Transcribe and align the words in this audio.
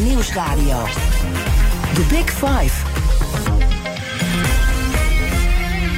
Nieuwsradio. 0.00 0.84
The 1.94 2.06
Big 2.08 2.30
Five. 2.30 2.72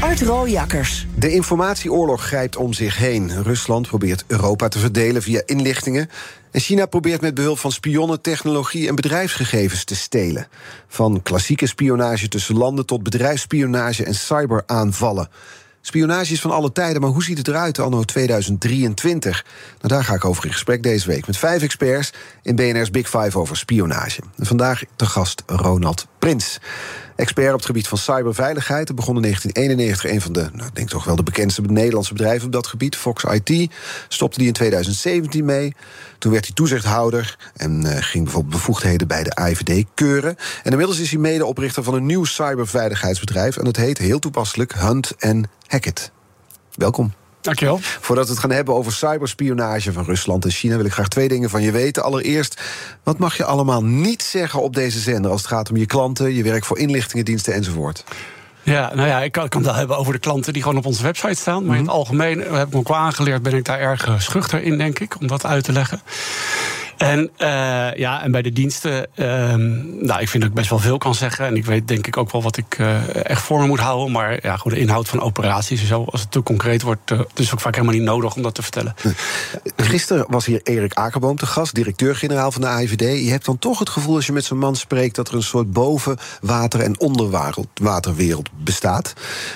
Art 0.00 0.20
Rooijakkers. 0.20 1.06
De 1.14 1.32
informatieoorlog 1.32 2.22
grijpt 2.22 2.56
om 2.56 2.72
zich 2.72 2.96
heen. 2.96 3.42
Rusland 3.42 3.88
probeert 3.88 4.24
Europa 4.26 4.68
te 4.68 4.78
verdelen 4.78 5.22
via 5.22 5.42
inlichtingen. 5.46 6.10
En 6.50 6.60
China 6.60 6.86
probeert 6.86 7.20
met 7.20 7.34
behulp 7.34 7.58
van 7.58 7.72
spionnen 7.72 8.20
technologie 8.20 8.88
en 8.88 8.94
bedrijfsgegevens 8.94 9.84
te 9.84 9.96
stelen. 9.96 10.48
Van 10.88 11.22
klassieke 11.22 11.66
spionage 11.66 12.28
tussen 12.28 12.56
landen 12.56 12.86
tot 12.86 13.02
bedrijfsspionage 13.02 14.04
en 14.04 14.14
cyberaanvallen. 14.14 15.28
Spionage 15.86 16.32
is 16.32 16.40
van 16.40 16.50
alle 16.50 16.72
tijden, 16.72 17.00
maar 17.00 17.10
hoe 17.10 17.22
ziet 17.22 17.38
het 17.38 17.48
eruit 17.48 17.78
anno 17.78 18.02
2023? 18.02 19.44
Nou, 19.80 19.94
daar 19.94 20.04
ga 20.04 20.14
ik 20.14 20.24
over 20.24 20.44
in 20.44 20.52
gesprek 20.52 20.82
deze 20.82 21.06
week 21.06 21.26
met 21.26 21.36
vijf 21.36 21.62
experts 21.62 22.12
in 22.42 22.56
BNR's 22.56 22.90
Big 22.90 23.08
Five 23.08 23.38
over 23.38 23.56
spionage. 23.56 24.20
Vandaag 24.38 24.82
te 24.96 25.06
gast 25.06 25.42
Ronald 25.46 26.06
Prins. 26.18 26.58
Expert 27.16 27.48
op 27.48 27.56
het 27.56 27.66
gebied 27.66 27.88
van 27.88 27.98
cyberveiligheid. 27.98 28.86
Hij 28.86 28.96
begon 28.96 29.16
in 29.16 29.22
1991 29.22 30.12
een 30.12 30.20
van 30.20 30.32
de, 30.32 30.48
nou, 30.52 30.68
ik 30.68 30.74
denk 30.74 30.88
toch 30.88 31.04
wel 31.04 31.16
de 31.16 31.22
bekendste 31.22 31.62
Nederlandse 31.62 32.12
bedrijven 32.12 32.46
op 32.46 32.52
dat 32.52 32.66
gebied, 32.66 32.96
Fox 32.96 33.24
IT. 33.24 33.72
Stopte 34.08 34.38
die 34.38 34.46
in 34.46 34.52
2017 34.52 35.44
mee. 35.44 35.74
Toen 36.18 36.32
werd 36.32 36.44
hij 36.44 36.54
toezichthouder 36.54 37.36
en 37.56 37.82
uh, 37.84 37.96
ging 38.00 38.24
bijvoorbeeld 38.24 38.54
bevoegdheden 38.54 39.06
bij 39.06 39.22
de 39.22 39.34
AIVD 39.34 39.84
keuren. 39.94 40.36
En 40.62 40.70
inmiddels 40.70 40.98
is 40.98 41.10
hij 41.10 41.20
medeoprichter 41.20 41.82
van 41.82 41.94
een 41.94 42.06
nieuw 42.06 42.24
cyberveiligheidsbedrijf. 42.24 43.56
En 43.56 43.64
dat 43.64 43.76
heet 43.76 43.98
heel 43.98 44.18
toepasselijk 44.18 44.74
Hunt 44.74 45.14
Hackett. 45.66 46.10
Welkom. 46.74 47.25
Dankjewel. 47.46 47.78
Voordat 47.80 48.24
we 48.24 48.30
het 48.30 48.40
gaan 48.40 48.50
hebben 48.50 48.74
over 48.74 48.92
cyberspionage 48.92 49.92
van 49.92 50.04
Rusland 50.04 50.44
en 50.44 50.50
China, 50.50 50.76
wil 50.76 50.84
ik 50.84 50.92
graag 50.92 51.08
twee 51.08 51.28
dingen 51.28 51.50
van 51.50 51.62
je 51.62 51.70
weten. 51.70 52.02
Allereerst, 52.02 52.60
wat 53.02 53.18
mag 53.18 53.36
je 53.36 53.44
allemaal 53.44 53.84
niet 53.84 54.22
zeggen 54.22 54.62
op 54.62 54.74
deze 54.74 54.98
zender 54.98 55.30
als 55.30 55.40
het 55.40 55.50
gaat 55.50 55.70
om 55.70 55.76
je 55.76 55.86
klanten, 55.86 56.34
je 56.34 56.42
werk 56.42 56.64
voor 56.64 56.78
inlichtingendiensten 56.78 57.54
enzovoort? 57.54 58.04
Ja, 58.62 58.94
nou 58.94 59.08
ja, 59.08 59.22
ik 59.22 59.32
kan, 59.32 59.48
kan 59.48 59.60
het 59.60 59.70
wel 59.70 59.78
hebben 59.78 59.96
over 59.96 60.12
de 60.12 60.18
klanten 60.18 60.52
die 60.52 60.62
gewoon 60.62 60.78
op 60.78 60.86
onze 60.86 61.02
website 61.02 61.34
staan. 61.34 61.64
Maar 61.64 61.76
in 61.76 61.82
het 61.82 61.90
mhm. 61.90 61.98
algemeen, 61.98 62.40
heb 62.40 62.66
ik 62.66 62.72
me 62.72 62.78
ook 62.78 62.88
wel 62.88 62.96
aangeleerd, 62.96 63.42
ben 63.42 63.54
ik 63.54 63.64
daar 63.64 63.78
erg 63.78 64.08
schuchter 64.18 64.62
in, 64.62 64.78
denk 64.78 64.98
ik, 64.98 65.20
om 65.20 65.26
dat 65.26 65.44
uit 65.44 65.64
te 65.64 65.72
leggen. 65.72 66.00
En, 66.96 67.30
uh, 67.38 67.94
ja, 67.94 68.22
en 68.22 68.30
bij 68.30 68.42
de 68.42 68.52
diensten, 68.52 69.06
uh, 69.14 69.26
nou, 70.06 70.20
ik 70.20 70.28
vind 70.28 70.42
dat 70.42 70.50
ik 70.50 70.54
best 70.54 70.70
wel 70.70 70.78
veel 70.78 70.98
kan 70.98 71.14
zeggen. 71.14 71.46
En 71.46 71.56
ik 71.56 71.64
weet 71.64 71.88
denk 71.88 72.06
ik 72.06 72.16
ook 72.16 72.32
wel 72.32 72.42
wat 72.42 72.56
ik 72.56 72.78
uh, 72.78 73.24
echt 73.24 73.42
voor 73.42 73.60
me 73.60 73.66
moet 73.66 73.78
houden. 73.78 74.12
Maar 74.12 74.38
ja, 74.42 74.56
goed, 74.56 74.72
de 74.72 74.78
inhoud 74.78 75.08
van 75.08 75.20
operaties 75.20 75.80
en 75.80 75.86
zo, 75.86 76.04
als 76.04 76.20
het 76.20 76.30
te 76.30 76.42
concreet 76.42 76.82
wordt, 76.82 77.10
uh, 77.10 77.20
is 77.34 77.52
ook 77.52 77.60
vaak 77.60 77.74
helemaal 77.74 77.96
niet 77.96 78.04
nodig 78.04 78.34
om 78.34 78.42
dat 78.42 78.54
te 78.54 78.62
vertellen. 78.62 78.94
Gisteren 79.76 80.24
was 80.28 80.46
hier 80.46 80.60
Erik 80.62 80.94
Akerboom 80.94 81.36
te 81.36 81.46
gast, 81.46 81.74
directeur-generaal 81.74 82.52
van 82.52 82.60
de 82.60 82.66
AIVD. 82.66 83.24
Je 83.24 83.30
hebt 83.30 83.44
dan 83.44 83.58
toch 83.58 83.78
het 83.78 83.88
gevoel 83.88 84.14
als 84.14 84.26
je 84.26 84.32
met 84.32 84.44
zo'n 84.44 84.58
man 84.58 84.76
spreekt 84.76 85.16
dat 85.16 85.28
er 85.28 85.34
een 85.34 85.42
soort 85.42 85.72
bovenwater- 85.72 86.80
en 86.80 87.00
onderwaterwereld 87.00 88.48
bestaat. 88.56 89.12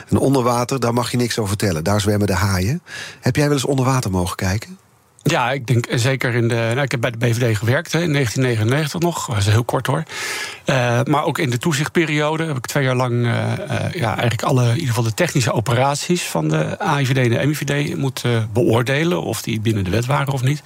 En 0.08 0.18
onderwater, 0.18 0.80
daar 0.80 0.94
mag 0.94 1.10
je 1.10 1.16
niks 1.16 1.38
over 1.38 1.48
vertellen. 1.48 1.84
Daar 1.84 2.00
zwemmen 2.00 2.26
de 2.26 2.34
haaien. 2.34 2.82
Heb 3.20 3.36
jij 3.36 3.44
wel 3.44 3.54
eens 3.54 3.64
onder 3.64 3.84
water 3.84 4.10
mogen 4.10 4.36
kijken? 4.36 4.79
Ja, 5.22 5.50
ik 5.50 5.66
denk 5.66 5.86
zeker 5.90 6.34
in 6.34 6.48
de. 6.48 6.54
Nou, 6.54 6.80
ik 6.80 6.90
heb 6.90 7.00
bij 7.00 7.10
de 7.10 7.18
BVD 7.18 7.56
gewerkt 7.56 7.92
hè, 7.92 8.00
in 8.02 8.12
1999 8.12 9.00
nog. 9.00 9.26
Dat 9.26 9.36
is 9.36 9.46
heel 9.46 9.64
kort 9.64 9.86
hoor. 9.86 10.02
Uh, 10.66 11.00
maar 11.04 11.24
ook 11.24 11.38
in 11.38 11.50
de 11.50 11.58
toezichtperiode 11.58 12.44
heb 12.44 12.56
ik 12.56 12.66
twee 12.66 12.84
jaar 12.84 12.94
lang. 12.94 13.12
Uh, 13.12 13.32
uh, 13.32 13.92
ja, 13.92 14.10
eigenlijk 14.10 14.42
alle, 14.42 14.64
in 14.64 14.72
ieder 14.72 14.88
geval 14.88 15.02
de 15.02 15.14
technische 15.14 15.52
operaties 15.52 16.22
van 16.22 16.48
de 16.48 16.78
AIVD 16.78 17.16
en 17.16 17.30
de 17.30 17.46
MIVD 17.46 17.96
moeten 17.96 18.48
beoordelen. 18.52 19.22
Of 19.22 19.42
die 19.42 19.60
binnen 19.60 19.84
de 19.84 19.90
wet 19.90 20.06
waren 20.06 20.32
of 20.32 20.42
niet. 20.42 20.62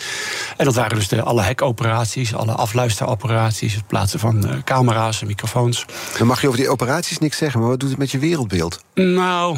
En 0.57 0.65
dat 0.65 0.75
waren 0.75 0.97
dus 0.97 1.09
de, 1.09 1.23
alle 1.23 1.43
hackoperaties, 1.43 2.35
alle 2.35 2.53
afluisteroperaties. 2.53 3.75
Het 3.75 3.87
plaatsen 3.87 4.21
van 4.21 4.63
camera's 4.65 5.21
en 5.21 5.27
microfoons. 5.27 5.87
Dan 6.19 6.27
mag 6.27 6.41
je 6.41 6.47
over 6.47 6.61
die 6.61 6.69
operaties 6.69 7.19
niks 7.19 7.37
zeggen, 7.37 7.61
maar 7.61 7.69
wat 7.69 7.81
doet 7.81 7.91
het 7.91 7.99
met 7.99 8.11
je 8.11 8.19
wereldbeeld? 8.19 8.85
Nou, 8.95 9.57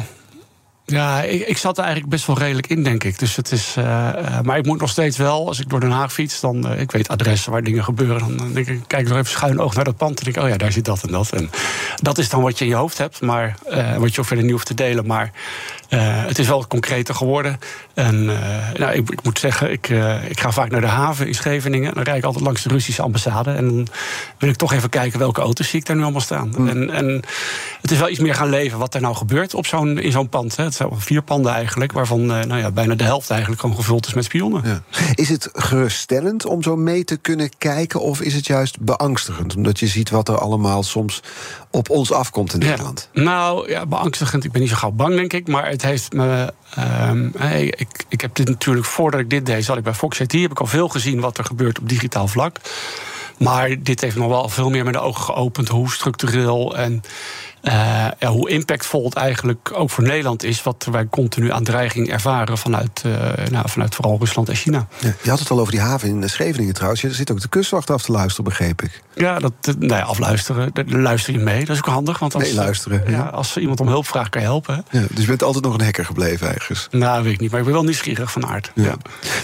ja, 0.91 1.21
ik, 1.21 1.47
ik, 1.47 1.57
zat 1.57 1.77
er 1.77 1.83
eigenlijk 1.83 2.13
best 2.13 2.27
wel 2.27 2.37
redelijk 2.37 2.67
in, 2.67 2.83
denk 2.83 3.03
ik. 3.03 3.19
Dus 3.19 3.35
het 3.35 3.51
is, 3.51 3.75
uh, 3.77 3.85
maar 4.41 4.57
ik 4.57 4.65
moet 4.65 4.79
nog 4.79 4.89
steeds 4.89 5.17
wel, 5.17 5.47
als 5.47 5.59
ik 5.59 5.69
door 5.69 5.79
Den 5.79 5.91
Haag 5.91 6.13
fiets, 6.13 6.39
dan 6.39 6.71
uh, 6.71 6.81
ik 6.81 6.91
weet 6.91 7.07
adressen 7.07 7.51
waar 7.51 7.63
dingen 7.63 7.83
gebeuren. 7.83 8.37
Dan 8.37 8.53
denk 8.53 8.67
ik, 8.67 8.81
kijk 8.87 9.07
nog 9.07 9.17
even 9.17 9.31
schuin 9.31 9.59
oog 9.59 9.75
naar 9.75 9.83
dat 9.83 9.97
pand. 9.97 10.17
En 10.17 10.23
denk 10.23 10.37
ik, 10.37 10.43
oh 10.43 10.49
ja, 10.49 10.57
daar 10.57 10.71
zit 10.71 10.85
dat 10.85 11.03
en 11.03 11.11
dat. 11.11 11.31
En 11.31 11.49
dat 11.95 12.17
is 12.17 12.29
dan 12.29 12.41
wat 12.41 12.57
je 12.57 12.63
in 12.65 12.69
je 12.69 12.77
hoofd 12.77 12.97
hebt, 12.97 13.21
maar 13.21 13.55
wat 13.97 14.13
je 14.13 14.19
ook 14.19 14.27
verder 14.27 14.45
niet 14.45 14.53
hoeft 14.53 14.65
te 14.65 14.73
delen. 14.73 15.05
Maar 15.05 15.31
het 15.89 16.39
is 16.39 16.47
wel 16.47 16.67
concreter 16.67 17.15
geworden. 17.15 17.59
En 17.93 18.25
nou, 18.77 18.91
ik, 18.91 19.09
ik, 19.09 19.23
moet 19.23 19.39
zeggen, 19.39 19.71
ik, 19.71 19.89
ik 20.29 20.39
ga 20.39 20.51
vaak 20.51 20.71
naar 20.71 20.81
de 20.81 20.87
haven 20.87 21.27
in 21.27 21.35
Scheveningen. 21.35 21.93
Dan 21.93 22.03
rijd 22.03 22.17
ik 22.17 22.23
altijd 22.23 22.43
langs 22.43 22.63
de 22.63 22.69
Russische 22.69 23.01
ambassade. 23.01 23.51
En 23.51 23.65
dan 23.67 23.87
wil 24.37 24.49
ik 24.49 24.55
toch 24.55 24.73
even 24.73 24.89
kijken 24.89 25.19
welke 25.19 25.41
auto's 25.41 25.69
zie 25.69 25.79
ik 25.79 25.85
daar 25.85 25.95
nu 25.95 26.01
allemaal 26.01 26.21
staan. 26.21 26.53
Mm. 26.57 26.67
En, 26.67 26.89
en 26.89 27.21
het 27.81 27.91
is 27.91 27.97
wel 27.97 28.09
iets 28.09 28.19
meer 28.19 28.35
gaan 28.35 28.49
leven 28.49 28.79
wat 28.79 28.93
er 28.93 29.01
nou 29.01 29.15
gebeurt 29.15 29.53
op 29.53 29.65
zo'n, 29.65 29.99
in 29.99 30.11
zo'n 30.11 30.29
pand. 30.29 30.55
Hè. 30.55 30.63
Het 30.63 30.75
zijn 30.75 30.89
vier 30.97 31.21
panden 31.21 31.53
eigenlijk, 31.53 31.91
waarvan 31.91 32.25
nou 32.25 32.57
ja, 32.57 32.71
bijna 32.71 32.95
de 32.95 33.03
helft 33.03 33.29
eigenlijk 33.29 33.61
gewoon 33.61 33.75
gevuld 33.75 34.07
is 34.07 34.13
met 34.13 34.23
spionnen. 34.23 34.61
Ja. 34.65 34.81
Is 35.15 35.29
het 35.29 35.49
geruststellend 35.53 36.45
om 36.45 36.63
zo 36.63 36.75
mee 36.75 37.03
te 37.03 37.17
kunnen 37.17 37.49
kijken, 37.57 38.01
of 38.01 38.21
is 38.21 38.33
het 38.33 38.47
juist 38.47 38.79
beangstigend? 38.79 39.55
Omdat 39.55 39.79
je 39.79 39.87
ziet 39.87 40.09
wat 40.09 40.27
er 40.27 40.37
allemaal 40.37 40.83
soms 40.83 41.21
op 41.71 41.89
ons 41.89 42.11
afkomt 42.11 42.53
in 42.53 42.59
Nederland. 42.59 43.09
Nou 43.13 43.69
ja, 43.69 43.85
beangstigend. 43.85 44.43
Ik 44.43 44.51
ben 44.51 44.61
niet 44.61 44.69
zo 44.69 44.75
gauw 44.75 44.91
bang, 44.91 45.15
denk 45.15 45.33
ik. 45.33 45.47
Maar 45.47 45.76
het 45.81 45.89
heeft 45.89 46.13
me. 46.13 46.53
Hey, 47.37 47.65
ik, 47.65 48.05
ik 48.09 48.21
heb 48.21 48.35
dit 48.35 48.47
natuurlijk, 48.47 48.85
voordat 48.85 49.19
ik 49.19 49.29
dit 49.29 49.45
deed, 49.45 49.65
zat 49.65 49.77
ik 49.77 49.83
bij 49.83 49.93
Fox 49.93 50.19
IT. 50.19 50.31
Heb 50.31 50.51
ik 50.51 50.59
al 50.59 50.65
veel 50.65 50.87
gezien 50.87 51.19
wat 51.19 51.37
er 51.37 51.45
gebeurt 51.45 51.79
op 51.79 51.89
digitaal 51.89 52.27
vlak. 52.27 52.59
Maar 53.37 53.83
dit 53.83 54.01
heeft 54.01 54.15
nog 54.15 54.27
wel 54.27 54.49
veel 54.49 54.69
meer 54.69 54.83
met 54.83 54.93
de 54.93 54.99
ogen 54.99 55.23
geopend 55.23 55.67
hoe 55.67 55.91
structureel 55.91 56.77
en 56.77 57.01
ja, 58.19 58.27
hoe 58.27 58.49
impactvol 58.49 59.05
het 59.05 59.13
eigenlijk 59.13 59.71
ook 59.73 59.89
voor 59.89 60.03
Nederland 60.03 60.43
is, 60.43 60.63
wat 60.63 60.87
wij 60.91 61.07
continu 61.07 61.51
aan 61.51 61.63
dreiging 61.63 62.09
ervaren 62.09 62.57
vanuit, 62.57 63.03
uh, 63.05 63.13
nou, 63.49 63.69
vanuit 63.69 63.95
vooral 63.95 64.17
Rusland 64.19 64.49
en 64.49 64.55
China. 64.55 64.87
Ja, 64.99 65.13
je 65.21 65.29
had 65.29 65.39
het 65.39 65.49
al 65.49 65.59
over 65.59 65.71
die 65.71 65.81
haven 65.81 66.09
in 66.09 66.29
Scheveningen 66.29 66.73
trouwens. 66.73 67.03
Er 67.03 67.13
zit 67.13 67.31
ook 67.31 67.41
de 67.41 67.49
kustwacht 67.49 67.89
af 67.89 68.03
te 68.03 68.11
luisteren, 68.11 68.43
begreep 68.43 68.81
ik. 68.81 69.01
Ja, 69.15 69.39
dat, 69.39 69.53
nou 69.61 69.93
ja, 69.93 70.01
afluisteren. 70.01 70.69
Daar 70.73 70.85
luister 70.85 71.33
je 71.33 71.39
mee. 71.39 71.59
Dat 71.59 71.75
is 71.75 71.77
ook 71.77 71.93
handig. 71.93 72.19
Want 72.19 72.33
als, 72.35 72.43
nee, 72.43 72.53
luisteren. 72.53 73.03
Ja, 73.07 73.21
als 73.21 73.57
iemand 73.57 73.79
om 73.79 73.87
hulp 73.87 74.07
vraagt, 74.07 74.29
kan 74.29 74.41
je 74.41 74.47
helpen. 74.47 74.85
Ja, 74.91 75.03
dus 75.09 75.21
je 75.21 75.27
bent 75.27 75.43
altijd 75.43 75.63
nog 75.63 75.73
een 75.73 75.83
hacker 75.83 76.05
gebleven, 76.05 76.53
ergens? 76.53 76.87
Nou, 76.91 77.23
weet 77.23 77.33
ik 77.33 77.39
niet. 77.39 77.49
Maar 77.51 77.59
ik 77.59 77.65
ben 77.65 77.75
wel 77.75 77.83
nieuwsgierig 77.83 78.31
van 78.31 78.45
aard. 78.45 78.71
Ja. 78.75 78.95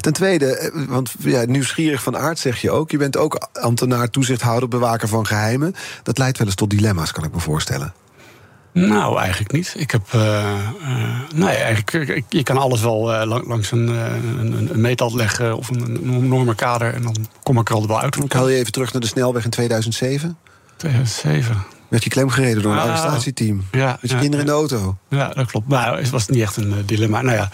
Ten 0.02 0.13
tweede, 0.13 0.57
eh, 0.57 0.88
want 0.88 1.13
ja, 1.19 1.46
nieuwsgierig 1.46 2.03
van 2.03 2.18
aard 2.18 2.40
zeg 2.40 2.62
je 2.62 2.72
ook. 2.72 2.91
Je 2.91 2.97
bent 2.97 3.18
ook 3.18 3.47
ambtenaar, 3.53 4.09
toezichthouder, 4.09 4.69
bewaker 4.69 5.07
van 5.07 5.25
geheimen. 5.25 5.75
Dat 6.03 6.18
leidt 6.18 6.38
wel 6.38 6.47
eens 6.47 6.56
tot 6.56 6.69
dilemma's, 6.69 7.12
kan 7.12 7.23
ik 7.23 7.34
me 7.34 7.40
voorstellen. 7.40 7.94
Nou, 8.73 9.19
eigenlijk 9.19 9.51
niet. 9.51 9.73
Ik 9.78 9.91
heb. 9.91 10.01
Uh, 10.16 10.22
uh, 10.81 11.19
nee, 11.35 11.56
eigenlijk. 11.56 12.23
Je 12.29 12.44
kan 12.44 12.57
alles 12.57 12.81
wel 12.81 13.13
uh, 13.13 13.41
langs 13.45 13.72
een, 13.72 13.88
een, 13.88 14.69
een 14.73 14.81
meetlat 14.81 15.13
leggen 15.13 15.57
of 15.57 15.69
een, 15.69 16.00
een 16.03 16.28
normenkader. 16.28 16.94
En 16.94 17.01
dan 17.01 17.16
kom 17.44 17.59
ik 17.59 17.67
er 17.69 17.73
altijd 17.73 17.91
wel 17.91 18.01
uit. 18.01 18.16
Ik 18.16 18.34
haal 18.34 18.50
je 18.50 18.57
even 18.57 18.72
terug 18.72 18.91
naar 18.94 19.01
de 19.01 19.07
snelweg 19.07 19.44
in 19.44 19.50
2007. 19.50 20.38
2007 20.75 21.63
werd 21.93 22.05
je 22.05 22.09
klem 22.09 22.29
gereden 22.29 22.61
door 22.61 22.71
een 22.71 22.77
ah, 22.77 22.83
arrestatieteam. 22.83 23.65
Ja, 23.71 23.97
met 24.01 24.11
je 24.11 24.17
kinderen 24.17 24.39
in 24.39 24.45
de 24.45 24.57
auto. 24.57 24.97
Ja, 25.09 25.27
dat 25.27 25.47
klopt. 25.47 25.67
Maar 25.67 25.97
het 25.97 26.09
was 26.09 26.27
niet 26.27 26.41
echt 26.41 26.57
een 26.57 26.69
uh, 26.69 26.75
dilemma. 26.85 27.21
Nou 27.21 27.37
ja, 27.37 27.49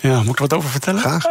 ja, 0.00 0.18
moet 0.18 0.28
ik 0.28 0.34
er 0.34 0.40
wat 0.40 0.52
over 0.52 0.70
vertellen? 0.70 1.00
Graag. 1.00 1.24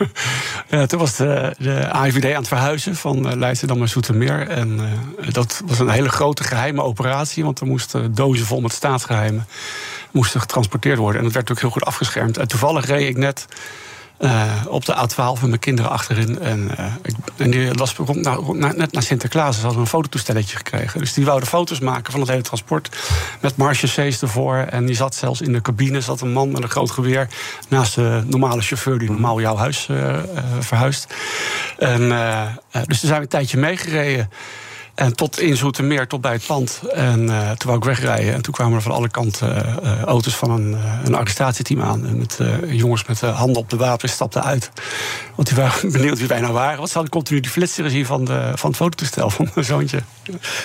ja, 0.70 0.86
toen 0.86 0.98
was 0.98 1.16
de, 1.16 1.54
de 1.58 1.90
AIVD 1.90 2.24
aan 2.24 2.30
het 2.30 2.48
verhuizen 2.48 2.96
van 2.96 3.26
uh, 3.26 3.32
Leidschendam 3.32 3.78
naar 3.78 3.88
Zoetermeer. 3.88 4.48
En 4.48 4.80
uh, 5.20 5.32
dat 5.32 5.62
was 5.66 5.78
een 5.78 5.88
hele 5.88 6.08
grote 6.08 6.44
geheime 6.44 6.82
operatie. 6.82 7.44
Want 7.44 7.60
er 7.60 7.66
moesten 7.66 8.14
dozen 8.14 8.46
vol 8.46 8.60
met 8.60 8.72
staatsgeheimen 8.72 9.46
moesten 10.10 10.40
getransporteerd 10.40 10.98
worden. 10.98 11.18
En 11.18 11.24
dat 11.24 11.34
werd 11.34 11.50
ook 11.50 11.60
heel 11.60 11.70
goed 11.70 11.84
afgeschermd. 11.84 12.38
En 12.38 12.48
toevallig 12.48 12.86
reed 12.86 13.08
ik 13.08 13.16
net 13.16 13.46
uh, 14.20 14.52
op 14.68 14.84
de 14.84 14.94
A12 14.94 15.40
met 15.40 15.48
mijn 15.48 15.58
kinderen 15.58 15.90
achterin. 15.90 16.38
En, 16.40 16.70
ik, 17.02 17.14
en 17.36 17.50
die 17.50 17.72
was 17.72 17.94
rond, 17.94 18.54
net 18.76 18.92
na 18.92 19.00
Sinterklaas. 19.00 19.56
Ze 19.56 19.62
hadden 19.62 19.80
een 19.80 19.86
fototoestelletje 19.86 20.56
gekregen. 20.56 21.00
Dus 21.00 21.12
die 21.12 21.24
wouden 21.24 21.48
foto's 21.48 21.80
maken 21.80 22.12
van 22.12 22.20
het 22.20 22.30
hele 22.30 22.42
transport. 22.42 22.96
Met 23.40 23.56
marchesees 23.56 24.22
ervoor. 24.22 24.56
En 24.56 24.86
die 24.86 24.96
zat 24.96 25.14
zelfs 25.14 25.40
in 25.40 25.52
de 25.52 25.60
cabine. 25.60 26.00
zat 26.00 26.20
een 26.20 26.32
man 26.32 26.50
met 26.50 26.62
een 26.62 26.70
groot 26.70 26.90
geweer. 26.90 27.28
Naast 27.68 27.94
de 27.94 28.22
normale 28.26 28.62
chauffeur 28.62 28.98
die 28.98 29.10
normaal 29.10 29.40
jouw 29.40 29.56
huis 29.56 29.88
uh, 29.90 30.18
verhuist. 30.60 31.14
En, 31.78 32.00
dus 32.70 32.86
daar 32.86 32.96
zijn 32.98 33.14
we 33.14 33.20
een 33.20 33.28
tijdje 33.28 33.58
meegereden. 33.58 34.30
En 35.00 35.16
tot 35.16 35.40
in 35.40 35.56
Zoetermeer, 35.56 36.06
tot 36.06 36.20
bij 36.20 36.32
het 36.32 36.46
pand. 36.46 36.80
En 36.92 37.22
uh, 37.22 37.50
toen 37.50 37.66
wou 37.66 37.76
ik 37.76 37.84
wegrijden. 37.84 38.34
En 38.34 38.42
toen 38.42 38.52
kwamen 38.52 38.74
er 38.74 38.82
van 38.82 38.92
alle 38.92 39.08
kanten 39.08 39.78
uh, 39.84 40.02
auto's 40.02 40.36
van 40.36 40.50
een, 40.50 40.76
een 41.04 41.14
arrestatieteam 41.14 41.82
aan. 41.82 42.06
En 42.06 42.18
met 42.18 42.38
jongens 42.66 43.04
met 43.04 43.20
handen 43.20 43.56
op 43.56 43.70
de 43.70 43.76
wapen 43.76 44.08
stapten 44.08 44.44
uit. 44.44 44.70
Want 45.34 45.48
die 45.48 45.56
waren 45.56 45.92
benieuwd 45.92 46.18
wie 46.18 46.28
wij 46.28 46.40
nou 46.40 46.52
waren. 46.52 46.76
Want 46.76 46.88
ze 46.88 46.94
hadden 46.94 47.12
continu 47.12 47.40
die 47.40 47.50
flitsers 47.50 47.92
zien 47.92 48.06
van, 48.06 48.24
de, 48.24 48.52
van 48.54 48.68
het 48.70 48.78
fototoestel 48.78 49.30
van 49.30 49.50
mijn 49.54 49.66
zoontje. 49.66 50.02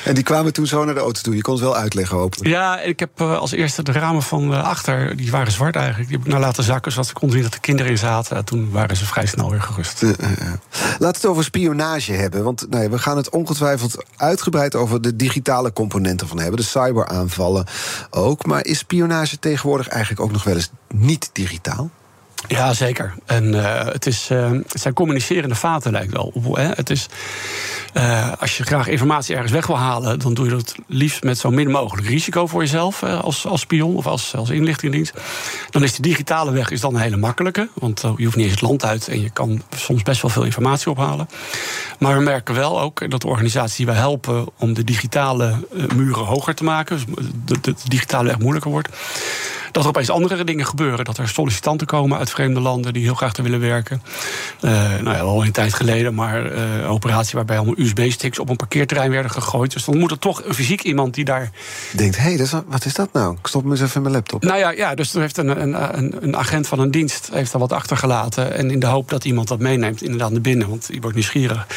En 0.03 0.15
die 0.15 0.23
kwamen 0.23 0.53
toen 0.53 0.67
zo 0.67 0.83
naar 0.83 0.93
de 0.93 0.99
auto 0.99 1.21
toe. 1.21 1.35
Je 1.35 1.41
kon 1.41 1.53
het 1.53 1.63
wel 1.63 1.75
uitleggen, 1.75 2.17
hopelijk. 2.17 2.49
Ja, 2.49 2.79
ik 2.79 2.99
heb 2.99 3.21
als 3.21 3.51
eerste 3.51 3.83
de 3.83 3.91
ramen 3.91 4.23
van 4.23 4.63
achter, 4.63 5.17
die 5.17 5.31
waren 5.31 5.51
zwart 5.51 5.75
eigenlijk. 5.75 6.07
Die 6.07 6.17
heb 6.17 6.25
ik 6.25 6.31
nou 6.31 6.45
laten 6.45 6.63
zakken, 6.63 6.91
zodat 6.91 7.07
ze 7.07 7.13
konden 7.13 7.33
zien 7.33 7.43
dat 7.43 7.53
de 7.53 7.59
kinderen 7.59 7.91
in 7.91 7.97
zaten. 7.97 8.37
En 8.37 8.45
toen 8.45 8.71
waren 8.71 8.95
ze 8.95 9.05
vrij 9.05 9.25
snel 9.25 9.49
weer 9.49 9.61
gerust. 9.61 10.01
Laten 10.01 10.97
we 10.97 11.05
het 11.05 11.25
over 11.25 11.43
spionage 11.43 12.11
hebben. 12.11 12.43
Want 12.43 12.65
nou 12.69 12.83
ja, 12.83 12.89
we 12.89 12.99
gaan 12.99 13.17
het 13.17 13.29
ongetwijfeld 13.29 14.03
uitgebreid 14.25 14.75
over 14.75 15.01
de 15.01 15.15
digitale 15.15 15.73
componenten 15.73 16.27
van 16.27 16.39
hebben. 16.39 16.59
De 16.59 16.65
cyberaanvallen 16.65 17.65
ook. 18.09 18.45
Maar 18.45 18.65
is 18.65 18.77
spionage 18.77 19.39
tegenwoordig 19.39 19.87
eigenlijk 19.87 20.21
ook 20.21 20.31
nog 20.31 20.43
wel 20.43 20.55
eens 20.55 20.71
niet 20.87 21.29
digitaal? 21.33 21.89
Ja, 22.47 22.73
zeker. 22.73 23.13
En 23.25 23.53
uh, 23.53 23.85
het, 23.85 24.05
is, 24.05 24.29
het 24.29 24.81
zijn 24.81 24.93
communicerende 24.93 25.55
vaten, 25.55 25.91
lijkt 25.91 26.13
wel. 26.13 26.33
Het 26.57 26.89
is, 26.89 27.07
uh, 27.93 28.31
als 28.39 28.57
je 28.57 28.63
graag 28.63 28.87
informatie 28.87 29.33
ergens 29.35 29.51
weg 29.51 29.67
wil 29.67 29.77
halen, 29.77 30.19
dan 30.19 30.33
doe 30.33 30.45
je 30.45 30.51
dat 30.51 30.75
liefst 30.87 31.23
met 31.23 31.37
zo 31.37 31.51
min 31.51 31.71
mogelijk 31.71 32.07
risico 32.07 32.47
voor 32.47 32.61
jezelf 32.61 33.03
als, 33.03 33.45
als 33.45 33.61
spion 33.61 33.95
of 33.95 34.07
als, 34.07 34.35
als 34.35 34.49
inlichtingendienst. 34.49 35.13
Dan 35.69 35.83
is 35.83 35.95
de 35.95 36.01
digitale 36.01 36.51
weg 36.51 36.71
is 36.71 36.81
dan 36.81 36.95
een 36.95 37.01
hele 37.01 37.17
makkelijke, 37.17 37.69
want 37.73 38.01
je 38.01 38.23
hoeft 38.23 38.35
niet 38.35 38.45
eens 38.45 38.59
het 38.59 38.61
land 38.61 38.85
uit 38.85 39.07
en 39.07 39.21
je 39.21 39.29
kan 39.29 39.61
soms 39.75 40.03
best 40.03 40.21
wel 40.21 40.31
veel 40.31 40.43
informatie 40.43 40.89
ophalen. 40.89 41.29
Maar 41.99 42.17
we 42.17 42.23
merken 42.23 42.55
wel 42.55 42.81
ook 42.81 43.09
dat 43.11 43.21
de 43.21 43.27
organisaties 43.27 43.77
die 43.77 43.85
wij 43.85 43.95
helpen 43.95 44.45
om 44.57 44.73
de 44.73 44.83
digitale 44.83 45.53
muren 45.95 46.25
hoger 46.25 46.55
te 46.55 46.63
maken, 46.63 46.95
dus 46.95 47.05
de, 47.45 47.59
de 47.61 47.75
digitale 47.87 48.27
weg 48.27 48.39
moeilijker 48.39 48.71
wordt 48.71 48.89
dat 49.75 49.83
er 49.83 49.89
opeens 49.89 50.09
andere 50.09 50.43
dingen 50.43 50.65
gebeuren. 50.65 51.05
Dat 51.05 51.17
er 51.17 51.27
sollicitanten 51.27 51.87
komen 51.87 52.17
uit 52.17 52.29
vreemde 52.29 52.59
landen 52.59 52.93
die 52.93 53.03
heel 53.03 53.15
graag 53.15 53.35
er 53.35 53.43
willen 53.43 53.59
werken. 53.59 54.01
Uh, 54.61 54.71
nou 54.71 55.15
ja, 55.15 55.19
al 55.19 55.45
een 55.45 55.51
tijd 55.51 55.73
geleden, 55.73 56.13
maar 56.13 56.51
uh, 56.51 56.75
een 56.75 56.85
operatie 56.85 57.35
waarbij 57.35 57.57
allemaal 57.57 57.77
USB-sticks 57.77 58.39
op 58.39 58.49
een 58.49 58.55
parkeerterrein 58.55 59.11
werden 59.11 59.31
gegooid. 59.31 59.73
Dus 59.73 59.85
dan 59.85 59.97
moet 59.97 60.11
er 60.11 60.19
toch 60.19 60.43
een 60.43 60.53
fysiek 60.53 60.81
iemand 60.81 61.13
die 61.13 61.25
daar. 61.25 61.51
Denkt, 61.91 62.17
hé, 62.17 62.35
hey, 62.35 62.63
wat 62.67 62.85
is 62.85 62.93
dat 62.93 63.13
nou? 63.13 63.37
Ik 63.39 63.47
stop 63.47 63.63
me 63.63 63.71
eens 63.71 63.81
even 63.81 63.95
in 63.95 64.01
mijn 64.01 64.13
laptop. 64.13 64.43
Nou 64.43 64.57
ja, 64.57 64.69
ja 64.71 64.95
dus 64.95 65.13
er 65.13 65.21
heeft 65.21 65.37
een, 65.37 65.61
een, 65.61 66.23
een 66.23 66.37
agent 66.37 66.67
van 66.67 66.79
een 66.79 66.91
dienst 66.91 67.29
heeft 67.33 67.51
daar 67.51 67.61
wat 67.61 67.73
achtergelaten. 67.73 68.53
En 68.53 68.71
in 68.71 68.79
de 68.79 68.85
hoop 68.85 69.09
dat 69.09 69.25
iemand 69.25 69.47
dat 69.47 69.59
meeneemt, 69.59 70.01
inderdaad 70.01 70.31
naar 70.31 70.41
binnen, 70.41 70.69
want 70.69 70.87
die 70.87 71.01
wordt 71.01 71.15
nieuwsgierig. 71.15 71.67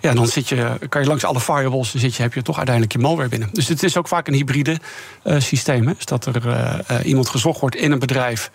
Ja, 0.00 0.14
dan 0.14 0.26
zit 0.26 0.48
je, 0.48 0.78
kan 0.88 1.00
je 1.00 1.08
langs 1.08 1.24
alle 1.24 1.40
firewalls, 1.40 1.92
dan 1.92 2.00
zit 2.00 2.14
je, 2.14 2.22
heb 2.22 2.34
je 2.34 2.42
toch 2.42 2.56
uiteindelijk 2.56 2.94
je 2.94 3.00
malware 3.00 3.28
binnen. 3.28 3.48
Dus 3.52 3.68
het 3.68 3.82
is 3.82 3.96
ook 3.96 4.08
vaak 4.08 4.28
een 4.28 4.34
hybride 4.34 4.78
uh, 5.24 5.40
systeem. 5.40 5.86
Hè? 5.86 5.94
Dus 5.94 6.04
dat 6.04 6.26
er 6.26 7.04
iemand 7.04 7.28
gezocht 7.28 7.60
wordt 7.60 7.76
in 7.76 7.92
een 7.92 7.98
bedrijf 7.98 8.50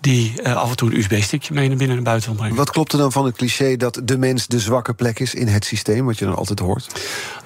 die 0.00 0.32
uh, 0.42 0.56
af 0.56 0.70
en 0.70 0.76
toe 0.76 0.90
een 0.90 0.98
USB-stickje 0.98 1.54
mee 1.54 1.68
naar 1.68 1.76
binnen 1.76 1.96
en 1.96 2.02
naar 2.02 2.12
buiten 2.12 2.30
wil 2.30 2.38
brengen. 2.38 2.56
Wat 2.56 2.70
klopt 2.70 2.92
er 2.92 2.98
dan 2.98 3.12
van 3.12 3.24
het 3.24 3.36
cliché 3.36 3.76
dat 3.76 4.00
de 4.04 4.18
mens 4.18 4.46
de 4.46 4.60
zwakke 4.60 4.94
plek 4.94 5.18
is 5.18 5.34
in 5.34 5.46
het 5.46 5.64
systeem, 5.64 6.04
wat 6.04 6.18
je 6.18 6.24
dan 6.24 6.36
altijd 6.36 6.58
hoort? 6.58 6.86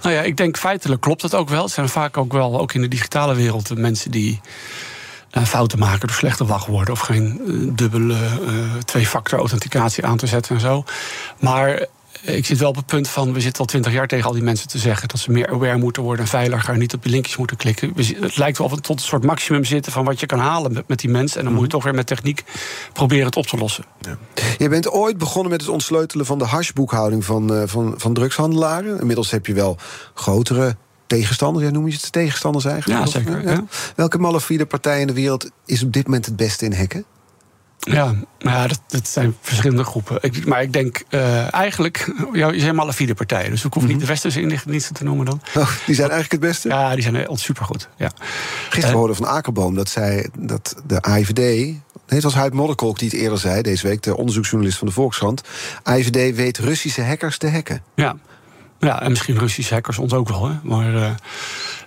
Nou 0.03 0.15
ja, 0.15 0.23
ik 0.23 0.37
denk 0.37 0.57
feitelijk 0.57 1.01
klopt 1.01 1.23
het 1.23 1.35
ook 1.35 1.49
wel. 1.49 1.63
Het 1.63 1.73
zijn 1.73 1.89
vaak 1.89 2.17
ook 2.17 2.33
wel, 2.33 2.61
ook 2.61 2.75
in 2.75 2.81
de 2.81 2.89
digitale 2.89 3.35
wereld, 3.35 3.67
de 3.67 3.77
mensen 3.77 4.11
die 4.11 4.41
uh, 5.33 5.45
fouten 5.45 5.79
maken 5.79 6.07
door 6.07 6.17
slechte 6.17 6.45
wachtwoorden 6.45 6.95
of 6.95 7.01
geen 7.01 7.41
uh, 7.47 7.71
dubbele 7.75 8.17
twee-factor 8.85 9.39
authenticatie 9.39 10.07
aan 10.07 10.17
te 10.17 10.27
zetten 10.27 10.55
en 10.55 10.61
zo. 10.61 10.85
Maar 11.39 11.87
ik 12.23 12.47
zit 12.47 12.59
wel 12.59 12.69
op 12.69 12.77
het 12.77 12.87
punt 12.87 13.09
van, 13.09 13.33
we 13.33 13.41
zitten 13.41 13.61
al 13.61 13.67
twintig 13.67 13.93
jaar 13.93 14.07
tegen 14.07 14.27
al 14.27 14.33
die 14.33 14.43
mensen 14.43 14.69
te 14.69 14.79
zeggen 14.79 15.09
dat 15.09 15.21
ze 15.21 15.31
meer 15.31 15.49
aware 15.49 15.79
moeten 15.79 16.03
worden 16.03 16.25
en 16.25 16.31
veiliger, 16.31 16.79
niet 16.79 16.95
op 16.95 17.03
de 17.03 17.09
linkjes 17.09 17.37
moeten 17.37 17.57
klikken. 17.57 17.93
Het 17.97 18.37
lijkt 18.37 18.59
wel 18.59 18.69
tot 18.69 18.89
een 18.89 18.99
soort 18.99 19.25
maximum 19.25 19.65
zitten 19.65 19.93
van 19.93 20.05
wat 20.05 20.21
je 20.21 20.27
kan 20.27 20.39
halen 20.39 20.73
met, 20.73 20.89
met 20.89 20.99
die 20.99 21.11
mensen. 21.11 21.39
En 21.39 21.45
dan 21.45 21.53
moet 21.53 21.63
je 21.63 21.69
mhm. 21.69 21.77
toch 21.77 21.85
weer 21.85 21.95
met 21.95 22.07
techniek 22.07 22.45
proberen 22.93 23.27
het 23.27 23.37
op 23.37 23.47
te 23.47 23.57
lossen. 23.57 23.85
Ja. 24.01 24.19
Je 24.59 24.69
bent 24.69 24.91
ooit 24.91 25.19
begonnen 25.19 25.51
met 25.51 25.61
het 25.61 25.71
ontsleutelen 25.71 26.27
van 26.27 26.39
de 26.39 26.45
hashboekhouding 26.45 27.25
van, 27.25 27.53
uh, 27.53 27.63
van, 27.67 27.95
van 27.97 28.15
drugshandelaren. 28.15 29.01
Inmiddels 29.01 29.31
heb 29.31 29.47
je 29.47 29.55
wel 29.55 29.77
grotere 30.15 30.77
tegenstanders. 31.07 31.65
Ja, 31.65 31.71
noem 31.71 31.87
je 31.87 31.93
het 31.93 32.13
tegenstanders 32.13 32.65
eigenlijk? 32.65 33.05
Ja, 33.05 33.11
zeker. 33.11 33.43
Ja. 33.43 33.65
Welke 33.97 34.19
malafide 34.19 34.67
partij 34.67 35.01
in 35.01 35.07
de 35.07 35.13
wereld 35.13 35.51
is 35.67 35.83
op 35.83 35.93
dit 35.93 36.05
moment 36.05 36.27
het 36.27 36.37
beste 36.37 36.65
in 36.65 36.75
hacken? 36.75 37.05
Ja, 37.91 38.15
ja 38.39 38.67
dat, 38.67 38.81
dat 38.87 39.09
zijn 39.09 39.37
verschillende 39.41 39.85
groepen. 39.85 40.19
Ik, 40.21 40.47
maar 40.47 40.63
ik 40.63 40.73
denk 40.73 41.03
uh, 41.11 41.55
eigenlijk, 41.55 42.15
ja, 42.33 42.51
je 42.51 42.61
zijn 42.61 42.75
malafide 42.75 43.15
partijen. 43.15 43.51
Dus 43.51 43.65
ik 43.65 43.73
hoef 43.73 43.83
niet 43.83 43.93
mhm. 43.93 44.01
de 44.01 44.07
westerse 44.07 44.41
inlichtingendiensten 44.41 44.95
te 44.95 45.05
noemen 45.05 45.27
dan. 45.27 45.41
Oh, 45.55 45.71
die 45.87 45.95
zijn 45.95 46.11
eigenlijk 46.11 46.43
het 46.43 46.51
beste? 46.51 46.69
Ja, 46.69 46.95
die 46.95 47.03
zijn 47.03 47.27
supergoed. 47.33 47.89
Ja. 47.97 48.11
Gisteren 48.69 48.91
uh, 48.91 48.97
hoorde 48.97 49.15
van 49.15 49.27
Akerboom 49.27 49.75
dat, 49.75 49.89
zij, 49.89 50.29
dat 50.39 50.77
de 50.87 51.01
AIVD... 51.01 51.37
Nee, 51.37 52.21
het 52.21 52.33
was 52.33 52.41
Huid 52.41 52.53
Modderkolk 52.53 52.99
die 52.99 53.09
het 53.09 53.19
eerder 53.19 53.39
zei, 53.39 53.63
deze 53.63 53.87
week... 53.87 54.03
de 54.03 54.17
onderzoeksjournalist 54.17 54.79
van 54.79 54.87
de 54.87 54.93
Volkskrant. 54.93 55.43
AIVD 55.83 56.37
weet 56.37 56.59
Russische 56.59 57.03
hackers 57.03 57.39
te 57.39 57.51
hacken. 57.51 57.83
Ja, 57.95 58.17
ja, 58.87 59.03
en 59.03 59.11
misschien 59.11 59.39
Russische 59.39 59.75
hackers 59.75 59.99
ons 59.99 60.13
ook 60.13 60.29
wel. 60.29 60.49
Hè? 60.49 60.55
Maar 60.63 60.95
uh, 60.95 61.11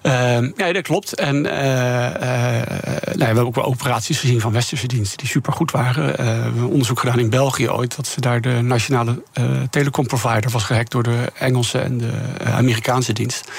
uh, 0.03 0.51
ja, 0.55 0.73
dat 0.73 0.81
klopt. 0.81 1.15
En 1.15 1.35
uh, 1.35 1.51
nou, 1.51 3.17
we 3.17 3.23
hebben 3.25 3.45
ook 3.45 3.55
wel 3.55 3.65
operaties 3.65 4.19
gezien 4.19 4.41
van 4.41 4.51
westerse 4.51 4.87
diensten 4.87 5.17
die 5.17 5.27
supergoed 5.27 5.71
waren. 5.71 6.15
we 6.15 6.23
hebben 6.23 6.69
onderzoek 6.69 6.99
gedaan 6.99 7.19
in 7.19 7.29
België 7.29 7.69
ooit 7.69 7.95
dat 7.95 8.07
ze 8.07 8.21
daar 8.21 8.41
de 8.41 8.61
nationale 8.61 9.23
telecomprovider 9.69 10.51
was 10.51 10.63
gehackt 10.63 10.91
door 10.91 11.03
de 11.03 11.31
Engelse 11.39 11.79
en 11.79 11.97
de 11.97 12.11
Amerikaanse 12.45 13.13
dienst. 13.13 13.51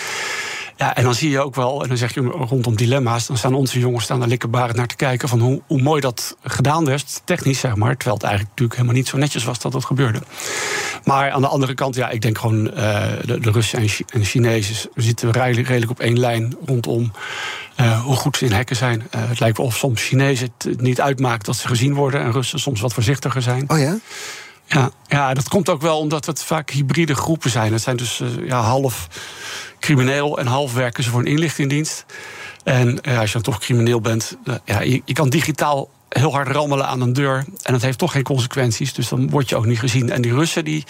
Ja, 0.76 0.96
en 0.96 1.04
dan 1.04 1.14
zie 1.14 1.30
je 1.30 1.40
ook 1.40 1.54
wel, 1.54 1.82
en 1.82 1.88
dan 1.88 1.96
zeg 1.96 2.14
je 2.14 2.20
rondom 2.20 2.76
dilemma's, 2.76 3.26
dan 3.26 3.36
staan 3.36 3.54
onze 3.54 3.78
jongens 3.78 4.04
staan 4.04 4.18
daar 4.18 4.28
likkerbarend 4.28 4.76
naar 4.76 4.86
te 4.86 4.96
kijken 4.96 5.28
van 5.28 5.40
hoe, 5.40 5.62
hoe 5.66 5.82
mooi 5.82 6.00
dat 6.00 6.36
gedaan 6.42 6.84
werd, 6.84 7.22
technisch 7.24 7.58
zeg 7.58 7.76
maar, 7.76 7.96
terwijl 7.96 8.16
het 8.16 8.24
eigenlijk 8.24 8.50
natuurlijk 8.50 8.78
helemaal 8.78 9.00
niet 9.00 9.08
zo 9.08 9.16
netjes 9.18 9.44
was 9.44 9.58
dat 9.58 9.72
dat 9.72 9.84
gebeurde. 9.84 10.20
Maar 11.04 11.30
aan 11.30 11.40
de 11.40 11.46
andere 11.46 11.74
kant, 11.74 11.94
ja, 11.94 12.08
ik 12.08 12.20
denk 12.20 12.38
gewoon 12.38 12.66
uh, 12.66 12.72
de, 13.24 13.40
de, 13.40 13.50
Russen 13.50 13.78
en, 13.78 13.88
en 14.12 14.20
de 14.20 14.26
Chinezen 14.26 14.90
zitten 14.94 15.30
redelijk, 15.30 15.66
redelijk 15.66 15.90
op 15.90 16.00
één 16.00 16.18
lijn 16.18 16.56
rondom 16.66 17.12
uh, 17.80 18.04
hoe 18.04 18.16
goed 18.16 18.36
ze 18.36 18.44
in 18.44 18.52
hacken 18.52 18.76
zijn. 18.76 19.08
Uh, 19.14 19.28
het 19.28 19.40
lijkt 19.40 19.56
wel 19.56 19.66
of 19.66 19.76
soms 19.76 20.02
Chinezen 20.02 20.50
het 20.58 20.80
niet 20.80 21.00
uitmaakt 21.00 21.46
dat 21.46 21.56
ze 21.56 21.68
gezien 21.68 21.94
worden 21.94 22.20
en 22.20 22.32
Russen 22.32 22.58
soms 22.58 22.80
wat 22.80 22.94
voorzichtiger 22.94 23.42
zijn. 23.42 23.64
Oh 23.70 23.78
ja? 23.78 23.98
Ja, 24.68 24.90
ja, 25.06 25.34
dat 25.34 25.48
komt 25.48 25.68
ook 25.68 25.80
wel 25.80 25.98
omdat 25.98 26.26
het 26.26 26.42
vaak 26.42 26.70
hybride 26.70 27.14
groepen 27.14 27.50
zijn. 27.50 27.72
Het 27.72 27.82
zijn 27.82 27.96
dus 27.96 28.22
ja, 28.46 28.60
half 28.60 29.08
crimineel 29.80 30.38
en 30.38 30.46
half 30.46 30.74
werken 30.74 31.04
ze 31.04 31.10
voor 31.10 31.20
een 31.20 31.26
inlichtingendienst. 31.26 32.04
En 32.64 32.98
ja, 33.02 33.18
als 33.20 33.26
je 33.26 33.32
dan 33.32 33.42
toch 33.42 33.58
crimineel 33.58 34.00
bent, 34.00 34.36
ja, 34.64 34.80
je, 34.80 35.02
kan 35.12 35.28
digitaal 35.28 35.88
heel 36.08 36.32
hard 36.32 36.48
rammelen 36.48 36.86
aan 36.86 37.00
een 37.00 37.12
deur. 37.12 37.44
En 37.62 37.72
dat 37.72 37.82
heeft 37.82 37.98
toch 37.98 38.12
geen 38.12 38.22
consequenties. 38.22 38.92
Dus 38.92 39.08
dan 39.08 39.30
word 39.30 39.48
je 39.48 39.56
ook 39.56 39.66
niet 39.66 39.78
gezien. 39.78 40.10
En 40.10 40.22
die 40.22 40.34
Russen, 40.34 40.64
die, 40.64 40.84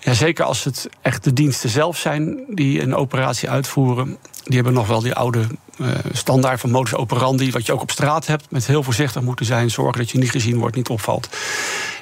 ja, 0.00 0.14
zeker 0.14 0.44
als 0.44 0.64
het 0.64 0.88
echt 1.02 1.24
de 1.24 1.32
diensten 1.32 1.70
zelf 1.70 1.98
zijn 1.98 2.44
die 2.48 2.82
een 2.82 2.94
operatie 2.94 3.50
uitvoeren, 3.50 4.16
die 4.44 4.54
hebben 4.54 4.72
nog 4.72 4.86
wel 4.86 5.00
die 5.00 5.14
oude 5.14 5.46
uh, 5.78 5.88
standaard 6.12 6.60
van 6.60 6.70
modus 6.70 6.94
operandi, 6.94 7.50
wat 7.50 7.66
je 7.66 7.72
ook 7.72 7.82
op 7.82 7.90
straat 7.90 8.26
hebt, 8.26 8.50
met 8.50 8.66
heel 8.66 8.82
voorzichtig 8.82 9.22
moeten 9.22 9.46
zijn, 9.46 9.70
zorgen 9.70 9.98
dat 9.98 10.10
je 10.10 10.18
niet 10.18 10.30
gezien 10.30 10.58
wordt, 10.58 10.76
niet 10.76 10.88
opvalt. 10.88 11.28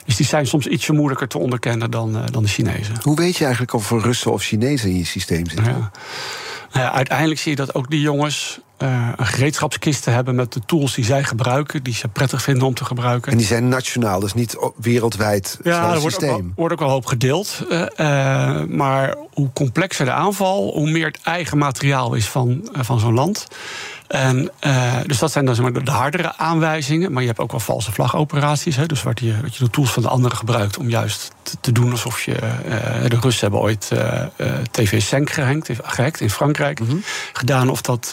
Dus 0.04 0.16
die 0.16 0.26
zijn 0.26 0.46
soms 0.46 0.66
ietsje 0.66 0.92
moeilijker 0.92 1.28
te 1.28 1.38
onderkennen 1.38 1.90
dan, 1.90 2.16
uh, 2.16 2.22
dan 2.30 2.42
de 2.42 2.48
Chinezen. 2.48 2.94
Hoe 3.02 3.16
weet 3.16 3.36
je 3.36 3.42
eigenlijk 3.44 3.74
of 3.74 3.90
er 3.90 4.00
Russen 4.00 4.32
of 4.32 4.42
Chinezen 4.42 4.90
in 4.90 4.96
je 4.96 5.04
systeem 5.04 5.46
zitten? 5.46 5.64
Ja. 5.64 5.90
Nou 6.72 6.86
ja, 6.86 6.92
uiteindelijk 6.92 7.40
zie 7.40 7.50
je 7.50 7.56
dat 7.56 7.74
ook 7.74 7.90
die 7.90 8.00
jongens 8.00 8.60
uh, 8.84 9.08
een 9.16 9.26
gereedschapskist 9.26 10.04
hebben 10.04 10.34
met 10.34 10.52
de 10.52 10.60
tools 10.66 10.94
die 10.94 11.04
zij 11.04 11.24
gebruiken, 11.24 11.82
die 11.82 11.94
ze 11.94 12.08
prettig 12.08 12.42
vinden 12.42 12.66
om 12.66 12.74
te 12.74 12.84
gebruiken. 12.84 13.32
En 13.32 13.38
die 13.38 13.46
zijn 13.46 13.68
nationaal, 13.68 14.20
dus 14.20 14.34
niet 14.34 14.56
wereldwijd 14.76 15.58
ja, 15.62 15.92
er 15.92 16.00
wordt 16.00 16.16
systeem. 16.16 16.46
Ook 16.46 16.56
wordt 16.56 16.72
ook 16.72 16.80
wel 16.80 16.88
hoop 16.88 17.06
gedeeld. 17.06 17.64
Uh, 17.70 17.80
uh, 17.80 18.64
maar 18.64 19.16
hoe 19.32 19.52
complexer 19.52 20.04
de 20.04 20.12
aanval, 20.12 20.72
hoe 20.72 20.90
meer 20.90 21.06
het 21.06 21.20
eigen 21.22 21.58
materiaal 21.58 22.14
is 22.14 22.28
van, 22.28 22.68
van 22.72 23.00
zo'n 23.00 23.14
land. 23.14 23.46
En, 24.06 24.50
uh, 24.66 24.94
dus 25.06 25.18
dat 25.18 25.32
zijn 25.32 25.44
dan 25.44 25.54
zeg 25.54 25.64
maar, 25.64 25.84
de 25.84 25.90
hardere 25.90 26.36
aanwijzingen. 26.36 27.12
Maar 27.12 27.22
je 27.22 27.28
hebt 27.28 27.40
ook 27.40 27.50
wel 27.50 27.60
valse 27.60 27.92
vlagoperaties. 27.92 28.76
Hè, 28.76 28.86
dus 28.86 29.02
waar 29.02 29.14
je, 29.20 29.40
wat 29.42 29.56
je 29.56 29.64
de 29.64 29.70
tools 29.70 29.92
van 29.92 30.02
de 30.02 30.08
anderen 30.08 30.36
gebruikt 30.36 30.78
om 30.78 30.88
juist 30.88 31.30
te, 31.42 31.56
te 31.60 31.72
doen 31.72 31.90
alsof 31.90 32.22
je. 32.22 32.32
Uh, 32.32 33.08
de 33.08 33.18
Russen 33.20 33.40
hebben 33.40 33.60
ooit 33.60 33.90
uh, 33.92 34.20
TV 34.70 35.02
Senk 35.02 35.30
gehackt, 35.30 35.70
gehackt 35.82 36.20
in 36.20 36.30
Frankrijk. 36.30 36.80
Mm 36.80 36.88
-hmm. 36.88 37.02
Gedaan 37.32 37.70
of 37.70 37.82
dat 37.82 38.12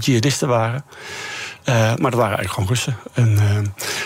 jihadisten 0.00 0.48
waren. 0.48 0.84
maar 1.64 2.10
dat 2.10 2.14
waren 2.14 2.38
eigenlijk 2.38 2.52
gewoon 2.52 2.68
Russen. 2.68 2.96
En, 3.12 3.38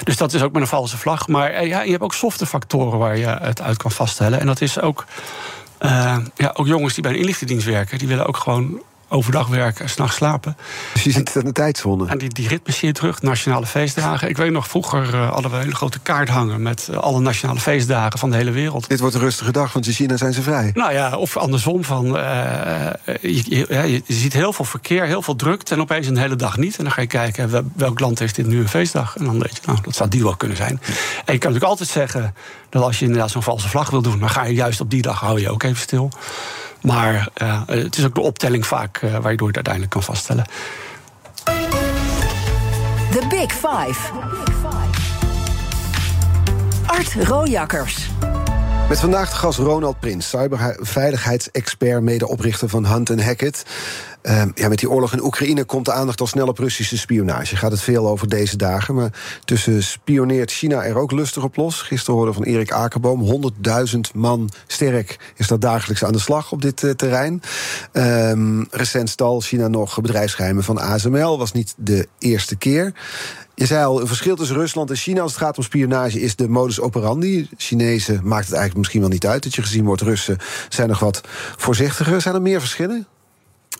dus 0.04 0.16
dat 0.16 0.32
is 0.32 0.42
ook 0.42 0.52
met 0.52 0.62
een 0.62 0.68
valse 0.68 0.98
vlag. 0.98 1.28
Maar 1.28 1.66
ja, 1.66 1.80
je 1.82 1.90
hebt 1.90 2.02
ook 2.02 2.14
softe 2.14 2.46
factoren 2.46 2.98
waar 2.98 3.16
je 3.16 3.26
het 3.26 3.60
uit 3.60 3.76
kan 3.76 3.90
vaststellen. 3.90 4.40
En 4.40 4.46
dat 4.46 4.60
is 4.60 4.80
ook. 4.80 5.04
ja, 6.36 6.50
ook 6.52 6.66
jongens 6.66 6.94
die 6.94 7.02
bij 7.02 7.12
een 7.12 7.18
inlichtingendienst 7.18 7.66
werken, 7.66 7.98
die 7.98 8.08
willen 8.08 8.26
ook 8.26 8.36
gewoon 8.36 8.82
overdag 9.08 9.48
werken 9.48 9.84
en 9.84 9.90
s'nachts 9.90 10.16
slapen. 10.16 10.56
Dus 10.92 11.02
je 11.02 11.10
zit 11.10 11.36
aan 11.36 11.44
de 11.44 11.52
tijdzone. 11.52 12.08
En 12.08 12.18
die, 12.18 12.28
die 12.28 12.48
ritmes 12.48 12.76
zie 12.76 12.88
je 12.88 12.94
terug, 12.94 13.22
nationale 13.22 13.66
feestdagen. 13.66 14.28
Ik 14.28 14.36
weet 14.36 14.50
nog, 14.50 14.68
vroeger 14.68 15.14
uh, 15.14 15.30
hadden 15.30 15.50
we 15.50 15.56
een 15.56 15.62
hele 15.62 15.74
grote 15.74 15.98
kaart 15.98 16.28
hangen... 16.28 16.62
met 16.62 16.88
uh, 16.90 16.96
alle 16.96 17.20
nationale 17.20 17.60
feestdagen 17.60 18.18
van 18.18 18.30
de 18.30 18.36
hele 18.36 18.50
wereld. 18.50 18.88
Dit 18.88 19.00
wordt 19.00 19.14
een 19.14 19.20
rustige 19.20 19.52
dag, 19.52 19.72
want 19.72 19.86
in 19.86 19.92
China 19.92 20.16
zijn 20.16 20.32
ze 20.32 20.42
vrij. 20.42 20.70
Nou 20.74 20.92
ja, 20.92 21.16
of 21.16 21.36
andersom. 21.36 21.84
Van, 21.84 22.06
uh, 22.06 22.12
je, 23.20 23.42
je, 23.48 23.66
ja, 23.68 23.82
je, 23.82 24.02
ziet 24.06 24.32
heel 24.32 24.52
veel 24.52 24.64
verkeer, 24.64 25.04
heel 25.04 25.22
veel 25.22 25.36
drukte... 25.36 25.74
en 25.74 25.80
opeens 25.80 26.06
een 26.06 26.16
hele 26.16 26.36
dag 26.36 26.56
niet. 26.56 26.76
En 26.76 26.84
dan 26.84 26.92
ga 26.92 27.00
je 27.00 27.06
kijken, 27.06 27.70
welk 27.74 28.00
land 28.00 28.18
heeft 28.18 28.34
dit 28.34 28.46
nu 28.46 28.60
een 28.60 28.68
feestdag? 28.68 29.16
En 29.16 29.24
dan 29.24 29.38
weet 29.38 29.56
je, 29.56 29.60
nou, 29.66 29.78
dat 29.82 29.96
zou 29.96 30.08
die 30.08 30.22
wel 30.22 30.36
kunnen 30.36 30.56
zijn. 30.56 30.80
En 31.24 31.32
je 31.32 31.38
kan 31.38 31.52
natuurlijk 31.52 31.64
altijd 31.64 31.88
zeggen... 31.88 32.34
dat 32.68 32.82
als 32.82 32.98
je 32.98 33.04
inderdaad 33.04 33.30
zo'n 33.30 33.42
valse 33.42 33.68
vlag 33.68 33.90
wil 33.90 34.02
doen... 34.02 34.18
dan 34.18 34.30
ga 34.30 34.44
je 34.44 34.54
juist 34.54 34.80
op 34.80 34.90
die 34.90 35.02
dag, 35.02 35.20
hou 35.20 35.40
je 35.40 35.50
ook 35.50 35.62
even 35.62 35.80
stil... 35.80 36.10
Maar 36.82 37.28
uh, 37.42 37.62
het 37.66 37.96
is 37.96 38.04
ook 38.04 38.14
de 38.14 38.20
optelling 38.20 38.66
vaak 38.66 39.00
uh, 39.02 39.10
waardoor 39.10 39.52
je 39.52 39.58
het 39.58 39.66
uiteindelijk 39.66 39.92
kan 39.92 40.02
vaststellen. 40.02 40.44
The 43.10 43.26
Big 43.28 43.52
Five. 43.52 44.12
Art 46.86 47.14
Rojakkers. 47.14 48.08
Met 48.88 49.00
vandaag 49.00 49.30
de 49.30 49.36
gast 49.36 49.58
Ronald 49.58 50.00
Prins, 50.00 50.28
cyberveiligheidsexpert, 50.28 52.02
medeoprichter 52.02 52.68
van 52.68 52.86
Hunt 52.86 53.22
Hackett. 53.22 53.64
Uh, 54.22 54.42
ja, 54.54 54.68
met 54.68 54.78
die 54.78 54.90
oorlog 54.90 55.12
in 55.12 55.24
Oekraïne 55.24 55.64
komt 55.64 55.84
de 55.84 55.92
aandacht 55.92 56.20
al 56.20 56.26
snel 56.26 56.46
op 56.46 56.58
Russische 56.58 56.98
spionage. 56.98 57.56
Gaat 57.56 57.70
het 57.70 57.80
veel 57.80 58.08
over 58.08 58.28
deze 58.28 58.56
dagen. 58.56 58.94
Maar 58.94 59.12
tussen 59.44 59.82
spioneert 59.82 60.50
China 60.50 60.84
er 60.84 60.98
ook 60.98 61.12
lustig 61.12 61.42
op 61.42 61.56
los. 61.56 61.82
Gisteren 61.82 62.14
hoorde 62.14 62.32
van 62.32 62.42
Erik 62.42 62.72
Akerboom. 62.72 63.52
100.000 63.94 63.98
man 64.14 64.50
sterk 64.66 65.32
is 65.36 65.46
dat 65.46 65.60
dagelijks 65.60 66.04
aan 66.04 66.12
de 66.12 66.18
slag 66.18 66.52
op 66.52 66.62
dit 66.62 66.82
uh, 66.82 66.90
terrein. 66.90 67.42
Um, 67.92 68.66
recent 68.70 69.08
stal 69.08 69.40
China 69.40 69.68
nog 69.68 70.00
bedrijfsgeheimen 70.00 70.64
van 70.64 70.78
ASML. 70.78 71.38
Was 71.38 71.52
niet 71.52 71.74
de 71.76 72.08
eerste 72.18 72.56
keer. 72.56 72.92
Je 73.58 73.66
zei 73.66 73.84
al, 73.84 74.00
een 74.00 74.06
verschil 74.06 74.36
tussen 74.36 74.56
Rusland 74.56 74.90
en 74.90 74.96
China 74.96 75.20
als 75.20 75.32
het 75.32 75.40
gaat 75.40 75.56
om 75.56 75.64
spionage 75.64 76.20
is 76.20 76.36
de 76.36 76.48
modus 76.48 76.80
operandi. 76.80 77.48
Chinezen 77.56 78.20
maakt 78.22 78.44
het 78.44 78.54
eigenlijk 78.54 78.76
misschien 78.76 79.00
wel 79.00 79.08
niet 79.08 79.26
uit 79.26 79.42
dat 79.42 79.54
je 79.54 79.62
gezien 79.62 79.84
wordt. 79.84 80.02
Russen 80.02 80.38
zijn 80.68 80.88
nog 80.88 80.98
wat 80.98 81.20
voorzichtiger. 81.56 82.20
Zijn 82.20 82.34
er 82.34 82.42
meer 82.42 82.60
verschillen? 82.60 83.06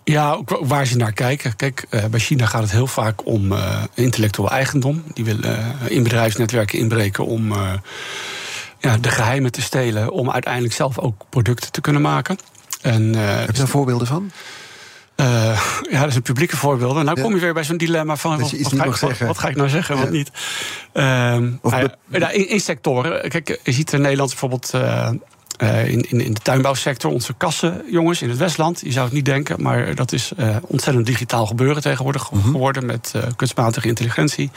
Ja, 0.04 0.40
waar 0.60 0.86
ze 0.86 0.96
naar 0.96 1.12
kijken. 1.12 1.56
Kijk, 1.56 1.86
uh, 1.90 2.04
bij 2.04 2.20
China 2.20 2.46
gaat 2.46 2.62
het 2.62 2.70
heel 2.70 2.86
vaak 2.86 3.26
om 3.26 3.52
uh, 3.52 3.82
intellectueel 3.94 4.50
eigendom. 4.50 5.02
Die 5.14 5.24
willen 5.24 5.50
uh, 5.50 5.90
in 5.90 6.02
bedrijfsnetwerken 6.02 6.78
inbreken 6.78 7.26
om 7.26 7.52
ja, 8.78 8.96
de 9.00 9.10
geheimen 9.10 9.52
te 9.52 9.62
stelen. 9.62 10.10
Om 10.10 10.30
uiteindelijk 10.30 10.74
zelf 10.74 10.98
ook 10.98 11.24
producten 11.28 11.72
te 11.72 11.80
kunnen 11.80 12.02
maken. 12.02 12.38
En, 12.80 13.14
Heb 13.14 13.50
je 13.50 13.58
daar 13.58 13.68
voorbeelden 13.68 14.06
van? 14.06 14.30
Uh, 15.16 15.60
ja, 15.90 16.00
dat 16.00 16.08
is 16.08 16.14
een 16.14 16.22
publieke 16.22 16.56
voorbeeld. 16.56 17.02
Nou 17.02 17.20
kom 17.20 17.34
je 17.34 17.40
weer 17.40 17.54
bij 17.54 17.64
zo'n 17.64 17.76
dilemma 17.76 18.16
van 18.16 18.40
wat, 18.40 18.50
wat, 18.50 18.74
ga 18.74 18.84
ik, 18.84 18.94
wat, 18.94 19.18
wat, 19.18 19.38
ga 19.38 19.48
ik, 19.48 19.56
nou 19.56 19.68
zeggen, 19.68 19.94
ja. 19.94 20.00
wat 20.00 20.10
niet. 20.10 20.30
Uh, 20.94 21.38
ja, 22.10 22.30
in, 22.30 22.48
in, 22.48 22.60
sectoren. 22.60 23.28
Kijk, 23.28 23.60
je 23.62 23.72
ziet 23.72 23.92
in 23.92 24.00
Nederland 24.00 24.30
bijvoorbeeld. 24.30 24.72
Uh, 24.74 25.08
in, 25.88 26.10
in, 26.10 26.20
in, 26.20 26.34
de 26.34 26.40
tuinbouwsector, 26.40 27.10
onze 27.10 27.34
kassenjongens 27.34 28.22
in 28.22 28.28
het 28.28 28.38
Westland. 28.38 28.80
Je 28.80 28.92
zou 28.92 29.04
het 29.04 29.14
niet 29.14 29.24
denken, 29.24 29.62
maar 29.62 29.94
dat 29.94 30.12
is 30.12 30.32
ontzettend 30.60 31.06
digitaal 31.06 31.46
gebeuren 31.46 31.82
tegenwoordig 31.82 32.30
mm 32.30 32.40
-hmm. 32.40 32.50
geworden 32.50 32.86
met 32.86 33.14
kunstmatige 33.36 33.88
intelligentie. 33.88 34.50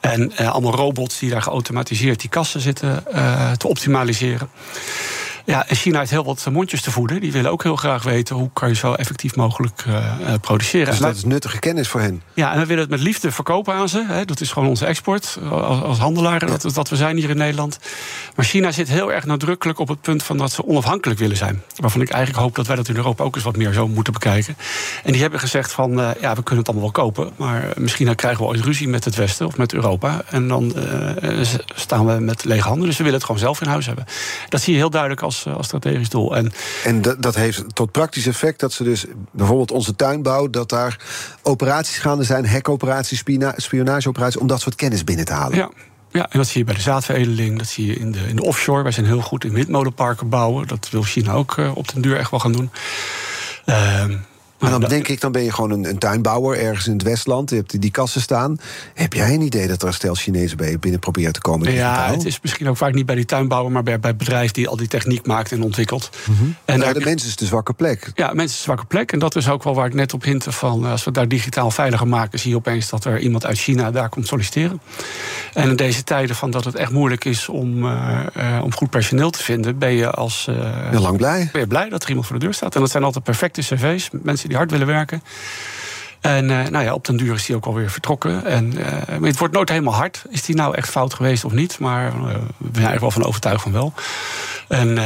En 0.00 0.36
allemaal 0.36 0.74
robots 0.74 1.18
die 1.18 1.30
daar 1.30 1.42
geautomatiseerd 1.42 2.20
die 2.20 2.30
kassen 2.30 2.60
zitten 2.60 3.04
te 3.56 3.68
optimaliseren. 3.68 4.48
Ja, 5.50 5.68
en 5.68 5.76
China 5.76 5.98
heeft 5.98 6.10
heel 6.10 6.24
wat 6.24 6.46
mondjes 6.50 6.82
te 6.82 6.90
voeden. 6.90 7.20
Die 7.20 7.32
willen 7.32 7.50
ook 7.50 7.62
heel 7.62 7.76
graag 7.76 8.02
weten 8.02 8.36
hoe 8.36 8.50
kan 8.52 8.68
je 8.68 8.74
zo 8.74 8.92
effectief 8.92 9.36
mogelijk 9.36 9.84
uh, 9.88 10.04
produceren. 10.40 10.90
Dus 10.90 10.98
dat 10.98 11.16
is 11.16 11.24
nuttige 11.24 11.58
kennis 11.58 11.88
voor 11.88 12.00
hen. 12.00 12.22
Ja, 12.34 12.52
en 12.52 12.60
we 12.60 12.66
willen 12.66 12.82
het 12.82 12.90
met 12.90 13.00
liefde 13.00 13.32
verkopen 13.32 13.74
aan 13.74 13.88
ze. 13.88 14.04
Hè. 14.08 14.24
Dat 14.24 14.40
is 14.40 14.52
gewoon 14.52 14.68
onze 14.68 14.86
export 14.86 15.38
als, 15.50 15.82
als 15.82 15.98
handelaar, 15.98 16.46
ja. 16.46 16.56
dat, 16.56 16.74
dat 16.74 16.88
we 16.88 16.96
zijn 16.96 17.16
hier 17.16 17.30
in 17.30 17.36
Nederland. 17.36 17.78
Maar 18.36 18.44
China 18.44 18.72
zit 18.72 18.88
heel 18.88 19.12
erg 19.12 19.24
nadrukkelijk 19.24 19.78
op 19.78 19.88
het 19.88 20.00
punt 20.00 20.22
van 20.22 20.36
dat 20.36 20.52
ze 20.52 20.66
onafhankelijk 20.66 21.20
willen 21.20 21.36
zijn. 21.36 21.62
Waarvan 21.76 22.00
ik 22.00 22.10
eigenlijk 22.10 22.42
hoop 22.42 22.54
dat 22.54 22.66
wij 22.66 22.76
dat 22.76 22.88
in 22.88 22.96
Europa 22.96 23.24
ook 23.24 23.34
eens 23.34 23.44
wat 23.44 23.56
meer 23.56 23.72
zo 23.72 23.88
moeten 23.88 24.12
bekijken. 24.12 24.56
En 25.04 25.12
die 25.12 25.20
hebben 25.20 25.40
gezegd 25.40 25.72
van, 25.72 26.00
uh, 26.00 26.10
ja, 26.20 26.34
we 26.34 26.42
kunnen 26.42 26.64
het 26.64 26.68
allemaal 26.68 26.92
wel 26.92 27.04
kopen. 27.04 27.32
Maar 27.36 27.68
misschien 27.76 28.14
krijgen 28.14 28.42
we 28.42 28.48
ooit 28.48 28.60
ruzie 28.60 28.88
met 28.88 29.04
het 29.04 29.14
Westen 29.14 29.46
of 29.46 29.56
met 29.56 29.72
Europa. 29.72 30.22
En 30.30 30.48
dan 30.48 30.72
uh, 31.22 31.40
staan 31.74 32.06
we 32.06 32.12
met 32.12 32.44
lege 32.44 32.68
handen. 32.68 32.86
Dus 32.86 32.96
we 32.96 33.02
willen 33.02 33.18
het 33.18 33.26
gewoon 33.26 33.40
zelf 33.40 33.60
in 33.60 33.68
huis 33.68 33.86
hebben. 33.86 34.04
Dat 34.48 34.60
zie 34.60 34.72
je 34.72 34.78
heel 34.78 34.90
duidelijk 34.90 35.22
als, 35.22 35.39
als 35.46 35.66
strategisch 35.66 36.08
doel. 36.08 36.36
En, 36.36 36.52
en 36.84 37.02
dat, 37.02 37.22
dat 37.22 37.34
heeft 37.34 37.64
tot 37.74 37.90
praktisch 37.90 38.26
effect 38.26 38.60
dat 38.60 38.72
ze 38.72 38.84
dus 38.84 39.04
bijvoorbeeld 39.30 39.70
onze 39.70 39.96
tuinbouw, 39.96 40.50
dat 40.50 40.68
daar 40.68 40.98
operaties 41.42 41.98
gaande 41.98 42.24
zijn, 42.24 42.46
hekoperaties, 42.46 43.22
spionageoperaties, 43.56 44.40
om 44.40 44.46
dat 44.46 44.60
soort 44.60 44.74
kennis 44.74 45.04
binnen 45.04 45.24
te 45.24 45.32
halen. 45.32 45.56
Ja. 45.56 45.70
Ja, 46.12 46.30
en 46.30 46.38
dat 46.38 46.46
zie 46.46 46.58
je 46.58 46.64
bij 46.64 46.74
de 46.74 46.80
zaadveredeling, 46.80 47.58
dat 47.58 47.66
zie 47.66 47.86
je 47.86 47.94
in 47.94 48.12
de, 48.12 48.18
in 48.28 48.36
de 48.36 48.44
offshore. 48.44 48.82
Wij 48.82 48.92
zijn 48.92 49.06
heel 49.06 49.20
goed 49.20 49.44
in 49.44 49.52
windmolenparken 49.52 50.28
bouwen. 50.28 50.66
Dat 50.66 50.88
wil 50.90 51.02
China 51.02 51.32
ook 51.32 51.56
uh, 51.56 51.76
op 51.76 51.92
den 51.92 52.02
duur 52.02 52.16
echt 52.16 52.30
wel 52.30 52.40
gaan 52.40 52.52
doen. 52.52 52.70
Uh, 53.66 54.04
maar 54.60 54.70
dan 54.70 54.80
denk 54.80 55.08
ik, 55.08 55.20
dan 55.20 55.32
ben 55.32 55.42
je 55.42 55.52
gewoon 55.52 55.70
een, 55.70 55.88
een, 55.88 55.98
tuinbouwer 55.98 56.58
ergens 56.58 56.86
in 56.86 56.92
het 56.92 57.02
Westland. 57.02 57.50
Je 57.50 57.56
hebt 57.56 57.80
die 57.80 57.90
kassen 57.90 58.20
staan. 58.20 58.56
Heb 58.94 59.12
jij 59.12 59.34
een 59.34 59.40
idee 59.40 59.66
dat 59.66 59.82
er 59.82 59.88
een 59.88 59.94
stel 59.94 60.14
Chinezen 60.14 60.56
bij 60.56 60.70
je 60.70 60.78
binnen 60.78 61.00
proberen 61.00 61.32
te 61.32 61.40
komen? 61.40 61.72
Ja, 61.72 62.10
het 62.10 62.24
is 62.24 62.38
misschien 62.42 62.68
ook 62.68 62.76
vaak 62.76 62.94
niet 62.94 63.06
bij 63.06 63.14
die 63.14 63.24
tuinbouwer, 63.24 63.72
maar 63.72 63.82
bij, 63.82 64.00
bij 64.00 64.10
het 64.10 64.18
bedrijf 64.18 64.50
die 64.50 64.68
al 64.68 64.76
die 64.76 64.88
techniek 64.88 65.26
maakt 65.26 65.52
en 65.52 65.62
ontwikkelt. 65.62 66.10
Mm 66.26 66.36
-hmm. 66.36 66.56
En 66.64 66.78
nou, 66.78 66.92
de 66.92 67.00
mensen 67.00 67.28
is 67.28 67.36
de 67.36 67.46
zwakke 67.46 67.72
plek. 67.72 68.10
Ja, 68.14 68.26
mensen 68.26 68.44
is 68.44 68.56
de 68.56 68.62
zwakke 68.62 68.84
plek. 68.84 69.12
En 69.12 69.18
dat 69.18 69.36
is 69.36 69.48
ook 69.48 69.64
wel 69.64 69.74
waar 69.74 69.86
ik 69.86 69.94
net 69.94 70.14
op 70.14 70.22
hintte 70.22 70.52
van 70.52 70.84
als 70.84 71.04
we 71.04 71.10
daar 71.10 71.28
digitaal 71.28 71.70
veiliger 71.70 72.08
maken, 72.08 72.38
zie 72.38 72.50
je 72.50 72.56
opeens 72.56 72.88
dat 72.88 73.04
er 73.04 73.18
iemand 73.18 73.46
uit 73.46 73.58
China 73.58 73.90
daar 73.90 74.08
komt 74.08 74.26
solliciteren. 74.26 74.80
En 75.54 75.68
in 75.68 75.76
deze 75.76 76.04
tijden 76.04 76.36
van 76.36 76.50
dat 76.50 76.64
het 76.64 76.74
echt 76.74 76.92
moeilijk 76.92 77.24
is 77.24 77.48
om, 77.48 77.84
uh, 77.84 78.18
uh, 78.36 78.60
om 78.62 78.74
goed 78.74 78.90
personeel 78.90 79.30
te 79.30 79.42
vinden, 79.42 79.78
ben 79.78 79.92
je 79.92 80.10
als. 80.10 80.46
Uh, 80.50 80.90
ben 80.90 81.00
lang 81.00 81.16
blij. 81.16 81.48
Ben 81.52 81.60
je 81.60 81.66
blij 81.66 81.88
dat 81.88 82.02
er 82.02 82.08
iemand 82.08 82.26
voor 82.26 82.38
de 82.38 82.44
deur 82.44 82.54
staat. 82.54 82.74
En 82.74 82.80
dat 82.80 82.90
zijn 82.90 83.04
altijd 83.04 83.24
perfecte 83.24 83.60
cv's. 83.60 84.08
Mensen 84.22 84.49
die 84.50 84.58
hard 84.58 84.70
willen 84.70 84.86
werken. 84.86 85.22
En 86.20 86.50
uh, 86.50 86.66
nou 86.66 86.84
ja, 86.84 86.94
op 86.94 87.04
den 87.04 87.16
duur 87.16 87.34
is 87.34 87.46
hij 87.46 87.56
ook 87.56 87.66
alweer 87.66 87.90
vertrokken. 87.90 88.44
En, 88.44 88.72
maar 89.18 89.28
het 89.28 89.38
wordt 89.38 89.54
nooit 89.54 89.68
helemaal 89.68 89.94
hard. 89.94 90.24
Is 90.30 90.42
die 90.42 90.54
nou 90.54 90.74
echt 90.74 90.88
fout 90.88 91.14
geweest 91.14 91.44
of 91.44 91.52
niet? 91.52 91.78
Maar 91.78 92.06
uh, 92.06 92.12
we 92.12 92.24
zijn 92.26 92.74
eigenlijk 92.74 93.00
wel 93.00 93.10
van 93.10 93.24
overtuigd 93.24 93.62
van 93.62 93.72
wel. 93.72 93.92
En, 94.70 94.98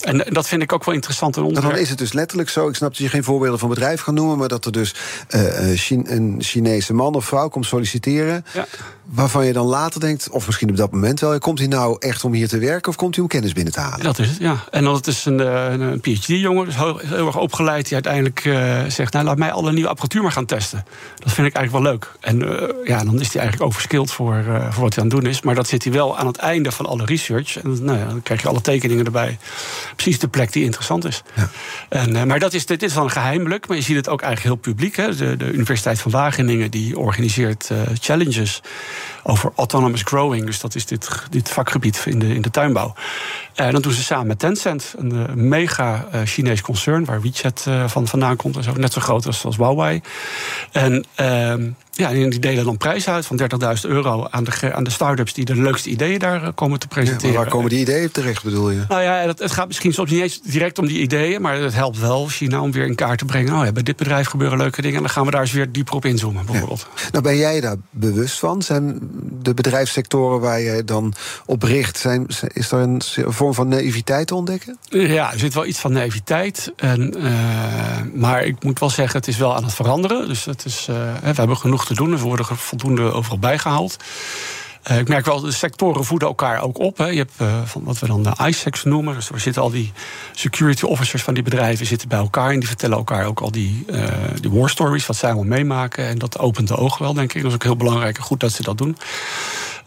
en 0.00 0.24
dat 0.28 0.48
vind 0.48 0.62
ik 0.62 0.72
ook 0.72 0.84
wel 0.84 0.94
interessant. 0.94 1.36
En 1.36 1.52
dan 1.52 1.76
is 1.76 1.88
het 1.88 1.98
dus 1.98 2.12
letterlijk 2.12 2.48
zo. 2.48 2.68
Ik 2.68 2.74
snap 2.74 2.88
dat 2.88 2.98
je 2.98 3.08
geen 3.08 3.24
voorbeelden 3.24 3.58
van 3.58 3.68
bedrijf 3.68 4.00
gaat 4.00 4.14
noemen. 4.14 4.38
Maar 4.38 4.48
dat 4.48 4.64
er 4.64 4.72
dus 4.72 4.94
een 5.28 6.36
Chinese 6.38 6.94
man 6.94 7.14
of 7.14 7.24
vrouw 7.24 7.48
komt 7.48 7.66
solliciteren. 7.66 8.44
Ja. 8.52 8.66
Waarvan 9.04 9.46
je 9.46 9.52
dan 9.52 9.66
later 9.66 10.00
denkt, 10.00 10.30
of 10.30 10.46
misschien 10.46 10.70
op 10.70 10.76
dat 10.76 10.92
moment 10.92 11.20
wel, 11.20 11.38
komt 11.38 11.58
hij 11.58 11.68
nou 11.68 11.96
echt 11.98 12.24
om 12.24 12.32
hier 12.32 12.48
te 12.48 12.58
werken 12.58 12.88
of 12.88 12.96
komt 12.96 13.14
hij 13.14 13.24
om 13.24 13.30
kennis 13.30 13.52
binnen 13.52 13.72
te 13.72 13.80
halen? 13.80 14.04
Dat 14.04 14.18
is 14.18 14.28
het, 14.28 14.38
ja. 14.38 14.64
En 14.70 14.84
dan 14.84 14.94
het 14.94 15.06
is 15.06 15.24
een, 15.24 15.38
een, 15.38 15.80
een 15.80 16.00
PhD-jongen, 16.00 16.64
dus 16.64 16.76
heel, 16.76 16.98
heel, 16.98 17.26
erg 17.26 17.38
opgeleid, 17.38 17.84
die 17.84 17.94
uiteindelijk 17.94 18.44
uh, 18.44 18.84
zegt: 18.88 19.12
Nou, 19.12 19.24
laat 19.24 19.38
mij 19.38 19.52
alle 19.52 19.72
nieuwe 19.72 19.88
apparatuur 19.88 20.22
maar 20.22 20.32
gaan 20.32 20.46
testen. 20.46 20.84
Dat 21.18 21.32
vind 21.32 21.46
ik 21.46 21.54
eigenlijk 21.54 21.84
wel 21.84 21.92
leuk. 21.92 22.12
En 22.20 22.42
uh, 22.42 22.86
ja, 22.88 23.04
dan 23.04 23.20
is 23.20 23.32
hij 23.32 23.42
eigenlijk 23.42 23.62
overskilled 23.70 24.10
voor, 24.10 24.44
uh, 24.48 24.72
voor 24.72 24.82
wat 24.82 24.94
hij 24.94 25.04
aan 25.04 25.10
het 25.10 25.20
doen 25.20 25.30
is. 25.30 25.42
Maar 25.42 25.54
dat 25.54 25.68
zit 25.68 25.84
hij 25.84 25.92
wel 25.92 26.18
aan 26.18 26.26
het 26.26 26.36
einde 26.36 26.72
van 26.72 26.86
alle 26.86 27.04
research. 27.04 27.62
En 27.62 27.84
nou 27.84 27.98
ja, 27.98 28.06
dan 28.06 28.22
krijg 28.22 28.42
je 28.42 28.48
alle 28.48 28.60
tekeningen 28.60 29.05
erbij. 29.06 29.38
Precies 29.96 30.18
de 30.18 30.28
plek 30.28 30.52
die 30.52 30.64
interessant 30.64 31.04
is. 31.04 31.22
Ja. 31.34 31.48
En, 31.88 32.26
maar 32.26 32.38
dat 32.38 32.52
is, 32.52 32.66
dit 32.66 32.82
is 32.82 32.92
dan 32.92 33.10
geheimelijk, 33.10 33.68
maar 33.68 33.76
je 33.76 33.82
ziet 33.82 33.96
het 33.96 34.08
ook 34.08 34.22
eigenlijk 34.22 34.54
heel 34.54 34.72
publiek. 34.72 34.96
Hè. 34.96 35.16
De, 35.16 35.36
de 35.36 35.52
Universiteit 35.52 36.00
van 36.00 36.10
Wageningen 36.10 36.70
die 36.70 36.98
organiseert 36.98 37.70
challenges 38.00 38.62
over 39.22 39.52
autonomous 39.56 40.02
growing. 40.02 40.46
Dus 40.46 40.60
dat 40.60 40.74
is 40.74 40.86
dit, 40.86 41.08
dit 41.30 41.48
vakgebied 41.48 42.02
in 42.04 42.18
de, 42.18 42.34
in 42.34 42.42
de 42.42 42.50
tuinbouw. 42.50 42.94
En 43.54 43.72
dat 43.72 43.82
doen 43.82 43.92
ze 43.92 44.02
samen 44.02 44.26
met 44.26 44.38
Tencent, 44.38 44.94
een 44.98 45.48
mega 45.48 46.08
Chinees 46.24 46.60
concern... 46.60 47.04
waar 47.04 47.22
WeChat 47.22 47.66
van 47.86 48.08
vandaan 48.08 48.36
komt 48.36 48.56
en 48.56 48.62
zo. 48.62 48.72
Net 48.72 48.92
zo 48.92 49.00
groot 49.00 49.26
als, 49.26 49.44
als 49.44 49.56
Huawei. 49.56 50.00
En... 50.72 51.04
Uh, 51.20 51.54
ja, 51.96 52.10
die 52.10 52.38
delen 52.38 52.64
dan 52.64 52.76
prijs 52.76 53.08
uit 53.08 53.26
van 53.26 53.40
30.000 53.40 53.46
euro 53.82 54.26
aan 54.30 54.44
de, 54.44 54.72
aan 54.72 54.84
de 54.84 54.90
start-ups 54.90 55.32
die 55.32 55.44
de 55.44 55.56
leukste 55.56 55.90
ideeën 55.90 56.18
daar 56.18 56.52
komen 56.52 56.78
te 56.78 56.88
presenteren. 56.88 57.32
Ja, 57.32 57.38
waar 57.38 57.48
komen 57.48 57.70
die 57.70 57.80
ideeën 57.80 58.10
terecht, 58.10 58.44
bedoel 58.44 58.70
je? 58.70 58.84
Nou 58.88 59.02
ja, 59.02 59.14
het, 59.14 59.38
het, 59.38 59.52
gaat 59.52 59.66
misschien 59.66 59.92
soms 59.92 60.10
niet 60.10 60.20
eens 60.20 60.40
direct 60.42 60.78
om 60.78 60.86
die 60.86 60.98
ideeën, 60.98 61.42
maar 61.42 61.60
het 61.60 61.74
helpt 61.74 61.98
wel 61.98 62.26
China 62.26 62.60
om 62.60 62.72
weer 62.72 62.86
in 62.86 62.94
kaart 62.94 63.18
te 63.18 63.24
brengen. 63.24 63.58
Oh 63.58 63.64
ja, 63.64 63.72
bij 63.72 63.82
dit 63.82 63.96
bedrijf 63.96 64.26
gebeuren 64.26 64.58
leuke 64.58 64.82
dingen 64.82 64.96
en 64.96 65.02
dan 65.02 65.12
gaan 65.12 65.24
we 65.24 65.30
daar 65.30 65.40
eens 65.40 65.52
weer 65.52 65.72
dieper 65.72 65.94
op 65.94 66.04
inzoomen, 66.04 66.46
bijvoorbeeld. 66.46 66.86
Ja. 66.94 67.02
Nou, 67.10 67.24
ben 67.24 67.36
jij 67.36 67.60
daar 67.60 67.76
bewust 67.90 68.38
van? 68.38 68.62
Zijn 68.62 68.98
de 69.46 69.54
bedrijfssectoren 69.54 70.40
waar 70.40 70.60
je 70.60 70.84
dan 70.84 71.14
op 71.46 71.62
richt, 71.62 71.98
zijn, 71.98 72.26
is 72.52 72.70
er 72.70 72.78
een 72.78 73.02
vorm 73.26 73.54
van 73.54 73.68
naïviteit 73.68 74.26
te 74.26 74.34
ontdekken? 74.34 74.78
Ja, 74.88 75.32
er 75.32 75.38
zit 75.38 75.54
wel 75.54 75.66
iets 75.66 75.78
van 75.78 75.92
naïviteit. 75.92 76.72
En, 76.76 77.14
uh, 77.18 77.32
maar 78.14 78.44
ik 78.44 78.64
moet 78.64 78.78
wel 78.78 78.90
zeggen, 78.90 79.18
het 79.18 79.28
is 79.28 79.36
wel 79.36 79.56
aan 79.56 79.64
het 79.64 79.74
veranderen. 79.74 80.28
Dus 80.28 80.44
het 80.44 80.64
is, 80.64 80.86
uh, 80.90 80.96
we 81.22 81.32
hebben 81.32 81.56
genoeg 81.56 81.86
te 81.86 81.94
doen. 81.94 82.12
Er 82.12 82.18
worden 82.18 82.46
voldoende 82.46 83.12
overal 83.12 83.38
bijgehaald. 83.38 83.96
Uh, 84.90 84.98
ik 84.98 85.08
merk 85.08 85.24
wel, 85.24 85.40
de 85.40 85.52
sectoren 85.52 86.04
voeden 86.04 86.28
elkaar 86.28 86.62
ook 86.62 86.78
op. 86.78 86.98
Hè. 86.98 87.06
Je 87.06 87.18
hebt 87.18 87.32
uh, 87.42 87.62
van 87.64 87.84
wat 87.84 87.98
we 87.98 88.06
dan 88.06 88.22
de 88.22 88.32
ISEX 88.46 88.84
noemen. 88.84 89.14
Dus 89.14 89.30
er 89.30 89.40
zitten 89.40 89.62
al 89.62 89.70
die 89.70 89.92
security 90.32 90.84
officers 90.84 91.22
van 91.22 91.34
die 91.34 91.42
bedrijven 91.42 91.86
zitten 91.86 92.08
bij 92.08 92.18
elkaar. 92.18 92.50
En 92.50 92.58
die 92.58 92.68
vertellen 92.68 92.96
elkaar 92.96 93.26
ook 93.26 93.40
al 93.40 93.50
die, 93.50 93.84
uh, 93.90 94.04
die 94.40 94.50
war 94.50 94.70
stories, 94.70 95.06
wat 95.06 95.16
zij 95.16 95.30
allemaal 95.30 95.56
meemaken. 95.56 96.06
En 96.06 96.18
dat 96.18 96.38
opent 96.38 96.68
de 96.68 96.76
ogen 96.76 97.02
wel, 97.02 97.14
denk 97.14 97.32
ik. 97.32 97.40
Dat 97.42 97.50
is 97.50 97.54
ook 97.54 97.62
heel 97.62 97.76
belangrijk 97.76 98.16
en 98.16 98.22
goed 98.22 98.40
dat 98.40 98.52
ze 98.52 98.62
dat 98.62 98.78
doen. 98.78 98.96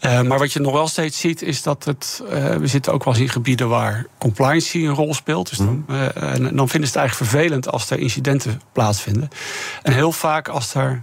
maar 0.00 0.38
wat 0.38 0.52
je 0.52 0.60
nog 0.60 0.72
wel 0.72 0.88
steeds 0.88 1.20
ziet, 1.20 1.42
is 1.42 1.62
dat 1.62 1.84
het. 1.84 2.22
we 2.58 2.66
zitten 2.66 2.92
ook 2.92 3.04
wel 3.04 3.12
eens 3.12 3.22
in 3.22 3.28
gebieden 3.28 3.68
waar 3.68 4.06
compliance 4.18 4.78
een 4.78 4.94
rol 4.94 5.14
speelt. 5.14 5.48
Dus 5.48 5.58
dan, 5.58 5.84
en 6.14 6.56
dan 6.56 6.68
vinden 6.68 6.88
ze 6.88 6.98
het 6.98 7.02
eigenlijk 7.02 7.14
vervelend 7.30 7.70
als 7.70 7.90
er 7.90 7.98
incidenten 7.98 8.60
plaatsvinden. 8.72 9.28
En 9.82 9.92
heel 9.92 10.12
vaak 10.12 10.48
als 10.48 10.74
er 10.74 11.02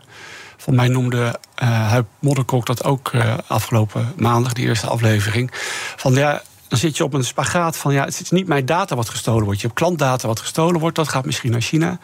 van 0.58 0.76
mij 0.76 0.88
noemde 0.88 1.40
uh, 1.64 1.90
Huip 1.90 2.08
Modderkok 2.20 2.66
dat 2.66 2.84
ook 2.84 3.12
uh, 3.12 3.34
afgelopen 3.48 4.14
maandag, 4.18 4.54
die 4.54 4.66
eerste 4.66 4.88
aflevering. 4.88 5.50
Van 5.96 6.14
ja, 6.14 6.42
dan 6.68 6.80
zit 6.80 6.98
je 6.98 7.04
op 7.04 7.14
een 7.14 7.24
spagaat 7.24 7.78
van 7.78 7.94
ja, 7.94 8.06
het 8.06 8.20
is 8.22 8.32
niet 8.32 8.48
mijn 8.48 8.66
data 8.66 8.96
wat 8.96 9.10
gestolen 9.10 9.44
wordt. 9.44 9.62
Je 9.62 9.68
hebt 9.68 9.80
klantdata 9.80 10.28
wat 10.28 10.40
gestolen 10.40 10.80
wordt, 10.80 10.96
dat 10.96 11.08
gaat 11.08 11.26
misschien 11.26 11.52
naar 11.52 11.62
China. 11.62 12.00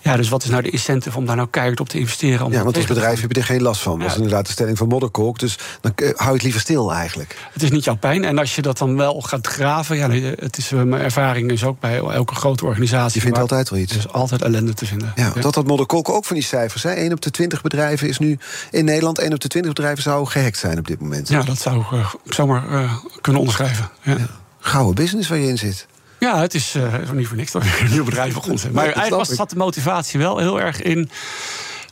Ja, 0.00 0.16
dus 0.16 0.28
wat 0.28 0.42
is 0.42 0.50
nou 0.50 0.62
de 0.62 0.70
incentive 0.70 1.18
om 1.18 1.26
daar 1.26 1.36
nou 1.36 1.48
keihard 1.48 1.80
op 1.80 1.88
te 1.88 1.98
investeren? 1.98 2.46
Om 2.46 2.52
Ja, 2.52 2.62
want 2.62 2.76
als 2.76 2.86
bedrijf 2.86 3.20
heb 3.20 3.32
je 3.32 3.40
er 3.40 3.46
geen 3.46 3.62
last 3.62 3.82
van. 3.82 3.98
Dat 3.98 4.10
is 4.10 4.16
inderdaad 4.16 4.46
de 4.46 4.52
stelling 4.52 4.78
van 4.78 4.88
Modderkolk. 4.88 5.38
Dus 5.38 5.58
dan 5.80 5.92
eh, 5.94 6.08
hou 6.14 6.28
je 6.28 6.34
het 6.34 6.42
liever 6.42 6.60
stil 6.60 6.92
eigenlijk. 6.92 7.36
Het 7.52 7.62
is 7.62 7.70
niet 7.70 7.84
jouw 7.84 7.96
pijn. 7.96 8.24
En 8.24 8.38
als 8.38 8.54
je 8.54 8.62
dat 8.62 8.78
dan 8.78 8.96
wel 8.96 9.20
gaat 9.20 9.46
graven, 9.46 9.96
ja, 9.96 10.10
het 10.36 10.56
is, 10.56 10.72
eh, 10.72 10.82
mijn 10.82 11.02
ervaring 11.02 11.50
is 11.50 11.64
ook 11.64 11.80
bij 11.80 11.98
elke 11.98 12.34
grote 12.34 12.64
organisatie. 12.64 13.14
Je 13.14 13.20
vindt 13.20 13.38
altijd 13.38 13.70
wel 13.70 13.78
iets. 13.78 13.92
Er 13.92 13.98
is 13.98 14.08
altijd 14.08 14.42
ellende 14.42 14.74
te 14.74 14.86
vinden. 14.86 15.12
Ja, 15.14 15.32
dat 15.40 15.54
had 15.54 15.66
Modderkolk 15.66 16.08
ook 16.08 16.24
van 16.24 16.36
die 16.36 16.44
cijfers. 16.44 16.82
Hè. 16.82 16.90
1 16.90 17.12
op 17.12 17.20
de 17.20 17.30
20 17.30 17.62
bedrijven 17.62 18.08
is 18.08 18.18
nu 18.18 18.38
in 18.70 18.84
Nederland. 18.84 19.18
1 19.18 19.32
op 19.32 19.40
de 19.40 19.48
20 19.48 19.72
bedrijven 19.72 20.02
zou 20.02 20.26
gehackt 20.26 20.58
zijn 20.58 20.78
op 20.78 20.86
dit 20.86 21.00
moment. 21.00 21.28
Ja, 21.28 21.42
dat 21.42 21.58
zou 21.58 21.84
eh, 21.92 22.12
ik 22.24 22.32
zomaar 22.32 22.68
eh, 22.68 22.92
kunnen 23.20 23.40
onderschrijven. 23.40 23.75
Ja. 24.02 24.12
Ja. 24.18 24.26
Gouden 24.60 24.94
business 24.94 25.28
waar 25.28 25.38
je 25.38 25.48
in 25.48 25.58
zit. 25.58 25.86
het 26.18 26.54
is 26.54 26.74
eh, 26.74 27.10
niet 27.12 27.26
voor 27.28 27.36
niks 27.36 27.52
dat 27.52 27.62
we 27.62 27.78
een 27.84 27.90
nieuw 27.90 28.04
bedrijf 28.04 28.34
begonnen 28.34 28.58
zijn. 28.58 28.72
Maar 28.72 28.84
eigenlijk 28.84 29.16
was, 29.16 29.28
zat 29.28 29.50
de 29.50 29.56
motivatie 29.56 30.18
wel 30.20 30.38
heel 30.38 30.60
erg 30.60 30.82
in. 30.82 31.10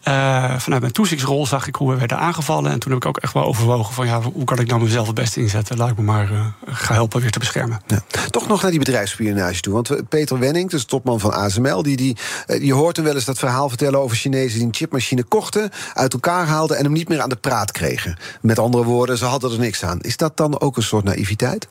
eh, 0.02 0.58
vanuit 0.58 0.80
mijn 0.80 0.92
toezichtsrol 0.92 1.46
zag 1.46 1.66
ik 1.66 1.74
hoe 1.74 1.90
we 1.90 1.98
werden 1.98 2.18
aangevallen. 2.18 2.70
En 2.72 2.78
toen 2.78 2.92
heb 2.92 3.00
ik 3.02 3.08
ook 3.08 3.16
echt 3.16 3.32
wel 3.32 3.44
overwogen 3.44 3.94
van 3.94 4.06
ja, 4.06 4.20
hoe 4.20 4.44
kan 4.44 4.58
ik 4.58 4.66
nou 4.66 4.82
mezelf 4.82 5.06
het 5.06 5.14
beste 5.14 5.40
inzetten? 5.40 5.76
Laat 5.76 5.90
ik 5.90 5.96
me 5.96 6.02
maar 6.02 6.32
eh, 6.32 6.46
gaan 6.66 6.94
helpen 6.96 7.20
weer 7.20 7.30
te 7.30 7.38
beschermen. 7.38 7.80
Ja. 7.86 8.02
Toch 8.30 8.46
nog 8.48 8.62
naar 8.62 8.70
die 8.70 8.80
bedrijfsspionage 8.80 9.60
toe. 9.60 9.72
Want 9.72 10.08
Peter 10.08 10.38
Wenning, 10.38 10.70
dus 10.70 10.84
topman 10.84 11.20
van 11.20 11.32
ASML, 11.32 11.82
die, 11.82 11.96
die, 11.96 12.16
je 12.60 12.72
hoort 12.72 12.96
hem 12.96 13.04
wel 13.04 13.14
eens 13.14 13.24
dat 13.24 13.38
verhaal 13.38 13.68
vertellen 13.68 14.00
over 14.00 14.16
Chinezen 14.16 14.58
die 14.58 14.66
een 14.66 14.74
chipmachine 14.74 15.22
kochten, 15.22 15.70
uit 15.94 16.12
elkaar 16.12 16.46
haalden 16.46 16.76
en 16.76 16.84
hem 16.84 16.92
niet 16.92 17.08
meer 17.08 17.20
aan 17.20 17.28
de 17.28 17.36
praat 17.36 17.72
kregen. 17.72 18.16
Met 18.40 18.58
andere 18.58 18.84
woorden, 18.84 19.18
ze 19.18 19.24
hadden 19.24 19.52
er 19.52 19.58
niks 19.58 19.84
aan. 19.84 20.00
Is 20.00 20.16
dat 20.16 20.36
dan 20.36 20.60
ook 20.60 20.76
een 20.76 20.82
soort 20.82 21.04
naïviteit? 21.04 21.66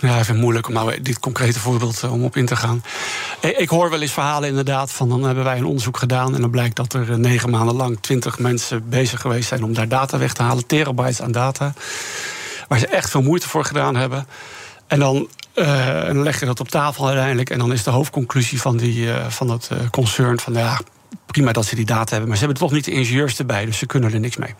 Ja, 0.00 0.18
ik 0.18 0.24
vind 0.24 0.38
moeilijk 0.38 0.68
om 0.68 0.74
nou 0.74 1.02
dit 1.02 1.18
concrete 1.18 1.60
voorbeeld 1.60 2.02
eh, 2.02 2.12
om 2.12 2.24
op 2.24 2.36
in 2.36 2.46
te 2.46 2.56
gaan. 2.56 2.82
Ik, 3.40 3.68
hoor 3.68 3.90
wel 3.90 4.00
eens 4.00 4.12
verhalen 4.12 4.48
inderdaad 4.48 4.92
van 4.92 5.08
dan 5.08 5.22
hebben 5.22 5.44
wij 5.44 5.58
een 5.58 5.64
onderzoek 5.64 5.96
gedaan 5.96 6.34
en 6.34 6.40
dan 6.40 6.50
blijkt 6.50 6.76
dat 6.76 6.92
er 6.92 7.10
eh, 7.10 7.16
negen 7.16 7.50
maanden 7.50 7.74
lang 7.74 7.98
twintig 8.00 8.38
mensen 8.38 8.88
bezig 8.88 9.20
geweest 9.20 9.48
zijn 9.48 9.64
om 9.64 9.74
daar 9.74 9.88
data 9.88 10.18
weg 10.18 10.32
te 10.32 10.42
halen, 10.42 10.66
terabytes 10.66 11.22
aan 11.22 11.32
data, 11.32 11.72
waar 12.68 12.78
ze 12.78 12.86
echt 12.86 13.10
veel 13.10 13.22
moeite 13.22 13.48
voor 13.48 13.64
gedaan 13.64 13.96
hebben. 13.96 14.26
En 14.86 14.98
dan, 14.98 15.28
eh, 15.54 16.08
leg 16.12 16.40
je 16.40 16.46
dat 16.46 16.60
op 16.60 16.68
tafel 16.68 17.06
uiteindelijk 17.06 17.50
en 17.50 17.58
dan 17.58 17.72
is 17.72 17.82
de 17.82 17.90
hoofdconclusie 17.90 18.60
van, 18.60 18.76
die, 18.76 19.08
van 19.28 19.46
dat 19.46 19.70
concern 19.90 20.40
van 20.40 20.52
ja, 20.52 20.80
prima 21.36 21.52
dat 21.52 21.66
ze 21.66 21.74
die 21.74 21.84
data 21.84 22.10
hebben, 22.10 22.28
maar 22.28 22.38
ze 22.38 22.44
hebben 22.44 22.62
toch 22.62 22.72
niet 22.72 22.84
de 22.84 22.90
ingenieurs 22.90 23.38
erbij, 23.38 23.64
dus 23.64 23.78
ze 23.78 23.86
kunnen 23.86 24.12
er 24.12 24.20
niks 24.20 24.36
mee. 24.36 24.54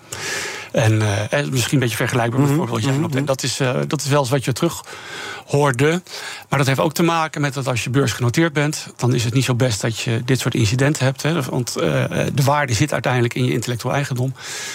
En 0.77 1.03
eh, 1.03 1.41
eh, 1.41 1.49
misschien 1.51 1.75
een 1.75 1.81
beetje 1.81 1.97
vergelijkbaar 1.97 2.41
met 2.41 2.49
het 2.49 2.59
voorbeeld 2.59 2.83
wat 2.83 2.91
jij 2.91 2.99
noemt. 3.01 3.17
En 3.17 3.25
dat 3.25 3.43
is, 3.43 3.61
eh, 3.61 3.81
dat 3.87 4.01
is 4.01 4.09
wel 4.09 4.21
eens 4.21 4.31
wat 4.31 4.45
je 4.45 4.53
terug 4.53 4.85
hoorde. 5.47 6.03
Maar 6.49 6.59
dat 6.59 6.67
heeft 6.69 6.81
ook 6.81 6.93
te 6.95 7.03
maken 7.03 7.41
met 7.41 7.55
dat 7.55 7.69
als 7.69 7.85
je 7.85 7.91
beursgenoteerd 7.91 8.53
bent, 8.53 8.87
dan 8.97 9.15
is 9.15 9.25
het 9.25 9.35
niet 9.35 9.45
zo 9.45 9.55
best 9.55 9.81
dat 9.81 9.99
je 9.99 10.23
dit 10.25 10.41
soort 10.41 10.55
incidenten 10.55 11.05
hebt. 11.05 11.23
Hè. 11.23 11.43
Want 11.43 11.73
de 11.73 12.43
waarde 12.45 12.73
zit 12.73 12.93
uiteindelijk 12.93 13.35
in 13.35 13.45
je 13.45 13.53
intellectueel 13.53 13.95
eigendom. 13.95 14.35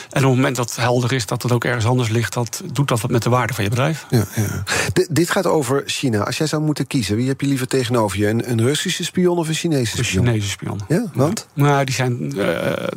En 0.10 0.24
op 0.24 0.30
het 0.30 0.36
moment 0.36 0.56
dat 0.56 0.70
het 0.70 0.80
helder 0.80 1.14
is 1.14 1.26
dat 1.26 1.44
het 1.44 1.52
ook 1.52 1.64
ergens 1.64 1.86
anders 1.86 2.10
ligt, 2.10 2.34
dat 2.34 2.62
doet 2.74 2.88
dat 2.88 3.02
wat 3.02 3.12
met 3.12 3.24
de 3.24 3.30
waarde 3.30 3.54
van 3.54 3.64
je 3.64 3.70
bedrijf. 3.70 4.06
Ja, 4.10 4.26
ja. 4.36 4.64
Dit 5.10 5.30
gaat 5.30 5.46
over 5.46 5.84
China. 5.86 6.24
Als 6.24 6.38
jij 6.38 6.48
zou 6.48 6.62
moeten 6.62 6.88
kiezen, 6.88 7.16
wie 7.16 7.28
heb 7.28 7.42
je 7.42 7.48
liever 7.48 7.68
tegenover 7.68 8.18
je? 8.18 8.28
Een, 8.28 8.52
een 8.52 8.62
Russische 8.62 9.04
spion 9.04 9.38
of 9.38 9.48
een 9.48 9.54
Chinese 9.54 10.04
spion? 10.04 10.26
Chinese 10.26 10.50
spion. 10.50 10.80
Ja, 10.88 11.06
want? 11.14 11.48
Nou, 11.54 11.84
die 11.92 12.00
zijn 12.00 12.40
eh, 12.40 12.88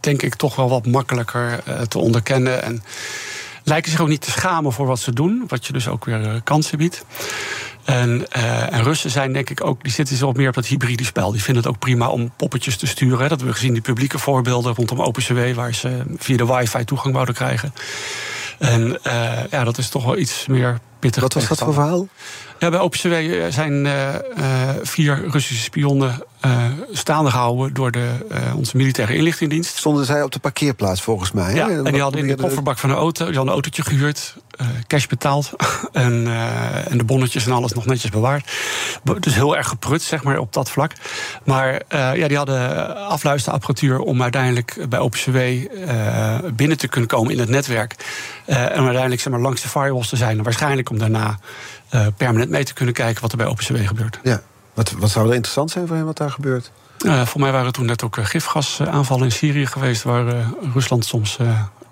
denk 0.00 0.22
ik 0.22 0.34
toch 0.34 0.56
wel 0.56 0.68
wat 0.68 0.86
makkelijker 0.86 1.60
eh, 1.64 1.80
te 1.80 1.98
onderkennen. 1.98 2.62
En 2.62 2.82
lijken 3.64 3.90
zich 3.90 4.00
ook 4.00 4.08
niet 4.08 4.20
te 4.20 4.30
schamen 4.30 4.72
voor 4.72 4.86
wat 4.86 4.98
ze 4.98 5.12
doen. 5.12 5.44
Wat 5.48 5.66
je 5.66 5.72
dus 5.72 5.88
ook 5.88 6.04
weer 6.04 6.22
eh, 6.22 6.34
kansen 6.44 6.78
biedt. 6.78 7.04
En, 7.84 8.32
en 8.70 8.82
Russen 8.82 9.10
zijn 9.10 9.32
denk 9.32 9.50
ik 9.50 9.64
ook, 9.64 9.82
die 9.82 9.92
zitten 9.92 10.16
zo 10.16 10.32
meer 10.32 10.48
op 10.48 10.54
dat 10.54 10.66
hybride 10.66 11.04
spel. 11.04 11.32
Die 11.32 11.42
vinden 11.42 11.62
het 11.62 11.72
ook 11.72 11.78
prima 11.78 12.08
om 12.08 12.32
poppetjes 12.36 12.76
te 12.76 12.86
sturen. 12.86 13.18
Dat 13.18 13.28
hebben 13.28 13.46
we 13.46 13.52
gezien, 13.52 13.72
die 13.72 13.82
publieke 13.82 14.18
voorbeelden 14.18 14.74
rondom 14.74 15.00
OpenCW... 15.00 15.54
waar 15.54 15.74
ze 15.74 16.02
via 16.16 16.36
de 16.36 16.46
wifi 16.46 16.84
toegang 16.84 17.14
wouden 17.14 17.34
krijgen. 17.34 17.74
En 18.58 18.98
ja, 19.50 19.64
dat 19.64 19.78
is 19.78 19.88
toch 19.88 20.04
wel 20.04 20.16
iets 20.18 20.46
meer 20.46 20.78
pittig. 20.98 21.22
Wat 21.22 21.34
was 21.34 21.48
dat 21.48 21.58
voor 21.58 21.72
verhaal? 21.72 22.08
Ja, 22.58 22.70
bij 22.70 22.78
OpenCW 22.78 23.06
zijn 23.52 23.86
eh, 23.86 24.14
eh, 24.14 24.20
vier 24.82 25.22
Russische 25.30 25.62
spionnen 25.62 26.22
eh, 26.40 26.64
staande 26.92 27.30
gehouden 27.30 27.74
door 27.74 27.90
de, 27.90 28.08
eh, 28.30 28.56
onze 28.56 28.76
militaire 28.76 29.14
inlichtingendienst. 29.14 29.76
Stonden 29.76 30.04
zij 30.04 30.22
op 30.22 30.32
de 30.32 30.38
parkeerplaats 30.38 31.02
volgens 31.02 31.32
mij? 31.32 31.54
Ja, 31.54 31.68
hè? 31.68 31.82
en 31.84 31.92
die 31.92 32.02
hadden 32.02 32.20
in 32.20 32.26
de 32.26 32.36
kofferbak 32.42 32.78
van 32.78 32.90
een 32.90 32.96
auto, 32.96 33.24
die 33.26 33.34
hadden 33.36 33.42
een 33.46 33.52
autootje 33.62 33.82
gehuurd, 33.82 34.36
eh, 34.56 34.66
cash 34.86 35.06
betaald 35.06 35.50
en, 35.92 36.26
eh, 36.26 36.90
en 36.90 36.98
de 36.98 37.04
bonnetjes 37.04 37.46
en 37.46 37.52
alles 37.52 37.72
nog 37.72 37.86
netjes 37.86 38.10
bewaard. 38.10 38.50
Be- 39.02 39.20
Dus 39.20 39.34
heel 39.34 39.56
erg 39.56 39.68
geprut, 39.68 40.02
zeg 40.02 40.22
maar, 40.22 40.38
op 40.38 40.52
dat 40.52 40.70
vlak. 40.70 40.92
Maar 41.44 41.82
eh, 41.88 42.14
ja, 42.16 42.28
die 42.28 42.36
hadden 42.36 42.96
afluisterapparatuur 42.96 43.98
om 43.98 44.22
uiteindelijk 44.22 44.86
bij 44.88 44.98
OpenCW 44.98 45.36
eh, 45.36 46.38
binnen 46.52 46.78
te 46.78 46.88
kunnen 46.88 47.08
komen 47.08 47.32
in 47.32 47.38
het 47.38 47.48
netwerk. 47.48 47.94
Eh, 48.44 48.56
en 48.62 48.70
uiteindelijk 48.82 49.20
zeg 49.20 49.32
maar, 49.32 49.42
langs 49.42 49.62
de 49.62 49.68
firewalls 49.68 50.08
te 50.08 50.16
zijn. 50.16 50.38
En 50.38 50.44
om 50.90 50.98
daarna 50.98 51.38
eh, 51.88 52.06
permanent 52.16 52.50
mee 52.50 52.64
te 52.64 52.74
kunnen 52.74 52.94
kijken 52.94 53.22
wat 53.22 53.30
er 53.30 53.36
bij 53.36 53.46
OpenCW 53.46 53.86
gebeurt. 53.86 54.18
Ja. 54.22 54.40
Wat, 54.74 54.90
wat 54.90 55.10
zou 55.10 55.28
er 55.28 55.34
interessant 55.34 55.70
zijn 55.70 55.86
voor 55.86 55.96
hem 55.96 56.04
wat 56.04 56.16
daar 56.16 56.30
gebeurt? 56.30 56.70
Eh, 56.98 57.26
voor 57.26 57.40
mij 57.40 57.52
waren 57.52 57.66
er 57.66 57.72
toen 57.72 57.86
net 57.86 58.02
ook 58.02 58.16
eh, 58.16 58.24
gifgasaanvallen 58.24 59.24
in 59.24 59.32
Syrië 59.32 59.66
geweest, 59.66 60.02
waar 60.02 60.24
Rusland 60.74 61.04
soms 61.04 61.38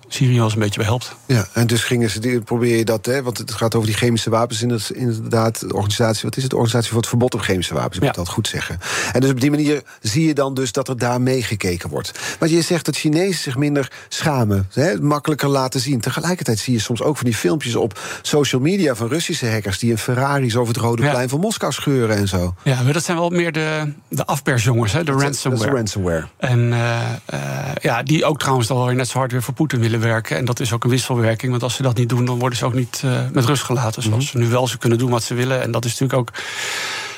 Syrië 0.08 0.40
eens 0.40 0.52
een 0.52 0.58
beetje 0.58 0.78
bij 0.78 0.88
helpt. 0.88 1.16
Ja, 1.26 1.46
en 1.52 1.66
dus 1.66 1.84
gingen 1.84 2.10
ze, 2.10 2.40
probeer 2.44 2.76
je 2.76 2.84
dat, 2.84 3.06
hè, 3.06 3.22
want 3.22 3.38
het 3.38 3.52
gaat 3.52 3.74
over 3.74 3.88
die 3.88 3.96
chemische 3.96 4.30
wapens. 4.30 4.62
In 4.62 4.70
het, 4.70 4.90
inderdaad, 4.90 5.60
de 5.60 5.74
organisatie, 5.74 6.22
wat 6.22 6.36
is 6.36 6.42
het? 6.42 6.50
De 6.50 6.56
organisatie 6.56 6.90
voor 6.92 7.00
het 7.00 7.08
verbod 7.08 7.34
op 7.34 7.40
chemische 7.40 7.74
wapens, 7.74 7.96
ik 7.96 8.00
Ja. 8.02 8.06
moet 8.06 8.16
dat 8.16 8.28
goed 8.28 8.48
zeggen. 8.48 8.78
En 9.12 9.20
dus 9.20 9.30
op 9.30 9.40
die 9.40 9.50
manier 9.50 9.82
zie 10.00 10.26
je 10.26 10.34
dan 10.34 10.54
dus 10.54 10.72
dat 10.72 10.88
er 10.88 10.98
daar 10.98 11.20
meegekeken 11.20 11.88
wordt. 11.90 12.18
Maar 12.40 12.48
je 12.48 12.62
zegt 12.62 12.84
dat 12.84 12.96
Chinezen 12.96 13.42
zich 13.42 13.56
minder 13.56 13.90
schamen, 14.08 14.68
hè, 14.72 15.00
makkelijker 15.00 15.48
laten 15.48 15.80
zien. 15.80 16.00
Tegelijkertijd 16.00 16.58
zie 16.58 16.72
je 16.72 16.80
soms 16.80 17.02
ook 17.02 17.16
van 17.16 17.24
die 17.26 17.34
filmpjes 17.34 17.74
op 17.76 18.00
social 18.22 18.60
media 18.60 18.94
van 18.94 19.08
Russische 19.08 19.46
hackers 19.50 19.78
die 19.78 19.90
in 19.90 19.98
Ferraris 19.98 20.56
over 20.56 20.74
het 20.74 20.82
Rode 20.82 21.02
Ja. 21.02 21.10
Plein 21.10 21.28
van 21.28 21.40
Moskou 21.40 21.72
scheuren 21.72 22.16
en 22.16 22.28
zo. 22.28 22.54
Ja, 22.64 22.82
maar 22.82 22.92
dat 22.92 23.04
zijn 23.04 23.16
wel 23.16 23.30
meer 23.30 23.52
de, 23.52 23.92
de 24.08 24.26
afpersjongens, 24.26 24.92
hè, 24.92 24.98
de 24.98 25.04
Dat 25.04 25.14
is 25.20 25.24
ransomware. 25.24 25.70
ransomware. 25.76 26.26
En 26.36 26.72
eh, 26.72 27.00
eh, 27.26 27.38
ja, 27.82 28.02
die 28.02 28.24
ook 28.24 28.38
trouwens 28.38 28.68
weer 28.68 28.94
net 28.94 29.08
zo 29.08 29.18
hard 29.18 29.32
weer 29.32 29.42
voor 29.42 29.54
Poetin 29.54 29.80
willen 29.80 29.95
werken. 29.98 30.36
En 30.36 30.44
dat 30.44 30.60
is 30.60 30.72
ook 30.72 30.84
een 30.84 30.90
wisselwerking. 30.90 31.50
Want 31.50 31.62
als 31.62 31.74
ze 31.74 31.82
dat 31.82 31.96
niet 31.96 32.08
doen, 32.08 32.24
dan 32.24 32.38
worden 32.38 32.58
ze 32.58 32.64
ook 32.64 32.74
niet 32.74 33.00
eh, 33.04 33.20
met 33.32 33.44
rust 33.44 33.62
gelaten. 33.62 34.02
Zoals 34.02 34.24
Mhm. 34.24 34.32
ze 34.32 34.38
nu 34.38 34.48
wel 34.48 34.66
ze 34.68 34.78
kunnen 34.78 34.98
doen 34.98 35.10
wat 35.10 35.22
ze 35.22 35.34
willen. 35.34 35.62
En 35.62 35.70
dat 35.70 35.84
is 35.84 35.90
natuurlijk 35.98 36.18
ook. 36.18 36.32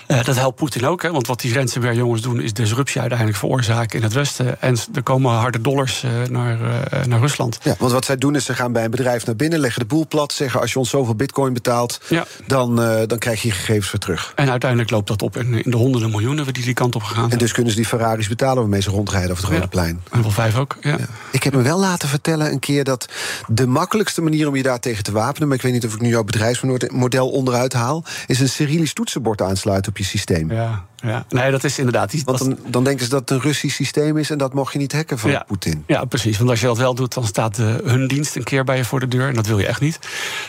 Eh, 0.08 0.24
dat 0.24 0.36
helpt 0.36 0.56
Poetin 0.56 0.86
ook, 0.86 1.02
hè? 1.02 1.10
want 1.10 1.26
wat 1.26 1.40
die 1.40 1.54
ransomware 1.54 1.94
jongens 1.94 2.22
doen... 2.22 2.40
is 2.40 2.52
disruptie 2.52 3.00
uiteindelijk 3.00 3.38
veroorzaken 3.38 3.98
in 3.98 4.04
het 4.04 4.12
Westen. 4.12 4.60
En 4.60 4.76
er 4.94 5.02
komen 5.02 5.32
harde 5.32 5.60
dollars 5.60 6.02
eh, 6.02 6.10
naar, 6.30 6.60
eh, 6.90 7.04
naar 7.04 7.20
Rusland. 7.20 7.58
Ja, 7.62 7.74
want 7.78 7.92
wat 7.92 8.04
zij 8.04 8.16
doen 8.16 8.34
is, 8.34 8.44
ze 8.44 8.54
gaan 8.54 8.72
bij 8.72 8.84
een 8.84 8.90
bedrijf 8.90 9.26
naar 9.26 9.36
binnen, 9.36 9.58
leggen 9.58 9.80
de 9.80 9.86
boel 9.86 10.06
plat, 10.08 10.32
zeggen 10.32 10.60
als 10.60 10.72
je 10.72 10.78
ons 10.78 10.90
zoveel 10.90 11.14
bitcoin 11.14 11.52
betaalt, 11.52 12.00
Ja. 12.08 12.26
dan, 12.46 12.76
dan 13.06 13.18
krijg 13.18 13.42
je 13.42 13.48
je 13.48 13.54
gegevens 13.54 13.90
weer 13.90 14.00
terug. 14.00 14.32
En 14.34 14.50
uiteindelijk 14.50 14.90
loopt 14.90 15.08
dat 15.08 15.22
op 15.22 15.36
in, 15.36 15.64
in 15.64 15.70
de 15.70 15.76
honderden 15.76 16.10
miljoenen... 16.10 16.44
we 16.44 16.52
die 16.52 16.64
die 16.64 16.74
kant 16.74 16.94
op 16.94 17.02
gegaan 17.02 17.30
En 17.30 17.38
dus 17.38 17.52
kunnen 17.52 17.70
ze 17.72 17.78
die 17.78 17.86
Ferraris 17.86 18.28
betalen 18.28 18.56
waarmee 18.56 18.82
ze 18.82 18.90
rondrijden 18.90 19.30
over 19.30 19.42
het 19.42 19.52
Rode 19.52 19.62
Ja. 19.62 19.68
Plein. 19.68 20.02
En 20.10 20.22
wel 20.22 20.30
vijf 20.30 20.56
ook, 20.56 20.76
ja. 20.80 20.90
Ja. 20.90 21.06
Ik 21.30 21.42
heb 21.42 21.54
me 21.54 21.62
wel 21.62 21.78
laten 21.78 22.08
vertellen 22.08 22.52
een 22.52 22.58
keer 22.58 22.84
dat 22.84 23.08
de 23.46 23.66
makkelijkste 23.66 24.22
manier 24.22 24.48
om 24.48 24.56
je 24.56 24.62
daar 24.62 24.80
tegen 24.80 25.04
te 25.04 25.12
wapenen, 25.12 25.48
maar 25.48 25.56
ik 25.56 25.62
weet 25.62 25.72
niet 25.72 25.86
of 25.86 25.94
ik 25.94 26.00
nu 26.00 26.08
jouw 26.08 26.24
bedrijfsmodel 26.24 27.30
onderuit 27.30 27.72
haal, 27.72 28.04
is 28.26 28.40
een 28.40 28.48
Cyrillisch 28.48 28.92
toetsenbord 28.92 29.42
aansluiten 29.42 29.92
op 29.98 30.04
je 30.04 30.11
systeem. 30.11 30.52
Ja, 30.52 30.87
ja. 31.02 31.24
Nee, 31.28 31.50
dat 31.50 31.64
is 31.64 31.78
inderdaad... 31.78 32.11
Die, 32.11 32.22
Want 32.24 32.38
dan, 32.38 32.58
dan 32.66 32.84
denken 32.84 33.04
ze 33.04 33.11
dat 33.11 33.20
het 33.20 33.30
een 33.30 33.40
Russisch 33.40 33.76
systeem 33.76 34.16
is 34.16 34.30
en 34.30 34.38
dat 34.38 34.54
mocht 34.54 34.72
je 34.72 34.78
niet 34.78 34.92
hacken 34.92 35.18
van 35.18 35.30
Ja. 35.30 35.44
Poetin. 35.46 35.84
Ja, 35.87 36.04
precies. 36.04 36.38
Want 36.38 36.50
als 36.50 36.61
je 36.61 36.66
dat 36.66 36.78
wel 36.78 36.94
doet, 36.94 37.14
dan 37.14 37.26
staat 37.26 37.58
eh, 37.58 37.66
hun 37.84 38.08
dienst 38.08 38.37
een 38.37 38.44
keer 38.44 38.64
bij 38.64 38.76
je 38.76 38.84
voor 38.84 39.00
de 39.00 39.08
deur. 39.08 39.28
En 39.28 39.34
dat 39.34 39.46
wil 39.46 39.58
je 39.58 39.66
echt 39.66 39.80
niet. 39.80 39.98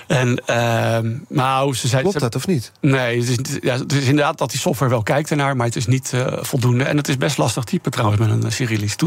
En, 0.07 0.41
ehm 0.45 1.11
nou, 1.27 1.75
ze 1.75 1.87
zei. 1.87 2.01
Klopt 2.01 2.15
ze- 2.15 2.21
dat 2.23 2.35
of 2.35 2.47
niet? 2.47 2.71
Nee, 2.81 3.19
het 3.19 3.49
is, 3.49 3.57
ja, 3.61 3.77
het 3.77 3.93
is 3.93 4.05
inderdaad 4.05 4.37
dat 4.37 4.49
die 4.51 4.59
software 4.59 4.91
wel 4.91 5.03
kijkt 5.03 5.29
ernaar, 5.29 5.55
maar 5.55 5.65
het 5.65 5.75
is 5.75 5.85
niet 5.87 6.13
eh, 6.13 6.33
voldoende. 6.41 6.83
En 6.83 6.97
het 6.97 7.07
is 7.07 7.17
best 7.17 7.37
lastig 7.37 7.63
typen 7.63 7.91
trouwens 7.91 8.19
met 8.19 8.29
een 8.29 8.45
uh, 8.45 8.51
Cyrillisch 8.51 8.95
en 8.99 9.05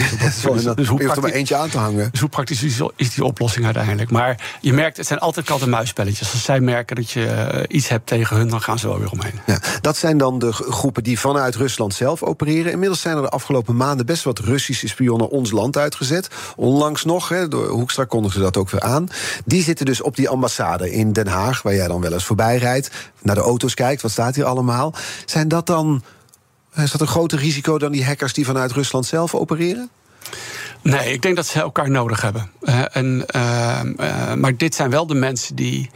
dan 0.63 0.75
dus, 0.75 0.87
hoe 0.89 0.99
je 1.01 1.05
hoeft 1.05 1.17
er 1.17 1.23
maar 1.23 1.31
eentje 1.31 1.57
aan 1.57 1.69
te 1.69 1.79
hangen. 1.79 2.09
dus 2.11 2.21
hoe 2.21 2.29
praktisch 2.29 2.63
is, 2.63 2.81
is 2.97 3.15
die 3.15 3.25
oplossing 3.25 3.65
uiteindelijk? 3.65 4.11
Maar 4.11 4.41
je 4.61 4.73
merkt, 4.73 4.97
het 4.97 5.07
zijn 5.07 5.19
altijd 5.19 5.47
kat- 5.47 5.63
en 5.63 5.71
muisspelletjes. 5.71 6.33
Als 6.33 6.45
zij 6.45 6.61
merken 6.61 6.97
dat 6.97 7.11
je 7.11 7.27
eh, 7.27 7.77
iets 7.77 7.89
hebt 7.89 8.07
tegen 8.07 8.37
hun, 8.37 8.49
dan 8.49 8.61
gaan 8.63 8.79
ze 8.79 8.89
wel 8.89 8.99
weer 8.99 9.11
omheen. 9.11 9.41
Ja, 9.47 9.59
dat 9.81 9.97
zijn 9.97 10.19
dan 10.19 10.39
de 10.39 10.53
groepen 10.53 11.03
die 11.03 11.19
vanuit 11.33 11.55
Rusland 11.55 11.95
zelf 11.95 12.23
opereren. 12.23 12.73
Inmiddels 12.73 13.01
zijn 13.01 13.17
er 13.17 13.23
de 13.23 13.29
afgelopen 13.29 13.77
maanden 13.77 14.07
best 14.07 14.23
wat 14.23 14.39
Russische 14.39 14.89
spionnen 14.89 15.29
ons 15.29 15.51
land 15.51 15.77
uitgezet. 15.77 16.29
Onlangs 16.57 17.05
nog, 17.05 17.29
hè, 17.29 17.49
door 17.49 17.69
Hoekstra 17.69 18.05
kondigde 18.05 18.41
dat 18.41 18.57
ook 18.57 18.71
weer 18.71 18.81
aan. 18.81 19.09
Die 19.45 19.63
zitten 19.63 19.87
dus 19.87 20.03
op 20.03 20.17
die 20.17 20.29
ambassade 20.29 20.93
in 20.93 21.13
Den 21.13 21.27
Haag, 21.27 21.63
waar 21.63 21.75
jij 21.75 21.89
dan 21.89 22.01
wel 22.01 22.13
eens 22.13 22.25
voorbij 22.25 22.57
rijdt, 22.57 22.91
naar 23.23 23.35
de 23.35 23.41
auto's 23.41 23.75
kijkt, 23.75 24.03
wat 24.03 24.11
staat 24.11 24.35
hier 24.35 24.45
allemaal. 24.45 24.95
Zijn 25.27 25.49
dat 25.49 25.67
dan. 25.67 26.03
Is 26.77 26.91
dat 26.91 27.01
een 27.01 27.07
groter 27.07 27.39
risico 27.39 27.79
dan 27.79 27.93
die 27.93 28.05
hackers 28.05 28.33
die 28.33 28.45
vanuit 28.45 28.73
Rusland 28.73 29.07
zelf 29.07 29.35
opereren? 29.35 29.91
Nee, 30.83 31.13
ik 31.13 31.23
denk 31.23 31.37
dat 31.37 31.47
ze 31.47 31.61
elkaar 31.61 31.91
nodig 31.91 32.23
hebben. 32.23 32.51
Eh, 32.61 32.97
en, 32.97 33.27
eh, 33.27 34.35
maar 34.35 34.57
dit 34.57 34.75
zijn 34.75 34.91
wel 34.91 35.07
de 35.07 35.15
mensen 35.15 35.55
die 35.57 35.91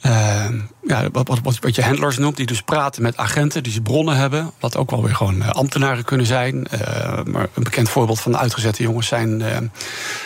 Ehm, 0.00 0.58
ja, 0.82 1.10
wat, 1.12 1.28
wat, 1.42 1.58
wat, 1.60 1.74
je 1.74 1.82
handlers 1.82 2.18
noemt, 2.18 2.36
die 2.36 2.46
dus 2.46 2.62
praten 2.62 3.02
met 3.02 3.16
agenten 3.16 3.62
die 3.62 3.72
ze 3.72 3.80
bronnen 3.80 4.16
hebben. 4.16 4.50
Wat 4.60 4.76
ook 4.76 4.90
wel 4.90 5.02
weer 5.02 5.14
gewoon 5.14 5.36
uh, 5.36 5.48
ambtenaren 5.48 6.04
kunnen 6.04 6.26
zijn. 6.26 6.66
Uh, 6.74 6.80
maar 7.24 7.48
een 7.54 7.62
bekend 7.62 7.88
voorbeeld 7.88 8.20
van 8.20 8.32
de 8.32 8.38
uitgezette 8.38 8.82
jongens 8.82 9.06
zijn. 9.06 9.40
Uh, 9.40 9.56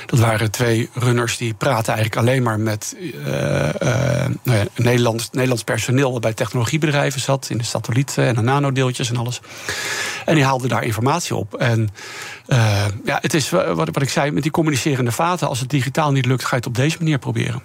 dat 0.07 0.19
waren 0.19 0.51
twee 0.51 0.91
runners 0.95 1.37
die 1.37 1.55
praten 1.55 1.95
eigenlijk 1.95 2.27
alleen 2.27 2.43
maar 2.43 2.61
met 2.61 2.97
nou 4.43 4.59
ja, 4.59 4.65
Nederlands, 4.77 5.29
Nederlands 5.31 5.65
personeel. 5.65 6.21
bij 6.21 6.35
technologiebedrijven 6.35 7.21
zat. 7.21 7.47
In 7.51 7.59
de 7.59 7.65
satellieten 7.65 8.27
en 8.27 8.35
de 8.35 8.41
nanodeeltjes 8.41 9.11
en 9.11 9.17
alles. 9.17 9.41
En 10.25 10.35
die 10.35 10.45
haalden 10.45 10.69
daar 10.69 10.85
informatie 10.85 11.35
op. 11.35 11.55
En 11.55 11.89
ja, 13.05 13.19
het 13.21 13.35
is 13.35 13.51
wat, 13.51 13.75
wat 13.75 14.03
ik 14.03 14.11
zei 14.11 14.31
met 14.31 14.43
die 14.43 14.53
communicerende 14.53 15.13
vaten. 15.13 15.49
Als 15.49 15.61
het 15.61 15.71
digitaal 15.71 16.13
niet 16.13 16.27
lukt, 16.27 16.43
ga 16.43 16.51
je 16.51 16.57
het 16.57 16.67
op 16.67 16.75
deze 16.75 16.97
manier 16.99 17.19
proberen. 17.19 17.63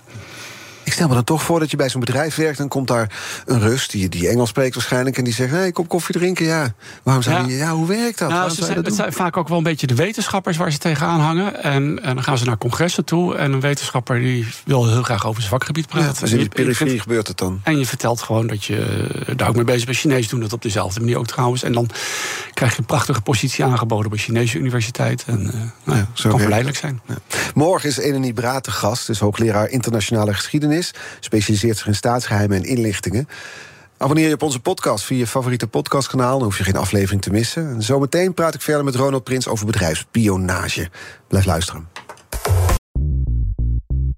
Ik 0.90 0.96
stel 0.96 1.08
me 1.08 1.14
dan 1.14 1.24
toch 1.24 1.44
voor 1.44 1.60
dat 1.60 1.72
je 1.72 1.78
bij 1.78 1.90
zo'n 1.90 2.00
bedrijf 2.00 2.36
werkt... 2.36 2.58
dan 2.58 2.68
komt 2.68 2.88
daar 2.88 3.12
een 3.46 3.60
rust 3.60 3.92
die, 3.92 4.10
die 4.10 4.28
Engels 4.28 4.50
spreekt 4.50 4.76
waarschijnlijk... 4.76 5.18
en 5.18 5.24
die 5.24 5.34
zegt, 5.34 5.52
hey, 5.52 5.72
kom 5.72 5.88
koffie 5.88 6.16
drinken, 6.16 6.46
ja. 6.46 6.74
Waarom 7.04 7.24
zou 7.24 7.42
ja. 7.42 7.48
je, 7.48 7.56
ja, 7.56 7.72
hoe 7.72 7.88
werkt 7.88 8.18
dat? 8.18 8.30
Nou, 8.30 8.50
ze 8.50 8.66
zijn, 8.66 8.84
het 8.84 8.96
zijn 8.96 9.14
vaak 9.14 9.38
ook 9.38 9.48
wel 9.48 9.58
een 9.58 9.64
beetje 9.64 9.88
de 9.88 9.96
wetenschappers 9.96 10.58
waar 10.58 10.72
ze 10.72 10.78
tegenaan 10.78 11.20
hangen. 11.20 11.64
En, 11.64 12.04
en 12.04 12.16
dan 12.16 12.24
gaan 12.24 12.38
ze 12.38 12.46
naar 12.46 12.58
congressen 12.58 13.06
toe... 13.06 13.36
en 13.36 13.52
een 13.52 13.60
wetenschapper 13.60 14.20
die 14.20 14.48
wil 14.66 14.90
heel 14.90 15.04
graag 15.04 15.26
over 15.26 15.42
zijn 15.42 15.54
vakgebied 15.54 15.88
praten. 15.88 16.14
Ja, 16.14 16.20
dus 16.20 16.32
in 16.32 16.38
die 16.38 16.50
periferie 16.50 17.00
gebeurt 17.00 17.28
het 17.28 17.38
dan. 17.38 17.62
En 17.64 17.80
je 17.80 17.86
vertelt 17.86 18.22
gewoon 18.22 18.48
dat 18.48 18.66
je 18.66 19.08
daar 19.36 19.50
ook 19.50 19.56
mee 19.56 19.64
bezig 19.64 19.86
bent. 19.86 19.98
Chinees 19.98 20.28
doen 20.28 20.40
dat 20.40 20.54
op 20.54 20.62
dezelfde 20.62 21.00
manier 21.00 21.18
ook 21.18 21.28
trouwens. 21.28 21.64
En 21.64 21.72
dan 21.72 21.90
krijg 22.54 22.72
je 22.72 22.80
een 22.80 22.86
prachtige 22.86 23.22
positie 23.22 23.66
aangeboden... 23.66 24.10
bij 24.10 24.20
Chinese 24.20 24.58
universiteit. 24.58 25.24
En 25.28 25.42
uh, 25.42 25.54
nou 25.84 25.98
ja, 25.98 26.08
ja, 26.14 26.30
kan 26.30 26.40
verleidelijk 26.40 26.78
zijn. 26.78 27.02
Ja. 27.06 27.16
Morgen 27.54 27.90
is 27.90 27.98
Eleni 27.98 28.34
Braat 28.34 28.66
de 28.66 28.72
gast, 28.72 29.10
is 29.10 29.20
hoogleraar 29.20 29.70
internationale 29.70 30.34
geschiedenis... 30.34 30.79
specialiseert 31.20 31.78
zich 31.78 31.88
in 31.88 31.96
staatsgeheimen 31.96 32.58
en 32.58 32.64
inlichtingen. 32.64 33.28
Abonneer 33.98 34.28
je 34.28 34.34
op 34.34 34.42
onze 34.42 34.60
podcast 34.60 35.06
via 35.06 35.18
je 35.18 35.28
favoriete 35.28 35.68
podcastkanaal. 35.68 36.38
Dan 36.38 36.48
hoef 36.48 36.58
je 36.58 36.64
geen 36.64 36.76
aflevering 36.76 37.22
te 37.22 37.32
missen. 37.32 37.70
En 37.70 37.84
zometeen 37.84 38.34
praat 38.34 38.54
ik 38.54 38.62
verder 38.62 38.84
met 38.84 38.96
Ronald 38.96 39.24
Prins 39.24 39.48
over 39.48 39.66
bedrijfspionage. 39.66 40.90
Blijf 41.28 41.46
luisteren. 41.46 41.99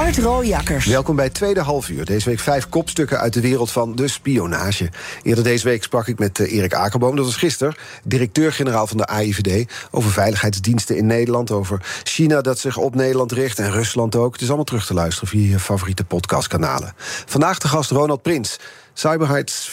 Art 0.00 0.18
Rooijakkers. 0.18 0.86
Welkom 0.86 1.16
bij 1.16 1.24
het 1.24 1.34
tweede 1.34 1.60
halfuur. 1.60 2.04
Deze 2.04 2.28
week 2.28 2.38
vijf 2.38 2.68
kopstukken 2.68 3.18
uit 3.18 3.32
de 3.32 3.40
wereld 3.40 3.70
van 3.70 3.94
de 3.94 4.08
spionage. 4.08 4.88
Eerder 5.22 5.44
deze 5.44 5.64
week 5.64 5.82
sprak 5.82 6.06
ik 6.06 6.18
met 6.18 6.38
uh, 6.38 6.52
Erik 6.52 6.74
Akerboom, 6.74 7.16
dat 7.16 7.24
was 7.24 7.36
gisteren... 7.36 7.74
directeur-generaal 8.04 8.86
van 8.86 8.96
de 8.96 9.06
AIVD... 9.06 9.72
over 9.90 10.10
veiligheidsdiensten 10.10 10.96
in 10.96 11.06
Nederland... 11.06 11.50
over 11.50 12.00
China 12.02 12.40
dat 12.40 12.58
zich 12.58 12.76
op 12.76 12.94
Nederland 12.94 13.32
richt 13.32 13.58
en 13.58 13.70
Rusland 13.70 14.16
ook. 14.16 14.32
Het 14.32 14.40
is 14.40 14.46
allemaal 14.46 14.64
terug 14.64 14.86
te 14.86 14.94
luisteren 14.94 15.28
via 15.28 15.50
je 15.50 15.58
favoriete 15.58 16.04
podcastkanalen. 16.04 16.94
Vandaag 17.26 17.58
de 17.58 17.68
gast 17.68 17.90
Ronald 17.90 18.22
Prins... 18.22 18.58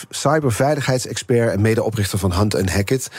cyberveiligheidsexpert 0.09 1.51
en 1.51 1.61
medeoprichter 1.61 2.19
van 2.19 2.33
Hunt 2.33 2.71
Hackett... 2.71 3.09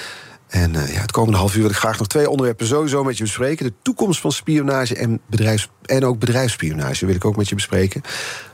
En 0.48 0.74
uh, 0.74 0.94
ja, 0.94 1.00
het 1.00 1.10
komende 1.10 1.38
half 1.38 1.54
uur 1.54 1.60
wil 1.60 1.70
ik 1.70 1.76
graag 1.76 1.98
nog 1.98 2.06
twee 2.06 2.30
onderwerpen 2.30 2.66
sowieso 2.66 3.04
met 3.04 3.16
je 3.16 3.22
bespreken. 3.22 3.66
De 3.66 3.72
toekomst 3.82 4.20
van 4.20 4.32
spionage 4.32 4.96
en, 4.96 5.20
bedrijfs 5.26 5.68
en 5.84 6.04
ook 6.04 6.18
bedrijfsspionage 6.18 7.06
wil 7.06 7.14
ik 7.14 7.24
ook 7.24 7.36
met 7.36 7.48
je 7.48 7.54
bespreken. 7.54 8.02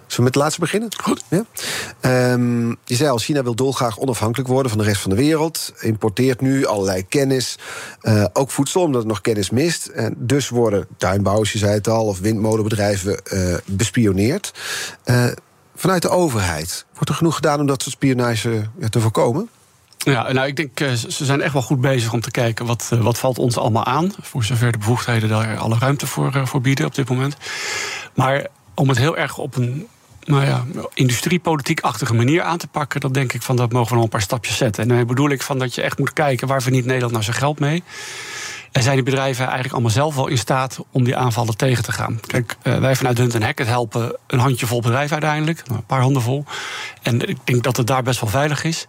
Zullen 0.07 0.16
we 0.16 0.22
met 0.22 0.35
het 0.35 0.42
laatste 0.42 0.61
beginnen? 0.61 0.88
Goed. 1.02 1.22
Ja? 1.28 2.33
Um, 2.33 2.76
je 2.85 2.94
zei 2.94 3.11
al, 3.11 3.18
China 3.18 3.42
wil 3.42 3.54
dolgraag 3.54 3.98
onafhankelijk 3.98 4.48
worden 4.48 4.70
van 4.70 4.80
de 4.80 4.85
rest 4.85 5.00
van 5.00 5.11
de 5.11 5.16
wereld. 5.16 5.72
Importeert 5.80 6.40
nu 6.40 6.66
allerlei 6.66 7.07
kennis. 7.09 7.59
Uh, 8.02 8.24
ook 8.33 8.50
voedsel, 8.50 8.83
omdat 8.83 9.00
het 9.00 9.11
nog 9.11 9.20
kennis 9.20 9.50
mist. 9.50 9.87
En 9.87 10.14
dus 10.18 10.48
worden 10.48 10.87
tuinbouwers, 10.96 11.52
je 11.52 11.59
zei 11.59 11.72
het 11.72 11.88
al, 11.88 12.07
of 12.07 12.18
windmolenbedrijven 12.18 13.20
uh, 13.33 13.57
bespioneerd. 13.64 14.52
Vanuit 15.76 16.02
de 16.02 16.09
overheid, 16.09 16.87
wordt 16.92 17.09
er 17.09 17.14
genoeg 17.14 17.35
gedaan 17.35 17.61
om 17.61 17.66
dat 17.66 17.83
soort 17.83 17.94
spionage 17.94 18.68
ja, 18.78 18.88
te 18.88 19.00
voorkomen? 19.00 19.48
Ja, 20.04 20.32
nou, 20.32 20.46
ik 20.46 20.56
denk, 20.56 20.78
ze 20.96 21.24
zijn 21.24 21.40
echt 21.40 21.52
wel 21.52 21.62
goed 21.62 21.80
bezig 21.80 22.12
om 22.12 22.20
te 22.20 22.30
kijken 22.30 22.66
wat, 22.66 22.90
wat 23.00 23.18
valt 23.18 23.38
ons 23.38 23.56
allemaal 23.58 23.84
aan. 23.84 24.12
Voor 24.20 24.44
zover 24.44 24.72
de 24.72 24.78
bevoegdheden 24.78 25.28
daar 25.28 25.56
alle 25.56 25.78
ruimte 25.78 26.06
voor, 26.06 26.46
voor 26.46 26.60
bieden 26.60 26.86
op 26.86 26.94
dit 26.94 27.08
moment. 27.08 27.36
Maar 28.14 28.46
om 28.74 28.88
het 28.88 28.98
heel 28.98 29.16
erg 29.16 29.38
op 29.38 29.56
een 29.56 29.86
nou 30.24 30.44
ja, 30.44 30.64
industriepolitiek-achtige 30.94 32.14
manier 32.14 32.42
aan 32.42 32.58
te 32.58 32.66
pakken, 32.66 33.00
dat 33.00 33.14
denk 33.14 33.32
ik 33.32 33.42
van 33.42 33.56
dat 33.56 33.72
mogen 33.72 33.88
we 33.88 33.94
nog 33.94 34.04
een 34.04 34.10
paar 34.10 34.22
stapjes 34.22 34.56
zetten. 34.56 34.82
En 34.82 34.88
daarmee 34.88 35.06
bedoel 35.06 35.30
ik 35.30 35.42
van 35.42 35.58
dat 35.58 35.74
je 35.74 35.82
echt 35.82 35.98
moet 35.98 36.12
kijken 36.12 36.48
waar 36.48 36.62
verdient 36.62 36.84
Nederland 36.84 37.12
nou 37.12 37.24
zijn 37.24 37.36
geld 37.36 37.60
mee. 37.60 37.82
En 38.74 38.82
zijn 38.82 38.94
die 38.94 39.04
bedrijven 39.04 39.44
eigenlijk 39.44 39.72
allemaal 39.72 39.90
zelf 39.90 40.14
wel 40.14 40.26
in 40.26 40.38
staat 40.38 40.78
om 40.90 41.04
die 41.04 41.16
aanvallen 41.16 41.56
tegen 41.56 41.82
te 41.84 41.92
gaan? 41.92 42.20
Kijk, 42.26 42.56
wij 42.62 42.96
vanuit 42.96 43.18
Hunt 43.18 43.42
Hackett 43.42 43.68
helpen 43.68 44.16
een 44.26 44.38
handjevol 44.38 44.80
bedrijven 44.80 45.12
uiteindelijk, 45.12 45.62
een 45.66 45.84
paar 45.87 46.00
handen 46.00 46.22
vol. 46.22 46.44
En 47.02 47.28
ik 47.28 47.37
denk 47.44 47.62
dat 47.62 47.76
het 47.76 47.87
daar 47.87 48.02
best 48.02 48.20
wel 48.20 48.30
veilig 48.30 48.64
is. 48.64 48.87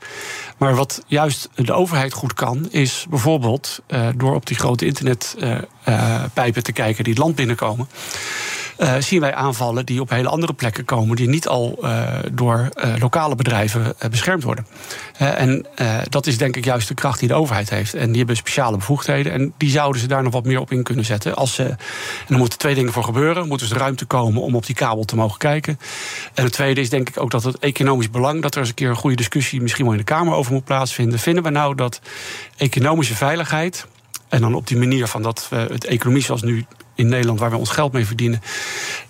Maar 0.57 0.75
wat 0.75 1.03
juist 1.07 1.49
de 1.55 1.73
overheid 1.73 2.13
goed 2.13 2.33
kan, 2.33 2.67
is 2.71 3.05
bijvoorbeeld 3.09 3.79
uh, 3.87 4.07
door 4.15 4.35
op 4.35 4.45
die 4.45 4.57
grote 4.57 4.85
internetpijpen 4.85 6.55
uh, 6.55 6.63
te 6.63 6.71
kijken 6.71 7.03
die 7.03 7.13
het 7.13 7.21
land 7.21 7.35
binnenkomen. 7.35 7.87
Zien 8.99 9.19
wij 9.19 9.33
aanvallen 9.33 9.85
die 9.85 10.01
op 10.01 10.09
hele 10.09 10.29
andere 10.29 10.53
plekken 10.53 10.85
komen, 10.85 11.15
die 11.15 11.29
niet 11.29 11.47
al 11.47 11.85
door 12.31 12.69
lokale 12.99 13.35
bedrijven 13.35 13.95
beschermd 14.09 14.43
worden. 14.43 14.67
En 15.17 15.65
dat 16.09 16.27
is 16.27 16.37
denk 16.37 16.55
ik 16.55 16.65
juist 16.65 16.87
de 16.87 16.93
kracht 16.93 17.19
die 17.19 17.27
de 17.27 17.33
overheid 17.33 17.69
heeft. 17.69 17.93
En 17.93 18.07
die 18.07 18.17
hebben 18.17 18.35
speciale 18.35 18.77
bevoegdheden. 18.77 19.31
En 19.31 19.53
die 19.57 19.69
zouden 19.69 20.01
ze 20.01 20.07
daar 20.07 20.23
nog 20.23 20.33
wat 20.33 20.45
meer 20.45 20.59
op 20.59 20.71
in 20.71 20.83
kunnen 20.83 21.05
zetten. 21.05 21.35
Als 21.35 21.53
ze, 21.53 21.63
en 21.63 21.77
er 22.27 22.37
moeten 22.37 22.59
twee 22.59 22.75
dingen 22.75 22.93
voor 22.93 23.03
gebeuren. 23.03 23.47
Moet 23.47 23.59
dus 23.59 23.71
ruimte 23.71 24.05
komen 24.05 24.41
om 24.41 24.55
op 24.55 24.65
die 24.65 24.75
kabel 24.75 25.03
te 25.03 25.15
mogen 25.15 25.37
kijken. 25.37 25.79
En 26.33 26.43
het 26.43 26.53
tweede 26.53 26.81
is 26.81 26.89
denk 26.89 27.09
ik 27.09 27.21
ook 27.21 27.31
dat 27.31 27.43
het 27.43 27.59
economisch 27.59 28.09
belang, 28.09 28.41
dat 28.41 28.53
er 28.53 28.59
eens 28.59 28.69
een 28.69 28.75
keer 28.75 28.89
een 28.89 28.95
goede 28.95 29.15
discussie 29.15 29.61
misschien 29.61 29.83
wel 29.83 29.93
in 29.93 29.99
de 29.99 30.05
Kamer 30.05 30.33
over 30.33 30.53
moet 30.53 30.65
plaatsvinden. 30.65 31.19
Vinden 31.19 31.43
we 31.43 31.49
nou 31.49 31.75
dat 31.75 32.01
economische 32.57 33.15
veiligheid. 33.15 33.87
En 34.29 34.41
dan 34.41 34.53
op 34.55 34.67
die 34.67 34.77
manier 34.77 35.07
van 35.07 35.21
dat 35.21 35.47
we 35.49 35.55
het 35.55 35.85
economie 35.85 36.23
zoals 36.23 36.41
nu 36.41 36.65
in 36.95 37.07
Nederland 37.07 37.39
waar 37.39 37.49
we 37.49 37.57
ons 37.57 37.69
geld 37.69 37.91
mee 37.91 38.05
verdienen, 38.05 38.41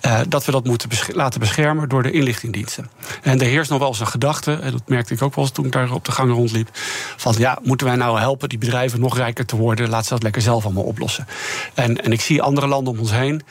uh, 0.06 0.20
dat 0.28 0.44
we 0.44 0.52
dat 0.52 0.64
moeten 0.64 0.88
laten 1.12 1.40
beschermen 1.40 1.88
door 1.88 2.02
de 2.02 2.10
inlichtingdiensten. 2.10 2.90
En 3.22 3.40
er 3.40 3.46
heerst 3.46 3.70
nog 3.70 3.78
wel 3.78 3.88
eens 3.88 4.00
een 4.00 4.06
gedachte, 4.06 4.52
en 4.52 4.72
dat 4.72 4.82
merkte 4.86 5.14
ik 5.14 5.22
ook 5.22 5.34
wel 5.34 5.44
eens 5.44 5.52
toen 5.52 5.64
ik 5.64 5.72
daar 5.72 5.92
op 5.92 6.04
de 6.04 6.12
gang 6.12 6.32
rondliep, 6.32 6.68
van 7.16 7.34
ja, 7.38 7.58
moeten 7.62 7.86
wij 7.86 7.96
nou 7.96 8.18
helpen 8.18 8.48
die 8.48 8.58
bedrijven 8.58 9.00
nog 9.00 9.16
rijker 9.16 9.46
te 9.46 9.56
worden? 9.56 9.88
Laat 9.88 10.06
ze 10.06 10.12
dat 10.12 10.22
lekker 10.22 10.42
zelf 10.42 10.64
allemaal 10.64 10.84
oplossen. 10.84 11.26
En, 11.74 12.04
en 12.04 12.12
ik 12.12 12.20
zie 12.20 12.42
andere 12.42 12.66
landen 12.66 12.92
om 12.92 12.98
ons 12.98 13.10
heen 13.10 13.42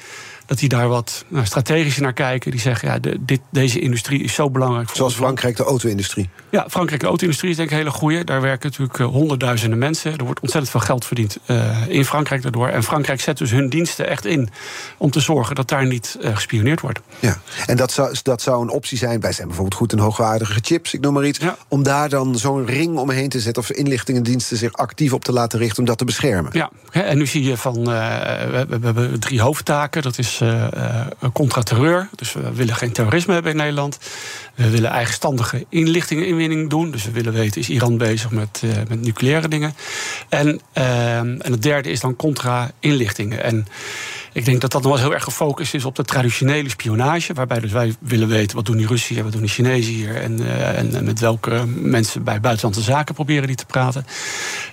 dat 0.45 0.59
die 0.59 0.69
daar 0.69 0.87
wat 0.87 1.25
nou, 1.27 1.45
strategischer 1.45 2.03
naar 2.03 2.13
kijken. 2.13 2.51
Die 2.51 2.59
zeggen, 2.59 2.87
ja, 2.87 2.99
de, 2.99 3.17
dit, 3.19 3.41
deze 3.49 3.79
industrie 3.79 4.23
is 4.23 4.33
zo 4.33 4.49
belangrijk. 4.49 4.87
Voor 4.87 4.97
Zoals 4.97 5.15
Frankrijk, 5.15 5.57
de 5.57 5.63
auto-industrie. 5.63 6.29
Ja, 6.49 6.65
Frankrijk, 6.69 7.01
de 7.01 7.07
auto-industrie 7.07 7.51
is 7.51 7.57
denk 7.57 7.69
ik 7.69 7.75
een 7.75 7.81
hele 7.81 7.95
goede. 7.95 8.23
Daar 8.23 8.41
werken 8.41 8.69
natuurlijk 8.69 8.99
uh, 8.99 9.07
honderdduizenden 9.07 9.79
mensen. 9.79 10.17
Er 10.17 10.23
wordt 10.23 10.39
ontzettend 10.39 10.71
veel 10.71 10.85
geld 10.85 11.05
verdiend 11.05 11.37
uh, 11.47 11.87
in 11.87 12.05
Frankrijk 12.05 12.41
daardoor. 12.41 12.67
En 12.67 12.83
Frankrijk 12.83 13.21
zet 13.21 13.37
dus 13.37 13.51
hun 13.51 13.69
diensten 13.69 14.07
echt 14.07 14.25
in 14.25 14.49
om 14.97 15.11
te 15.11 15.19
zorgen 15.19 15.55
dat 15.55 15.69
daar 15.69 15.85
niet 15.85 16.17
uh, 16.21 16.35
gespioneerd 16.35 16.81
wordt. 16.81 16.99
Ja, 17.19 17.37
en 17.65 17.77
dat 17.77 17.91
zou, 17.91 18.15
dat 18.23 18.41
zou 18.41 18.61
een 18.61 18.69
optie 18.69 18.97
zijn. 18.97 19.19
Wij 19.19 19.31
zijn 19.31 19.47
bijvoorbeeld 19.47 19.79
goed 19.79 19.91
in 19.91 19.99
hoogwaardige 19.99 20.59
chips, 20.61 20.93
ik 20.93 21.01
noem 21.01 21.13
maar 21.13 21.25
iets. 21.25 21.39
Ja. 21.39 21.57
Om 21.67 21.83
daar 21.83 22.09
dan 22.09 22.37
zo'n 22.37 22.65
ring 22.65 22.97
omheen 22.97 23.29
te 23.29 23.39
zetten 23.39 23.63
of 23.63 23.71
inlichtingendiensten 23.71 24.57
zich 24.57 24.73
actief 24.73 25.13
op 25.13 25.23
te 25.23 25.31
laten 25.31 25.59
richten 25.59 25.79
om 25.79 25.85
dat 25.85 25.97
te 25.97 26.05
beschermen. 26.05 26.51
Ja, 26.53 26.69
en 26.91 27.17
nu 27.17 27.27
zie 27.27 27.43
je 27.43 27.57
van, 27.57 27.73
we, 27.73 28.65
we 28.69 28.79
hebben 28.81 29.19
drie 29.19 29.41
hoofdtaken. 29.41 30.01
Dat 30.01 30.17
is 30.17 30.34
uh, 30.41 31.05
contra-terreur. 31.33 32.09
Dus 32.15 32.33
we 32.33 32.53
willen 32.53 32.75
geen 32.75 32.91
terrorisme 32.91 33.33
hebben 33.33 33.51
in 33.51 33.57
Nederland. 33.57 33.99
We 34.55 34.69
willen 34.69 34.89
eigenstandige 34.89 35.65
inlichtingeninwinning 35.69 36.69
doen. 36.69 36.91
Dus 36.91 37.05
we 37.05 37.11
willen 37.11 37.33
weten, 37.33 37.61
is 37.61 37.69
Iran 37.69 37.97
bezig 37.97 38.31
met, 38.31 38.61
uh, 38.65 38.71
met 38.87 39.01
nucleaire 39.01 39.47
dingen? 39.47 39.75
En, 40.29 40.61
uh, 40.77 41.17
en 41.17 41.51
het 41.51 41.61
derde 41.61 41.89
is 41.89 41.99
dan 41.99 42.15
contra-inlichtingen. 42.15 43.43
En 43.43 43.67
Ik 44.35 44.45
denk 44.45 44.61
dat 44.61 44.71
dat 44.71 44.81
nog 44.81 44.91
wel 44.91 45.01
heel 45.01 45.13
erg 45.13 45.23
gefocust 45.23 45.73
is 45.73 45.85
op 45.85 45.95
de 45.95 46.03
traditionele 46.03 46.69
spionage. 46.69 47.33
Waarbij 47.33 47.59
dus 47.59 47.71
wij 47.71 47.95
willen 47.99 48.27
weten 48.27 48.55
wat 48.55 48.65
doen 48.65 48.77
die 48.77 48.87
Russen 48.87 49.15
hier, 49.15 49.23
wat 49.23 49.31
doen 49.31 49.41
die 49.41 49.49
Chinezen 49.49 49.93
hier. 49.93 50.15
En, 50.15 50.41
uh, 50.41 50.77
en 50.77 51.05
met 51.05 51.19
welke 51.19 51.65
mensen 51.65 52.23
bij 52.23 52.39
buitenlandse 52.39 52.81
zaken 52.81 53.15
proberen 53.15 53.47
die 53.47 53.55
te 53.55 53.65
praten. 53.65 54.05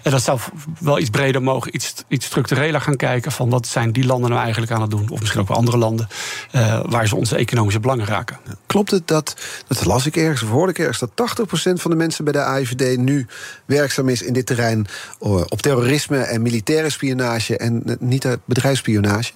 En 0.02 0.10
dat 0.10 0.22
zou 0.22 0.40
wel 0.78 0.98
iets 0.98 1.10
breder 1.10 1.42
mogen, 1.42 1.74
iets, 1.74 1.94
iets 2.08 2.26
structureler 2.26 2.80
gaan 2.80 2.96
kijken. 2.96 3.32
Van 3.32 3.50
wat 3.50 3.66
zijn 3.66 3.92
die 3.92 4.06
landen 4.06 4.30
nou 4.30 4.42
eigenlijk 4.42 4.72
aan 4.72 4.80
het 4.80 4.90
doen? 4.90 5.10
Of 5.10 5.20
misschien 5.20 5.40
ook 5.40 5.48
wel 5.48 5.56
andere 5.56 5.76
landen. 5.76 6.08
Uh, 6.54 6.80
waar 6.86 7.08
ze 7.08 7.16
onze 7.16 7.36
economische 7.36 7.80
belangen 7.80 8.06
raken. 8.06 8.38
Klopt 8.66 8.90
het 8.90 9.08
dat, 9.08 9.36
dat 9.66 9.84
las 9.84 10.06
ik 10.06 10.16
ergens, 10.16 10.42
of 10.42 10.48
hoorde 10.48 10.72
ik 10.72 10.78
ergens, 10.78 10.98
dat 10.98 11.38
80% 11.38 11.72
van 11.72 11.90
de 11.90 11.96
mensen 11.96 12.24
bij 12.24 12.32
de 12.32 12.42
AIVD 12.42 12.98
nu 12.98 13.26
werkzaam 13.64 14.08
is 14.08 14.22
in 14.22 14.32
dit 14.32 14.46
terrein 14.46 14.86
op 15.18 15.62
terrorisme 15.62 16.18
en 16.18 16.42
militaire 16.42 16.90
spionage 16.90 17.56
en 17.56 17.96
niet 18.00 18.36
bedrijfsspionage? 18.44 19.32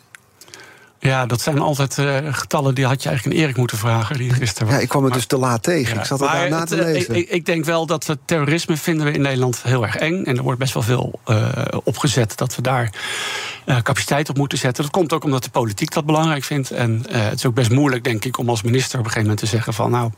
Ja, 0.99 1.27
dat 1.27 1.41
zijn 1.41 1.59
altijd 1.59 1.99
uh, 1.99 2.17
getallen 2.31 2.75
die 2.75 2.87
had 2.87 3.03
je 3.03 3.09
eigenlijk 3.09 3.39
aan 3.39 3.45
Erik 3.45 3.57
moeten 3.57 3.79
vragen. 3.79 4.17
Die 4.17 4.33
gisteren 4.33 4.73
ja, 4.73 4.79
ik 4.79 4.89
kwam 4.89 5.05
het 5.05 5.13
dus 5.13 5.27
te 5.27 5.39
laat 5.39 5.63
tegen. 5.63 5.95
Ja, 5.95 6.01
ik 6.01 6.07
zat 6.07 6.21
er 6.21 6.49
na 6.51 6.65
te 6.65 6.77
lezen. 6.77 7.15
Ik, 7.15 7.29
ik, 7.29 7.47
denk 7.47 7.65
wel 7.65 7.87
dat 7.87 8.07
we 8.07 8.19
terrorisme 8.25 8.77
vinden 8.77 9.07
we 9.07 9.13
in 9.13 9.21
Nederland 9.21 9.63
heel 9.63 9.83
erg 9.83 9.97
eng. 9.97 10.25
En 10.25 10.37
er 10.37 10.43
wordt 10.43 10.59
best 10.59 10.75
wel 10.75 10.83
veel 10.83 11.21
uh, 11.29 11.49
opgezet 11.85 12.37
dat 12.37 12.57
we 12.57 12.63
daar 12.63 12.91
uh, 13.67 13.77
capaciteit 13.83 14.29
op 14.29 14.37
moeten 14.37 14.59
zetten. 14.59 14.83
Dat 14.83 14.93
komt 14.93 15.13
ook 15.13 15.25
omdat 15.25 15.45
de 15.45 15.51
politiek 15.51 15.93
dat 15.93 16.07
belangrijk 16.07 16.45
vindt. 16.45 16.71
En 16.71 17.05
het 17.09 17.39
is 17.39 17.47
ook 17.47 17.55
best 17.55 17.71
moeilijk, 17.71 18.05
denk 18.05 18.25
ik, 18.25 18.39
om 18.39 18.49
als 18.49 18.63
minister 18.63 18.99
op 18.99 19.05
een 19.05 19.11
gegeven 19.11 19.29
moment 19.29 19.39
te 19.39 19.47
zeggen 19.47 19.75
van 19.75 19.91
nou, 19.91 20.11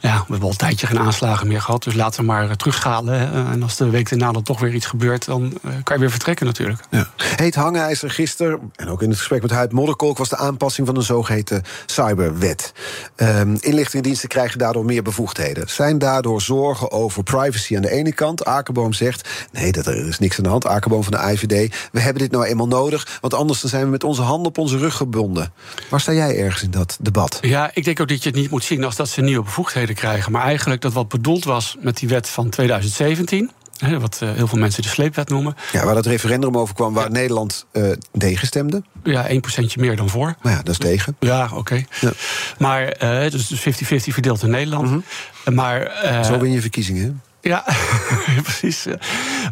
ja, 0.00 0.12
we 0.12 0.18
hebben 0.18 0.42
al 0.42 0.50
een 0.50 0.56
tijdje 0.56 0.86
geen 0.86 0.98
aanslagen 0.98 1.46
meer 1.48 1.60
gehad. 1.60 1.82
Dus 1.82 1.94
laten 1.94 2.20
we 2.20 2.26
maar 2.26 2.56
terugschalen. 2.56 3.32
En 3.52 3.62
als 3.62 3.76
de 3.76 3.90
week 3.90 4.08
daarna 4.08 4.32
dan 4.32 4.42
toch 4.42 4.60
weer 4.60 4.74
iets 4.74 4.86
gebeurt, 4.86 5.24
dan 5.24 5.52
kan 5.82 5.96
je 5.96 6.00
weer 6.00 6.10
vertrekken 6.10 6.46
natuurlijk. 6.46 6.80
Ja. 6.90 7.06
Heet 7.16 7.54
hangijzer 7.54 8.10
gisteren, 8.10 8.72
en 8.76 8.88
ook 8.88 9.02
in 9.02 9.08
het 9.08 9.18
gesprek 9.18 9.42
met 9.42 9.50
Huid 9.50 9.72
Modderkolk 9.72 10.18
was 10.18 10.28
de 10.28 10.36
aanpassing 10.36 10.86
van 10.86 10.96
een 10.96 11.02
zogeheten 11.02 11.62
cyberwet. 11.86 12.72
Um, 13.16 13.56
inlichtingendiensten 13.60 14.28
krijgen 14.28 14.58
daardoor 14.58 14.84
meer 14.84 15.02
bevoegdheden. 15.02 15.68
Zijn 15.68 15.98
daardoor 15.98 16.40
zorgen 16.40 16.90
over 16.90 17.22
privacy 17.22 17.76
aan 17.76 17.82
de 17.82 17.90
ene 17.90 18.12
kant? 18.12 18.44
Akerboom 18.44 18.92
zegt: 18.92 19.28
nee, 19.52 19.72
dat 19.72 19.86
er 19.86 20.08
is 20.08 20.18
niks 20.18 20.36
aan 20.36 20.44
de 20.44 20.50
hand. 20.50 20.66
Akerboom 20.66 21.02
van 21.02 21.12
de 21.12 21.32
IVD. 21.32 21.74
We 21.92 22.00
hebben 22.00 22.22
dit 22.22 22.30
nou 22.30 22.44
eenmaal 22.44 22.66
nodig, 22.72 23.18
want 23.20 23.34
anders 23.34 23.60
dan 23.60 23.70
zijn 23.70 23.84
we 23.84 23.90
met 23.90 24.04
onze 24.04 24.22
handen 24.22 24.46
op 24.46 24.58
onze 24.58 24.78
rug 24.78 24.94
gebonden. 24.94 25.52
Waar 25.88 26.00
sta 26.00 26.12
jij 26.12 26.38
ergens 26.38 26.62
in 26.62 26.70
dat 26.70 26.96
debat? 27.00 27.38
Ja, 27.40 27.70
ik 27.74 27.84
denk 27.84 28.00
ook 28.00 28.08
dat 28.08 28.22
je 28.22 28.28
het 28.28 28.38
niet 28.38 28.50
moet 28.50 28.64
zien 28.64 28.84
als 28.84 28.96
dat 28.96 29.08
ze 29.08 29.20
nieuwe 29.20 29.44
bevoegdheden 29.44 29.94
krijgen. 29.94 30.32
Maar 30.32 30.42
eigenlijk 30.42 30.80
dat 30.80 30.92
wat 30.92 31.08
bedoeld 31.08 31.44
was 31.44 31.76
met 31.80 31.96
die 31.96 32.08
wet 32.08 32.28
van 32.28 32.48
2017 32.48 33.50
wat 33.90 34.20
uh, 34.22 34.32
heel 34.32 34.46
veel 34.46 34.58
mensen 34.58 34.82
de 34.82 34.88
sleepwet 34.88 35.28
noemen. 35.28 35.56
Ja, 35.72 35.84
waar 35.84 35.94
dat 35.94 36.06
referendum 36.06 36.56
over 36.56 36.74
kwam, 36.74 36.94
waar 36.94 37.04
ja. 37.04 37.10
Nederland 37.10 37.66
uh, 37.72 37.92
tegen 38.18 38.46
stemde. 38.46 38.82
Ja, 39.04 39.26
1 39.26 39.40
procentje 39.40 39.80
meer 39.80 39.96
dan 39.96 40.08
voor. 40.08 40.34
Nou 40.42 40.56
ja, 40.56 40.62
dat 40.62 40.68
is 40.68 40.78
tegen. 40.78 41.16
Ja, 41.20 41.44
oké. 41.44 41.54
Okay. 41.54 41.86
Ja. 42.00 42.12
Maar 42.58 43.02
uh, 43.02 43.30
dus 43.30 43.54
50-50 43.54 43.62
verdeeld 43.86 44.42
in 44.42 44.50
Nederland. 44.50 44.90
Mm 44.90 45.04
-hmm. 45.44 45.54
maar, 45.54 45.90
Zo 46.24 46.38
win 46.38 46.52
je 46.52 46.60
verkiezingen, 46.60 47.22
ja, 47.42 47.64
precies. 48.42 48.86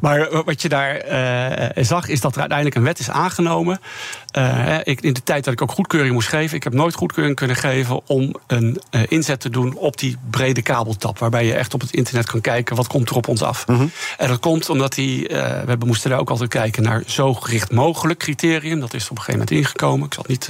Maar 0.01 0.45
wat 0.45 0.63
je 0.63 0.69
daar 0.69 1.09
uh, 1.77 1.85
zag, 1.85 2.09
is 2.09 2.21
dat 2.21 2.33
er 2.33 2.41
uiteindelijk 2.41 2.77
een 2.77 2.85
wet 2.85 2.99
is 2.99 3.11
aangenomen. 3.11 3.81
Uh, 4.39 4.79
ik, 4.85 5.01
in 5.01 5.13
de 5.13 5.23
tijd 5.23 5.45
dat 5.45 5.53
ik 5.53 5.63
ook 5.63 5.71
goedkeuring 5.71 6.13
moest 6.13 6.29
geven, 6.29 6.57
ik 6.57 6.65
heb 6.65 6.73
nooit 6.73 6.95
goedkeuring 6.95 7.37
kunnen 7.37 7.57
geven 7.57 8.01
om 8.07 8.35
een 8.47 8.81
uh, 8.91 9.03
inzet 9.09 9.41
te 9.41 9.51
doen 9.51 9.77
op 9.77 9.99
die 9.99 10.17
brede 10.31 10.63
kabeltap. 10.63 11.19
Waarbij 11.19 11.47
je 11.47 11.55
echt 11.55 11.75
op 11.75 11.81
het 11.81 11.93
internet 11.93 12.27
kan 12.27 12.41
kijken 12.41 12.77
wat 12.77 12.87
komt 12.87 13.11
er 13.11 13.17
op 13.17 13.29
ons 13.29 13.43
af. 13.43 13.67
Mm 13.67 13.77
-hmm. 13.77 13.91
En 14.19 14.29
dat 14.29 14.41
komt 14.41 14.69
omdat 14.69 14.95
die, 14.95 15.29
we 15.67 15.77
moesten 15.87 16.11
daar 16.11 16.19
ook 16.19 16.31
altijd 16.31 16.51
kijken 16.51 16.83
naar 16.83 17.03
zo 17.07 17.35
gericht 17.35 17.73
mogelijk 17.73 18.19
criterium. 18.19 18.81
Dat 18.81 18.95
is 18.95 19.05
op 19.05 19.11
een 19.11 19.23
gegeven 19.23 19.41
moment 19.41 19.51
ingekomen. 19.51 20.07
Ik 20.07 20.15
zal 20.15 20.23
het 20.23 20.31
niet 20.31 20.49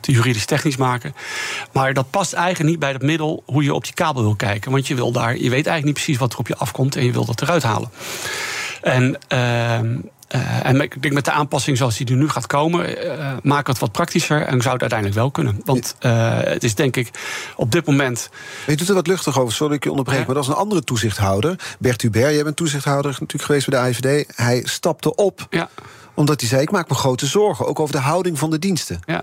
te 0.00 0.12
juridisch 0.12 0.44
technisch 0.44 0.76
maken. 0.76 1.14
Maar 1.72 1.94
dat 1.94 2.10
past 2.10 2.32
eigenlijk 2.32 2.70
niet 2.70 2.78
bij 2.78 2.92
het 2.92 3.02
middel 3.02 3.42
hoe 3.46 3.62
je 3.62 3.74
op 3.74 3.84
die 3.84 3.94
kabel 3.94 4.22
wil 4.22 4.36
kijken. 4.36 4.70
Want 4.70 4.86
je 4.86 4.94
wil 4.94 5.12
daar, 5.12 5.32
je 5.32 5.38
weet 5.38 5.50
eigenlijk 5.50 5.84
niet 5.84 5.94
precies 5.94 6.18
wat 6.18 6.32
er 6.32 6.38
op 6.38 6.48
je 6.48 6.56
afkomt 6.56 6.96
en 6.96 7.04
je 7.04 7.12
wil 7.12 7.24
dat 7.24 7.42
eruit 7.42 7.62
halen. 7.62 7.90
En, 8.82 9.18
uh, 9.32 9.80
uh, 10.34 10.66
en 10.66 10.80
ik 10.80 11.02
denk 11.02 11.14
met 11.14 11.24
de 11.24 11.30
aanpassing 11.30 11.76
zoals 11.76 11.96
die 11.96 12.06
er 12.06 12.16
nu 12.16 12.28
gaat 12.28 12.46
komen, 12.46 13.04
uh, 13.04 13.32
maak 13.42 13.66
het 13.66 13.78
wat 13.78 13.92
praktischer 13.92 14.42
en 14.42 14.60
zou 14.60 14.72
het 14.72 14.80
uiteindelijk 14.80 15.18
wel 15.18 15.30
kunnen. 15.30 15.60
Want 15.64 15.96
uh, 16.00 16.38
het 16.40 16.64
is 16.64 16.74
denk 16.74 16.96
ik 16.96 17.10
op 17.56 17.72
dit 17.72 17.86
moment. 17.86 18.30
Je 18.66 18.76
doet 18.76 18.88
er 18.88 18.94
wat 18.94 19.06
luchtig 19.06 19.38
over, 19.38 19.52
sorry 19.52 19.68
dat 19.68 19.76
ik 19.76 19.84
je 19.84 19.90
onderbreek. 19.90 20.18
Ja. 20.18 20.24
Maar 20.26 20.34
dat 20.34 20.44
is 20.44 20.50
een 20.50 20.56
andere 20.56 20.84
toezichthouder. 20.84 21.58
Bert 21.78 22.02
Hubert, 22.02 22.34
jij 22.34 22.44
bent 22.44 22.56
toezichthouder 22.56 23.10
natuurlijk 23.10 23.44
geweest 23.44 23.68
bij 23.68 23.78
de 23.78 23.84
AIVD. 23.84 24.36
Hij 24.36 24.62
stapte 24.64 25.14
op. 25.14 25.46
Ja. 25.50 25.68
Omdat 26.14 26.40
hij 26.40 26.48
zei: 26.48 26.62
Ik 26.62 26.70
maak 26.70 26.88
me 26.88 26.94
grote 26.94 27.26
zorgen, 27.26 27.66
ook 27.66 27.80
over 27.80 27.94
de 27.94 28.00
houding 28.00 28.38
van 28.38 28.50
de 28.50 28.58
diensten. 28.58 29.00
Ja. 29.04 29.22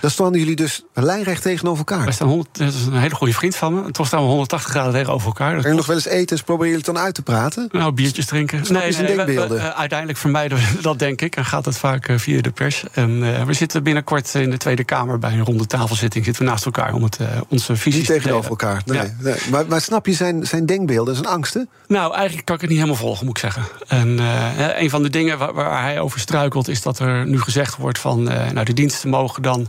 Dan 0.00 0.10
stonden 0.10 0.40
jullie 0.40 0.56
dus 0.56 0.84
lijnrecht 0.94 1.42
tegenover 1.42 1.78
elkaar. 1.78 2.04
Wij 2.04 2.12
staan 2.12 2.28
100, 2.28 2.58
dat 2.58 2.72
is 2.72 2.86
een 2.86 2.92
hele 2.92 3.14
goede 3.14 3.32
vriend 3.32 3.56
van 3.56 3.74
me. 3.74 3.90
Toch 3.90 4.06
staan 4.06 4.20
we 4.20 4.26
180 4.26 4.70
graden 4.70 4.92
tegenover 4.92 5.26
elkaar. 5.26 5.54
Dat 5.54 5.64
en 5.64 5.76
nog 5.76 5.86
wel 5.86 5.96
eens 5.96 6.06
eten, 6.06 6.44
proberen 6.44 6.70
jullie 6.70 6.84
het 6.84 6.94
dan 6.94 7.04
uit 7.04 7.14
te 7.14 7.22
praten? 7.22 7.68
Nou, 7.72 7.92
biertjes 7.92 8.26
drinken. 8.26 8.66
Snap 8.66 8.82
nee, 8.82 8.92
nee, 8.92 9.16
denkbeelden? 9.16 9.56
We, 9.56 9.62
we, 9.62 9.74
uiteindelijk 9.74 10.18
vermijden 10.18 10.58
we 10.58 10.64
dat, 10.80 10.98
denk 10.98 11.20
ik. 11.20 11.36
En 11.36 11.44
gaat 11.44 11.64
het 11.64 11.78
vaak 11.78 12.12
via 12.16 12.40
de 12.40 12.50
pers. 12.50 12.84
En 12.92 13.10
uh, 13.10 13.42
we 13.42 13.52
zitten 13.52 13.82
binnenkort 13.82 14.34
in 14.34 14.50
de 14.50 14.56
Tweede 14.56 14.84
Kamer 14.84 15.18
bij 15.18 15.32
een 15.32 15.44
ronde 15.44 15.66
tafelsitting. 15.66 16.24
Zitten 16.24 16.44
we 16.44 16.50
naast 16.50 16.64
elkaar 16.64 16.94
om 16.94 17.02
het, 17.02 17.18
uh, 17.20 17.28
onze 17.48 17.76
visie 17.76 18.04
te 18.04 18.12
tegenover 18.12 18.50
elkaar. 18.50 18.82
Nee, 18.84 18.98
ja. 18.98 19.14
nee. 19.18 19.34
Maar, 19.50 19.66
maar, 19.68 19.80
snap 19.80 20.06
je 20.06 20.12
zijn, 20.12 20.46
zijn 20.46 20.66
denkbeelden, 20.66 21.14
zijn 21.14 21.26
angsten? 21.26 21.68
Nou, 21.86 22.14
eigenlijk 22.14 22.46
kan 22.46 22.54
ik 22.54 22.60
het 22.60 22.70
niet 22.70 22.78
helemaal 22.78 23.00
volgen, 23.00 23.26
moet 23.26 23.36
ik 23.36 23.42
zeggen. 23.42 23.62
En 23.86 24.08
uh, 24.08 24.80
een 24.80 24.90
van 24.90 25.02
de 25.02 25.10
dingen 25.10 25.38
waar, 25.38 25.54
waar, 25.54 25.82
hij 25.82 26.00
over 26.00 26.20
struikelt, 26.20 26.68
is 26.68 26.82
dat 26.82 26.98
er 26.98 27.26
nu 27.26 27.40
gezegd 27.40 27.76
wordt 27.76 27.98
van 27.98 28.22
nou, 28.22 28.64
de 28.64 28.72
diensten 28.72 29.08
mogen 29.08 29.42
dan 29.42 29.68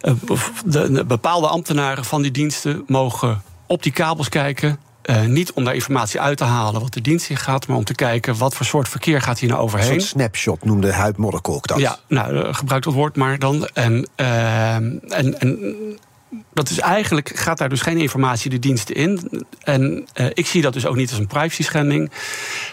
de, 0.00 0.92
de 0.92 1.04
bepaalde 1.04 1.46
ambtenaren 1.46 2.04
van 2.04 2.22
die 2.22 2.30
diensten 2.30 2.84
mogen 2.86 3.42
op 3.66 3.82
die 3.82 3.92
kabels 3.92 4.28
kijken. 4.28 4.78
Uh, 5.10 5.24
niet 5.24 5.52
om 5.52 5.64
daar 5.64 5.74
informatie 5.74 6.20
uit 6.20 6.36
te 6.36 6.44
halen 6.44 6.80
wat 6.80 6.92
de 6.92 7.00
dienst 7.00 7.30
in 7.30 7.36
gaat, 7.36 7.66
maar 7.66 7.76
om 7.76 7.84
te 7.84 7.94
kijken 7.94 8.36
wat 8.36 8.54
voor 8.54 8.66
soort 8.66 8.88
verkeer 8.88 9.20
gaat 9.20 9.38
hier 9.38 9.48
nou 9.48 9.60
overheen. 9.60 9.92
Een 9.92 10.00
snapshot 10.00 10.64
noemde 10.64 10.92
Huid 10.92 11.16
Modderkolk 11.16 11.66
dat. 11.66 11.78
Ja, 11.78 11.98
nou, 12.08 12.34
uh, 12.34 12.54
gebruik 12.54 12.82
dat 12.82 12.94
woord 12.94 13.16
maar 13.16 13.38
dan. 13.38 13.68
En, 13.74 14.08
uh, 14.16 14.74
en, 14.74 15.40
en 15.40 15.58
dat 16.52 16.70
is 16.70 16.78
eigenlijk, 16.78 17.32
gaat 17.34 17.58
daar 17.58 17.68
dus 17.68 17.80
geen 17.80 17.98
informatie 17.98 18.50
de 18.50 18.58
diensten 18.58 18.94
in. 18.94 19.44
En 19.62 20.06
uh, 20.14 20.26
ik 20.32 20.46
zie 20.46 20.62
dat 20.62 20.72
dus 20.72 20.86
ook 20.86 20.96
niet 20.96 21.10
als 21.10 21.18
een 21.18 21.26
privacy 21.26 21.62
schending. 21.62 22.10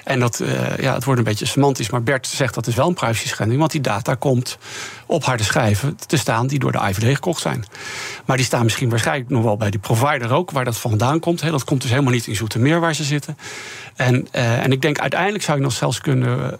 En 0.04 0.20
dat, 0.20 0.40
uh, 0.40 0.78
ja, 0.78 0.94
het 0.94 1.04
wordt 1.04 1.20
een 1.20 1.26
beetje 1.26 1.46
semantisch, 1.46 1.90
maar 1.90 2.04
Bert 2.04 2.28
zegt 2.28 2.54
dat 2.54 2.68
is 2.68 2.76
wel 2.76 2.88
een 2.88 2.94
privacy 2.94 3.28
schending, 3.28 3.60
want 3.60 3.72
die 3.72 3.82
data 3.82 4.16
komt 4.16 4.58
op 5.06 5.24
harde 5.24 5.44
schijven 5.44 5.98
te 6.08 6.18
staan 6.18 6.48
die 6.48 6.60
door 6.60 6.72
de 6.72 6.88
IVD 6.90 7.14
gekocht 7.14 7.42
zijn. 7.42 7.66
Maar 8.26 8.38
die 8.38 8.46
staan 8.46 8.64
misschien 8.64 8.90
waarschijnlijk 8.90 9.30
nog 9.30 9.44
wel 9.44 9.58
bij 9.58 9.70
die 9.70 9.80
provider 9.80 10.32
ook, 10.32 10.52
waar 10.52 10.66
dat 10.66 10.78
vandaan 10.78 11.20
komt. 11.20 11.42
Dat 11.42 11.64
komt 11.64 11.82
dus 11.82 11.92
helemaal 11.92 12.14
niet 12.14 12.28
in 12.28 12.36
Zoetermeer 12.36 12.80
waar 12.80 12.96
ze 12.96 13.04
zitten. 13.04 13.38
En, 13.96 14.28
uh, 14.36 14.64
en 14.64 14.72
ik 14.72 14.82
denk 14.82 15.00
uiteindelijk 15.00 15.44
zou 15.44 15.58
je 15.58 15.64
nog 15.64 15.74
zelfs 15.74 16.02
kunnen 16.02 16.60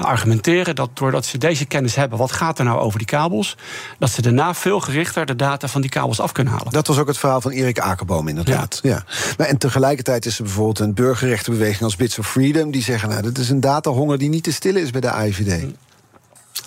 argumenteren 0.00 0.74
dat 0.74 0.90
doordat 0.94 1.26
ze 1.26 1.38
deze 1.38 1.64
kennis 1.64 1.94
hebben, 1.94 2.18
wat 2.18 2.32
gaat 2.32 2.58
er 2.58 2.64
nou 2.64 2.78
over 2.78 2.98
die 2.98 3.06
kabels, 3.06 3.56
dat 3.98 4.10
ze 4.10 4.22
daarna 4.22 4.54
veel 4.54 4.80
gerichter 4.80 5.26
de 5.26 5.36
data 5.36 5.68
van 5.68 5.80
die 5.80 5.90
kabels 5.90 6.17
af 6.20 6.32
kunnen 6.32 6.52
halen. 6.52 6.72
Dat 6.72 6.86
was 6.86 6.98
ook 6.98 7.06
het 7.06 7.18
verhaal 7.18 7.40
van 7.40 7.50
Erik 7.50 7.78
Akerboom, 7.78 8.28
inderdaad. 8.28 8.80
Ja. 8.82 8.90
ja. 8.90 9.04
Maar 9.36 9.46
en 9.46 9.58
tegelijkertijd 9.58 10.26
is 10.26 10.38
er 10.38 10.44
bijvoorbeeld 10.44 10.78
een 10.78 10.94
burgerrechtenbeweging 10.94 11.82
als 11.82 11.96
Bits 11.96 12.18
of 12.18 12.30
Freedom, 12.30 12.70
die 12.70 12.82
zeggen: 12.82 13.08
nou, 13.08 13.22
dat 13.22 13.38
is 13.38 13.48
een 13.48 13.60
datahonger 13.60 14.18
die 14.18 14.28
niet 14.28 14.42
te 14.42 14.52
stillen 14.52 14.82
is 14.82 14.90
bij 14.90 15.00
de 15.00 15.12
IVD. 15.26 15.64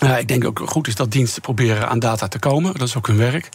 Uh, 0.02 0.18
ik 0.18 0.28
denk 0.28 0.44
ook 0.44 0.62
goed 0.64 0.86
is 0.86 0.94
dat 0.94 1.10
diensten 1.10 1.42
proberen 1.42 1.88
aan 1.88 1.98
data 1.98 2.28
te 2.28 2.38
komen. 2.38 2.72
Dat 2.72 2.88
is 2.88 2.96
ook 2.96 3.06
hun 3.06 3.16
werk. 3.16 3.48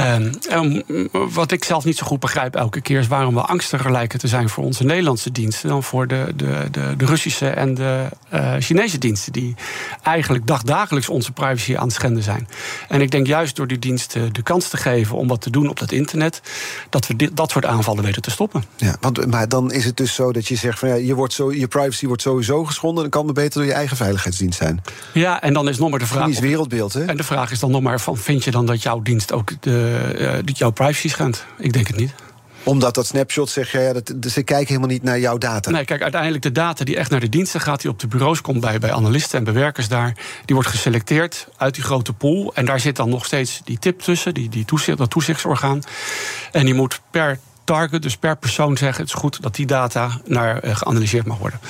Um, 0.00 0.30
um, 0.52 0.82
wat 1.10 1.52
ik 1.52 1.64
zelf 1.64 1.84
niet 1.84 1.96
zo 1.96 2.06
goed 2.06 2.20
begrijp 2.20 2.56
elke 2.56 2.80
keer 2.80 2.98
is 2.98 3.06
waarom 3.06 3.34
we 3.34 3.40
angstiger 3.40 3.92
lijken 3.92 4.18
te 4.18 4.28
zijn 4.28 4.48
voor 4.48 4.64
onze 4.64 4.84
Nederlandse 4.84 5.32
diensten 5.32 5.68
dan 5.68 5.82
voor 5.82 6.06
de, 6.06 6.32
de, 6.36 6.68
de, 6.70 6.94
de 6.96 7.04
Russische 7.04 7.48
en 7.48 7.74
de 7.74 8.08
uh, 8.34 8.54
Chinese 8.58 8.98
diensten, 8.98 9.32
die 9.32 9.54
eigenlijk 10.02 10.46
dagdagelijks 10.46 11.08
onze 11.08 11.32
privacy 11.32 11.76
aan 11.76 11.86
het 11.86 11.94
schenden 11.94 12.22
zijn. 12.22 12.48
En 12.88 13.00
ik 13.00 13.10
denk 13.10 13.26
juist 13.26 13.56
door 13.56 13.66
die 13.66 13.78
diensten 13.78 14.32
de 14.32 14.42
kans 14.42 14.68
te 14.68 14.76
geven 14.76 15.16
om 15.16 15.28
wat 15.28 15.40
te 15.40 15.50
doen 15.50 15.68
op 15.68 15.78
dat 15.78 15.92
internet, 15.92 16.40
dat 16.88 17.06
we 17.06 17.16
dit, 17.16 17.36
dat 17.36 17.50
soort 17.50 17.64
aanvallen 17.64 18.04
weten 18.04 18.22
te 18.22 18.30
stoppen. 18.30 18.64
Ja, 18.76 18.96
want, 19.00 19.26
maar 19.26 19.48
dan 19.48 19.72
is 19.72 19.84
het 19.84 19.96
dus 19.96 20.14
zo 20.14 20.32
dat 20.32 20.48
je 20.48 20.56
zegt 20.56 20.78
van 20.78 20.88
ja, 20.88 20.94
je, 20.94 21.14
wordt 21.14 21.32
zo, 21.32 21.52
je 21.52 21.68
privacy 21.68 22.06
wordt 22.06 22.22
sowieso 22.22 22.64
geschonden, 22.64 23.02
dan 23.02 23.10
kan 23.10 23.26
het 23.26 23.34
beter 23.34 23.60
door 23.60 23.68
je 23.68 23.74
eigen 23.74 23.96
veiligheidsdienst 23.96 24.58
zijn. 24.58 24.82
Ja, 25.12 25.42
en 25.42 25.52
dan 25.52 25.68
is 25.68 25.78
nog 25.78 25.90
maar 25.90 25.98
de 25.98 26.06
vraag. 26.06 26.28
Of, 26.28 26.38
wereldbeeld, 26.38 26.92
hè? 26.92 27.04
En 27.04 27.16
de 27.16 27.24
vraag 27.24 27.50
is 27.50 27.60
dan 27.60 27.70
nog 27.70 27.82
maar: 27.82 28.00
van, 28.00 28.16
vind 28.16 28.44
je 28.44 28.50
dan 28.50 28.66
dat 28.66 28.82
jouw 28.82 29.02
dienst 29.02 29.32
ook 29.32 29.50
de, 29.60 29.81
uh, 29.82 30.38
jouw 30.44 30.70
privacy 30.70 31.08
schendt? 31.08 31.46
Ik 31.58 31.72
denk 31.72 31.86
het 31.86 31.96
niet 31.96 32.14
omdat 32.62 32.94
dat 32.94 33.06
snapshot 33.06 33.50
zegt, 33.50 33.70
ja, 33.70 33.92
dat, 33.92 34.14
ze 34.30 34.42
kijken 34.42 34.66
helemaal 34.66 34.88
niet 34.88 35.02
naar 35.02 35.18
jouw 35.18 35.38
data. 35.38 35.70
Nee, 35.70 35.84
kijk, 35.84 36.02
uiteindelijk 36.02 36.42
de 36.42 36.52
data 36.52 36.84
die 36.84 36.96
echt 36.96 37.10
naar 37.10 37.20
de 37.20 37.28
diensten 37.28 37.60
gaat, 37.60 37.80
die 37.80 37.90
op 37.90 37.98
de 37.98 38.06
bureaus 38.06 38.40
komt 38.40 38.60
bij, 38.60 38.78
bij 38.78 38.92
analisten 38.92 39.38
en 39.38 39.44
bewerkers 39.44 39.88
daar, 39.88 40.16
die 40.44 40.54
wordt 40.54 40.70
geselecteerd 40.70 41.48
uit 41.56 41.74
die 41.74 41.84
grote 41.84 42.12
pool. 42.12 42.54
En 42.54 42.64
daar 42.64 42.80
zit 42.80 42.96
dan 42.96 43.08
nog 43.08 43.24
steeds 43.24 43.60
die 43.64 43.78
tip 43.78 44.00
tussen, 44.00 44.34
die, 44.34 44.48
die 44.48 44.64
toezicht, 44.64 44.98
dat 44.98 45.10
toezichtsorgaan. 45.10 45.82
En 46.52 46.64
die 46.64 46.74
moet 46.74 47.00
per 47.10 47.38
target, 47.64 48.02
dus 48.02 48.16
per 48.16 48.36
persoon 48.36 48.76
zeggen: 48.76 49.02
het 49.02 49.14
is 49.14 49.20
goed 49.20 49.42
dat 49.42 49.54
die 49.54 49.66
data 49.66 50.20
naar 50.24 50.60
geanalyseerd 50.62 51.26
mag 51.26 51.38
worden. 51.38 51.60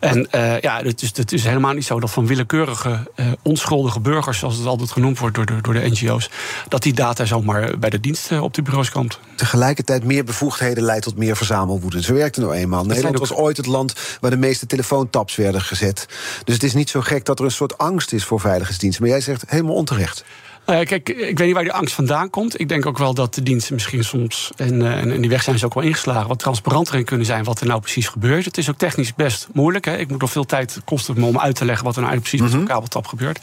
En 0.00 0.28
ja, 0.60 0.80
het 0.82 1.02
is, 1.02 1.16
het 1.16 1.32
is 1.32 1.44
helemaal 1.44 1.72
niet 1.72 1.84
zo 1.84 2.00
dat 2.00 2.10
van 2.10 2.26
willekeurige, 2.26 3.10
onschuldige 3.42 4.00
burgers, 4.00 4.38
zoals 4.38 4.56
het 4.56 4.66
altijd 4.66 4.90
genoemd 4.90 5.18
wordt 5.18 5.34
door 5.36 5.46
de, 5.46 5.60
door 5.60 5.74
de 5.74 5.90
NGO's, 5.90 6.30
dat 6.68 6.82
die 6.82 6.92
data 6.92 7.24
zomaar 7.24 7.78
bij 7.78 7.90
de 7.90 8.00
dienst 8.00 8.32
op 8.32 8.54
die 8.54 8.64
bureaus 8.64 8.90
komt. 8.90 9.18
Tegelijkertijd 9.36 10.04
meer 10.04 10.24
bevoegdheden 10.24 10.84
leidt 10.84 11.04
tot 11.04 11.16
meer 11.16 11.36
verzamelwoede. 11.36 12.02
Zo 12.02 12.14
werkt 12.14 12.36
het 12.36 12.44
nou 12.44 12.56
eenmaal. 12.56 12.84
Nederland 12.84 13.18
was 13.18 13.32
ooit 13.32 13.56
het 13.56 13.66
land 13.66 13.94
waar 14.20 14.30
de 14.30 14.36
meeste 14.36 14.66
telefoontaps 14.66 15.36
werden 15.36 15.60
gezet. 15.60 16.06
Dus 16.44 16.54
het 16.54 16.62
is 16.64 16.74
niet 16.74 16.90
zo 16.90 17.00
gek 17.00 17.24
dat 17.24 17.38
er 17.38 17.44
een 17.44 17.50
soort 17.50 17.78
angst 17.78 18.12
is 18.12 18.24
voor 18.24 18.40
veiligheidsdiensten. 18.40 19.02
Maar 19.02 19.12
jij 19.12 19.20
zegt 19.20 19.44
helemaal 19.46 19.74
onterecht. 19.74 20.24
Nou 20.70 20.84
kijk, 20.84 21.08
ik 21.08 21.38
weet 21.38 21.46
niet 21.46 21.54
waar 21.54 21.62
die 21.62 21.72
angst 21.72 21.94
vandaan 21.94 22.30
komt. 22.30 22.60
Ik 22.60 22.68
denk 22.68 22.86
ook 22.86 22.98
wel 22.98 23.14
dat 23.14 23.34
de 23.34 23.42
diensten 23.42 23.74
misschien 23.74 24.04
soms, 24.04 24.50
en, 24.56 24.80
uh, 24.80 24.98
en 24.98 25.20
die 25.20 25.30
weg 25.30 25.42
zijn 25.42 25.58
ze 25.58 25.64
ook 25.64 25.74
wel 25.74 25.82
ingeslagen, 25.82 26.28
wat 26.28 26.38
transparanter 26.38 26.94
in 26.94 27.04
kunnen 27.04 27.26
zijn 27.26 27.44
wat 27.44 27.60
er 27.60 27.66
nou 27.66 27.80
precies 27.80 28.08
gebeurt. 28.08 28.44
Het 28.44 28.58
is 28.58 28.70
ook 28.70 28.78
technisch 28.78 29.14
best 29.14 29.48
moeilijk. 29.52 29.84
Hè. 29.84 29.96
Ik 29.96 30.08
moet 30.08 30.20
nog 30.20 30.30
veel 30.30 30.46
tijd 30.46 30.80
kosten 30.84 31.22
om 31.22 31.38
uit 31.38 31.54
te 31.54 31.64
leggen 31.64 31.84
wat 31.84 31.96
er 31.96 32.02
nou 32.02 32.18
precies 32.18 32.40
met 32.40 32.50
zo'n 32.50 32.58
mhm. 32.58 32.68
kabeltap 32.68 33.06
gebeurt. 33.06 33.40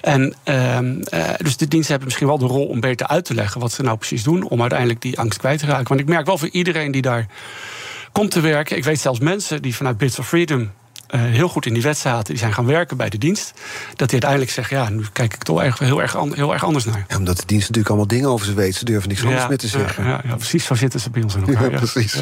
En 0.00 0.34
uh, 0.44 0.78
dus 1.36 1.56
de 1.56 1.68
diensten 1.68 1.90
hebben 1.90 2.04
misschien 2.04 2.26
wel 2.26 2.38
de 2.38 2.46
rol 2.46 2.66
om 2.66 2.80
beter 2.80 3.06
uit 3.06 3.24
te 3.24 3.34
leggen 3.34 3.60
wat 3.60 3.72
ze 3.72 3.82
nou 3.82 3.96
precies 3.96 4.22
doen, 4.22 4.48
om 4.48 4.60
uiteindelijk 4.60 5.00
die 5.00 5.18
angst 5.18 5.38
kwijt 5.38 5.58
te 5.58 5.66
raken. 5.66 5.88
Want 5.88 6.00
ik 6.00 6.08
merk 6.08 6.26
wel 6.26 6.38
voor 6.38 6.50
iedereen 6.50 6.90
die 6.90 7.02
daar 7.02 7.26
komt 8.12 8.30
te 8.30 8.40
werken. 8.40 8.76
Ik 8.76 8.84
weet 8.84 9.00
zelfs 9.00 9.18
mensen 9.18 9.62
die 9.62 9.76
vanuit 9.76 9.98
Bits 9.98 10.18
of 10.18 10.28
Freedom 10.28 10.70
heel 11.16 11.48
goed 11.48 11.66
in 11.66 11.74
die 11.74 11.82
wet 11.82 11.98
zaten, 11.98 12.24
die 12.24 12.38
zijn 12.38 12.52
gaan 12.52 12.66
werken 12.66 12.96
bij 12.96 13.08
de 13.08 13.18
dienst, 13.18 13.52
dat 13.88 14.10
die 14.10 14.10
uiteindelijk 14.10 14.50
zeggen: 14.50 14.76
ja, 14.76 14.88
nu 14.88 15.04
kijk 15.12 15.34
ik 15.34 15.42
toch 15.42 15.60
heel 15.60 16.02
erg, 16.02 16.12
heel 16.34 16.52
erg 16.52 16.64
anders 16.64 16.84
naar. 16.84 17.04
Ja, 17.08 17.16
omdat 17.16 17.36
de 17.36 17.46
dienst 17.46 17.68
natuurlijk 17.68 17.88
allemaal 17.88 18.06
dingen 18.06 18.28
over 18.28 18.46
ze 18.46 18.54
weet, 18.54 18.74
ze 18.74 18.84
durven 18.84 19.08
niks 19.08 19.24
anders 19.24 19.48
meer 19.48 19.58
te 19.58 19.68
zeggen. 19.68 20.04
Ja, 20.04 20.20
ja, 20.24 20.34
precies, 20.34 20.64
zo 20.64 20.74
zitten 20.74 21.00
ze 21.00 21.10
bij 21.10 21.22
ons 21.22 21.34
in 21.34 21.46
elkaar. 21.46 21.70
Ja, 21.70 21.76
precies. 21.76 22.20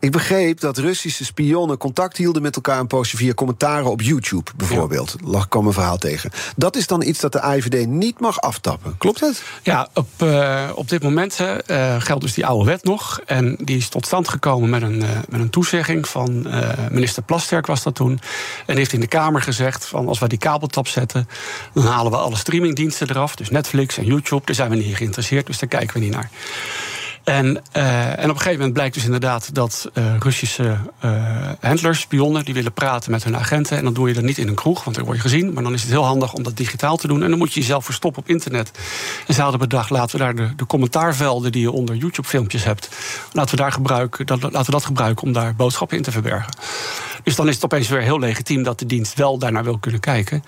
Ik 0.00 0.10
begreep 0.10 0.60
dat 0.60 0.78
Russische 0.78 1.24
spionnen 1.24 1.78
contact 1.78 2.16
hielden 2.16 2.42
met 2.42 2.56
elkaar 2.56 2.78
een 2.78 2.86
poosje 2.86 3.16
via 3.16 3.34
commentaren 3.34 3.90
op 3.90 4.00
YouTube, 4.00 4.50
bijvoorbeeld. 4.56 5.16
Ja. 5.26 5.44
kwam 5.48 5.66
een 5.66 5.72
verhaal 5.72 5.98
tegen. 5.98 6.30
Dat 6.56 6.76
is 6.76 6.86
dan 6.86 7.02
iets 7.02 7.20
dat 7.20 7.32
de 7.32 7.40
AIVD 7.40 7.86
niet 7.86 8.20
mag 8.20 8.40
aftappen. 8.40 8.94
Klopt 8.98 9.20
het? 9.20 9.42
Ja, 9.62 9.88
op, 9.94 10.08
uh, 10.22 10.70
op 10.74 10.88
dit 10.88 11.02
moment 11.02 11.40
uh, 11.40 11.96
geldt 11.98 12.22
dus 12.22 12.34
die 12.34 12.46
oude 12.46 12.64
wet 12.64 12.84
nog. 12.84 13.20
En 13.26 13.56
die 13.58 13.76
is 13.76 13.88
tot 13.88 14.06
stand 14.06 14.28
gekomen 14.28 14.70
met 14.70 14.82
een, 14.82 15.00
uh, 15.02 15.08
met 15.28 15.40
een 15.40 15.50
toezegging 15.50 16.08
van 16.08 16.46
minister 16.90 17.22
Plasterk, 17.22 17.66
was 17.66 17.82
dat 17.82 17.94
toen. 17.94 18.20
En 18.66 18.76
heeft 18.76 18.92
in 18.92 19.00
de 19.00 19.06
Kamer 19.06 19.42
gezegd: 19.42 19.86
van 19.86 20.08
als 20.08 20.18
we 20.18 20.28
die 20.28 20.38
kabeltap 20.38 20.88
zetten, 20.88 21.28
dan 21.74 21.84
halen 21.84 22.12
we 22.12 22.18
alle 22.18 22.36
streamingdiensten 22.36 23.10
eraf. 23.10 23.36
Dus 23.36 23.50
Netflix 23.50 23.98
en 23.98 24.04
YouTube, 24.04 24.42
daar 24.44 24.54
zijn 24.54 24.70
we 24.70 24.76
niet 24.76 24.96
geïnteresseerd, 24.96 25.46
dus 25.46 25.58
daar 25.58 25.68
kijken 25.68 25.94
we 25.94 26.00
niet 26.00 26.12
naar. 26.12 26.30
En, 27.24 27.62
uh, 27.76 28.08
en 28.08 28.14
op 28.14 28.28
een 28.28 28.36
gegeven 28.36 28.52
moment 28.52 28.72
blijkt 28.72 28.94
dus 28.94 29.04
inderdaad 29.04 29.54
dat 29.54 29.90
uh, 29.94 30.16
Russische 30.18 30.76
uh, 31.04 31.12
handlers, 31.60 32.00
spionnen, 32.00 32.44
die 32.44 32.54
willen 32.54 32.72
praten 32.72 33.10
met 33.10 33.24
hun 33.24 33.36
agenten. 33.36 33.76
En 33.76 33.84
dan 33.84 33.92
doe 33.92 34.08
je 34.08 34.14
dat 34.14 34.24
niet 34.24 34.38
in 34.38 34.48
een 34.48 34.54
kroeg, 34.54 34.84
want 34.84 34.96
dan 34.96 35.04
word 35.04 35.16
je 35.16 35.22
gezien. 35.22 35.52
Maar 35.52 35.62
dan 35.62 35.72
is 35.72 35.82
het 35.82 35.90
heel 35.90 36.04
handig 36.04 36.32
om 36.32 36.42
dat 36.42 36.56
digitaal 36.56 36.96
te 36.96 37.06
doen. 37.06 37.22
En 37.22 37.28
dan 37.28 37.38
moet 37.38 37.52
je 37.52 37.60
jezelf 37.60 37.84
verstoppen 37.84 38.22
op 38.22 38.28
internet. 38.28 38.70
En 39.26 39.34
ze 39.34 39.42
hadden 39.42 39.60
bedacht, 39.60 39.90
laten 39.90 40.18
we 40.18 40.24
daar 40.24 40.34
de, 40.34 40.54
de 40.56 40.66
commentaarvelden 40.66 41.52
die 41.52 41.62
je 41.62 41.70
onder 41.70 41.94
YouTube-filmpjes 41.94 42.64
hebt, 42.64 42.88
laten 43.32 43.50
we, 43.50 43.62
daar 43.62 43.72
gebruiken, 43.72 44.26
dat, 44.26 44.42
laten 44.42 44.64
we 44.64 44.70
dat 44.70 44.84
gebruiken 44.84 45.26
om 45.26 45.32
daar 45.32 45.54
boodschappen 45.54 45.96
in 45.96 46.02
te 46.02 46.10
verbergen. 46.10 46.52
Dus 47.22 47.36
dan 47.36 47.48
is 47.48 47.54
het 47.54 47.64
opeens 47.64 47.88
weer 47.88 48.00
heel 48.00 48.18
legitiem 48.18 48.62
dat 48.62 48.78
de 48.78 48.86
dienst 48.86 49.14
wel 49.14 49.38
daarnaar 49.38 49.64
wil 49.64 49.78
kunnen 49.78 50.00
kijken. 50.00 50.44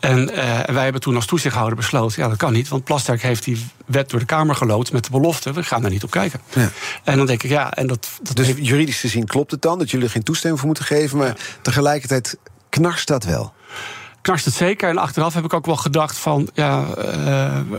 En, 0.00 0.26
wij 0.72 0.82
hebben 0.82 1.00
toen 1.00 1.14
als 1.14 1.26
toezichthouder 1.26 1.76
besloten: 1.76 2.22
ja, 2.22 2.28
dat 2.28 2.38
kan 2.38 2.52
niet, 2.52 2.68
want 2.68 2.84
Plasterk 2.84 3.22
heeft 3.22 3.44
die 3.44 3.66
wet 3.86 4.10
door 4.10 4.20
de 4.20 4.26
Kamer 4.26 4.54
gelood 4.54 4.92
met 4.92 5.04
de 5.04 5.10
belofte: 5.10 5.52
we 5.52 5.62
gaan 5.62 5.82
daar 5.82 5.90
niet 5.90 6.04
op 6.04 6.09
kijken. 6.10 6.40
Ja. 6.54 6.70
En 7.04 7.16
dan 7.16 7.26
denk 7.26 7.42
ik, 7.42 7.50
ja, 7.50 7.72
en 7.72 7.86
dat. 7.86 8.08
dat 8.22 8.36
dus 8.36 8.46
juridisch 8.56 9.00
gezien 9.00 9.26
klopt 9.26 9.50
het 9.50 9.62
dan 9.62 9.78
dat 9.78 9.90
jullie 9.90 10.06
er 10.06 10.12
geen 10.12 10.22
toestemming 10.22 10.60
voor 10.60 10.70
moeten 10.70 10.86
geven, 10.86 11.18
maar 11.18 11.36
tegelijkertijd 11.62 12.38
knarst 12.68 13.06
dat 13.06 13.24
wel. 13.24 13.52
Knarst 14.22 14.44
het 14.44 14.54
zeker. 14.54 14.88
En 14.88 14.98
achteraf 14.98 15.34
heb 15.34 15.44
ik 15.44 15.54
ook 15.54 15.66
wel 15.66 15.76
gedacht 15.76 16.16
van, 16.18 16.50
ja. 16.54 16.86
Uh, 16.98 17.78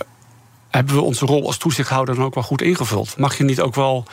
hebben 0.70 0.96
we 0.96 1.02
onze 1.02 1.26
rol 1.26 1.46
als 1.46 1.58
toezichthouder 1.58 2.15
dan 2.15 2.24
ook 2.24 2.34
wel 2.34 2.44
goed 2.44 2.62
ingevuld? 2.62 3.17
Mag 3.17 3.38
je 3.38 3.44
niet 3.44 3.62
ook 3.62 3.76
wel 3.76 4.06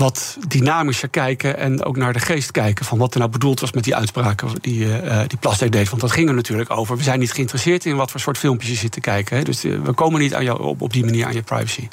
wat 0.00 0.36
dynamischer 0.48 1.08
kijken 1.08 1.56
en 1.56 1.84
ook 1.84 1.96
naar 1.96 2.12
de 2.12 2.18
geest 2.18 2.50
kijken 2.50 2.84
van 2.84 2.98
wat 2.98 3.12
er 3.12 3.18
nou 3.18 3.30
bedoeld 3.30 3.60
was 3.60 3.72
met 3.72 3.84
die 3.84 3.94
uitspraken 3.94 4.48
die, 4.60 4.78
uh, 4.84 5.20
die 5.26 5.38
Plastic 5.38 5.72
deed. 5.72 5.88
Want 5.88 6.00
dat 6.00 6.12
ging 6.12 6.28
er 6.28 6.34
natuurlijk 6.34 6.70
over. 6.70 6.96
We 6.96 7.02
zijn 7.02 7.18
niet 7.18 7.32
geïnteresseerd 7.32 7.84
in 7.84 7.96
wat 7.96 8.10
voor 8.10 8.20
soort 8.20 8.38
filmpjes 8.38 8.70
je 8.70 8.76
zit 8.76 8.92
te 8.92 9.00
kijken. 9.00 9.36
Hè. 9.36 9.42
Dus 9.42 9.62
we 9.62 9.92
komen 9.94 10.20
niet 10.20 10.34
aan 10.34 10.44
jou, 10.44 10.62
op, 10.62 10.82
op 10.82 10.92
die 10.92 11.04
manier 11.04 11.26
aan 11.26 11.34
je 11.34 11.42
privacy. 11.42 11.88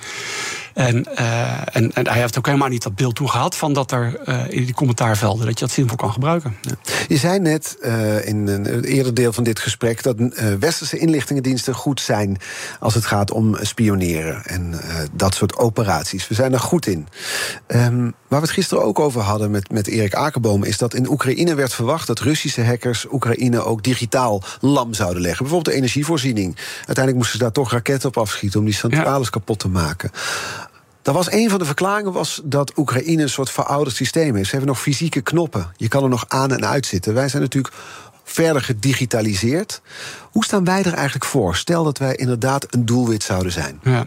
En, 0.78 1.06
uh, 1.20 1.76
en, 1.76 1.94
en, 1.94 2.08
hij 2.08 2.20
heeft 2.20 2.38
ook 2.38 2.46
helemaal 2.46 2.68
niet 2.68 2.84
dat 2.84 2.96
beeld 2.96 3.16
toen 3.16 3.30
gehad 3.30 3.56
van 3.56 3.74
dat 3.74 3.92
er 3.92 4.20
uh, 4.26 4.42
in 4.50 4.66
die 4.66 4.74
commentaarvelden 4.74 5.46
dat 5.46 5.60
je 5.60 5.66
dat 5.66 5.74
zinvol 5.74 5.98
kan 5.98 6.12
gebruiken. 6.12 6.56
Ja. 6.62 6.72
Je 7.08 7.18
zei 7.18 7.40
net 7.40 7.78
uh, 7.82 8.28
in 8.28 8.48
een 8.48 8.84
eerder 8.84 9.13
deel 9.13 9.34
van 9.34 9.44
dit 9.44 9.60
gesprek 9.60 10.04
dat 10.04 10.16
westerse 10.60 10.98
inlichtingendiensten 10.98 11.74
goed 11.74 12.02
zijn 12.02 12.38
als 12.80 12.94
het 12.94 13.06
gaat 13.06 13.32
om 13.32 13.58
spioneren 13.62 14.46
en 14.46 14.80
dat 15.13 15.36
soort 15.36 15.58
operaties. 15.58 16.28
We 16.28 16.36
zijn 16.36 16.54
er 16.54 16.60
goed 16.60 16.88
in. 16.88 17.08
Um, 17.68 18.13
waar 18.28 18.40
we 18.40 18.46
het 18.46 18.56
gisteren 18.56 18.84
ook 18.84 19.00
over 19.00 19.22
hadden 19.22 19.52
met, 19.52 19.72
met 19.72 19.88
Erik 19.88 20.13
Akerboom, 20.13 20.63
is 20.63 20.78
dat 20.78 20.94
in 20.94 21.10
Oekraïne 21.10 21.56
werd 21.56 21.74
verwacht 21.74 22.08
dat 22.08 22.20
Russische 22.20 22.63
hackers 22.63 23.06
Oekraïne 23.12 23.63
ook 23.63 23.84
digitaal 23.84 24.44
lam 24.60 24.94
zouden 24.94 25.22
leggen. 25.22 25.46
Bijvoorbeeld 25.46 25.76
de 25.76 25.82
energievoorziening. 25.82 26.56
Uiteindelijk 26.76 27.16
moesten 27.16 27.38
ze 27.38 27.44
daar 27.44 27.54
toch 27.54 27.72
raketten 27.72 28.10
op 28.10 28.18
afschieten 28.18 28.60
om 28.60 28.66
die 28.66 28.74
centrales 28.74 29.26
ja. 29.26 29.32
kapot 29.32 29.60
te 29.60 29.68
maken. 29.68 30.12
Dat 31.08 31.15
was 31.15 31.32
een 31.32 31.50
van 31.50 31.60
de 31.60 31.65
verklaringen 31.65 32.12
was 32.12 32.41
dat 32.43 32.78
Oekraïne 32.78 33.22
een 33.22 33.30
soort 33.30 33.50
verouderd 33.50 33.96
systeem 33.96 34.36
is. 34.36 34.46
Ze 34.46 34.52
hebben 34.52 34.70
nog 34.70 34.82
fysieke 34.82 35.22
knoppen. 35.22 35.72
Je 35.78 35.88
kan 35.88 36.04
er 36.04 36.10
nog 36.10 36.26
aan 36.28 36.52
en 36.52 36.65
uit 36.65 36.86
zitten. 36.86 37.13
Wij 37.13 37.30
zijn 37.30 37.41
natuurlijk 37.41 37.74
verder 38.24 38.62
gedigitaliseerd. 38.62 39.82
Hoe 40.32 40.43
staan 40.43 40.63
wij 40.63 40.84
er 40.84 40.93
eigenlijk 40.93 41.26
voor? 41.26 41.56
Stel 41.56 41.84
dat 41.84 41.98
wij 41.98 42.15
inderdaad 42.15 42.74
een 42.74 42.86
doelwit 42.86 43.24
zouden 43.24 43.52
zijn. 43.52 43.80
Ja. 43.84 44.06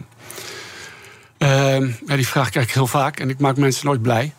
Ja, 2.07 2.15
die 2.15 2.27
vraag 2.27 2.49
krijg 2.49 2.67
ik 2.67 2.73
heel 2.73 2.87
vaak 2.87 3.19
en 3.19 3.29
ik 3.29 3.39
maak 3.39 3.57
mensen 3.57 3.85
nooit 3.85 4.01
blij. 4.01 4.33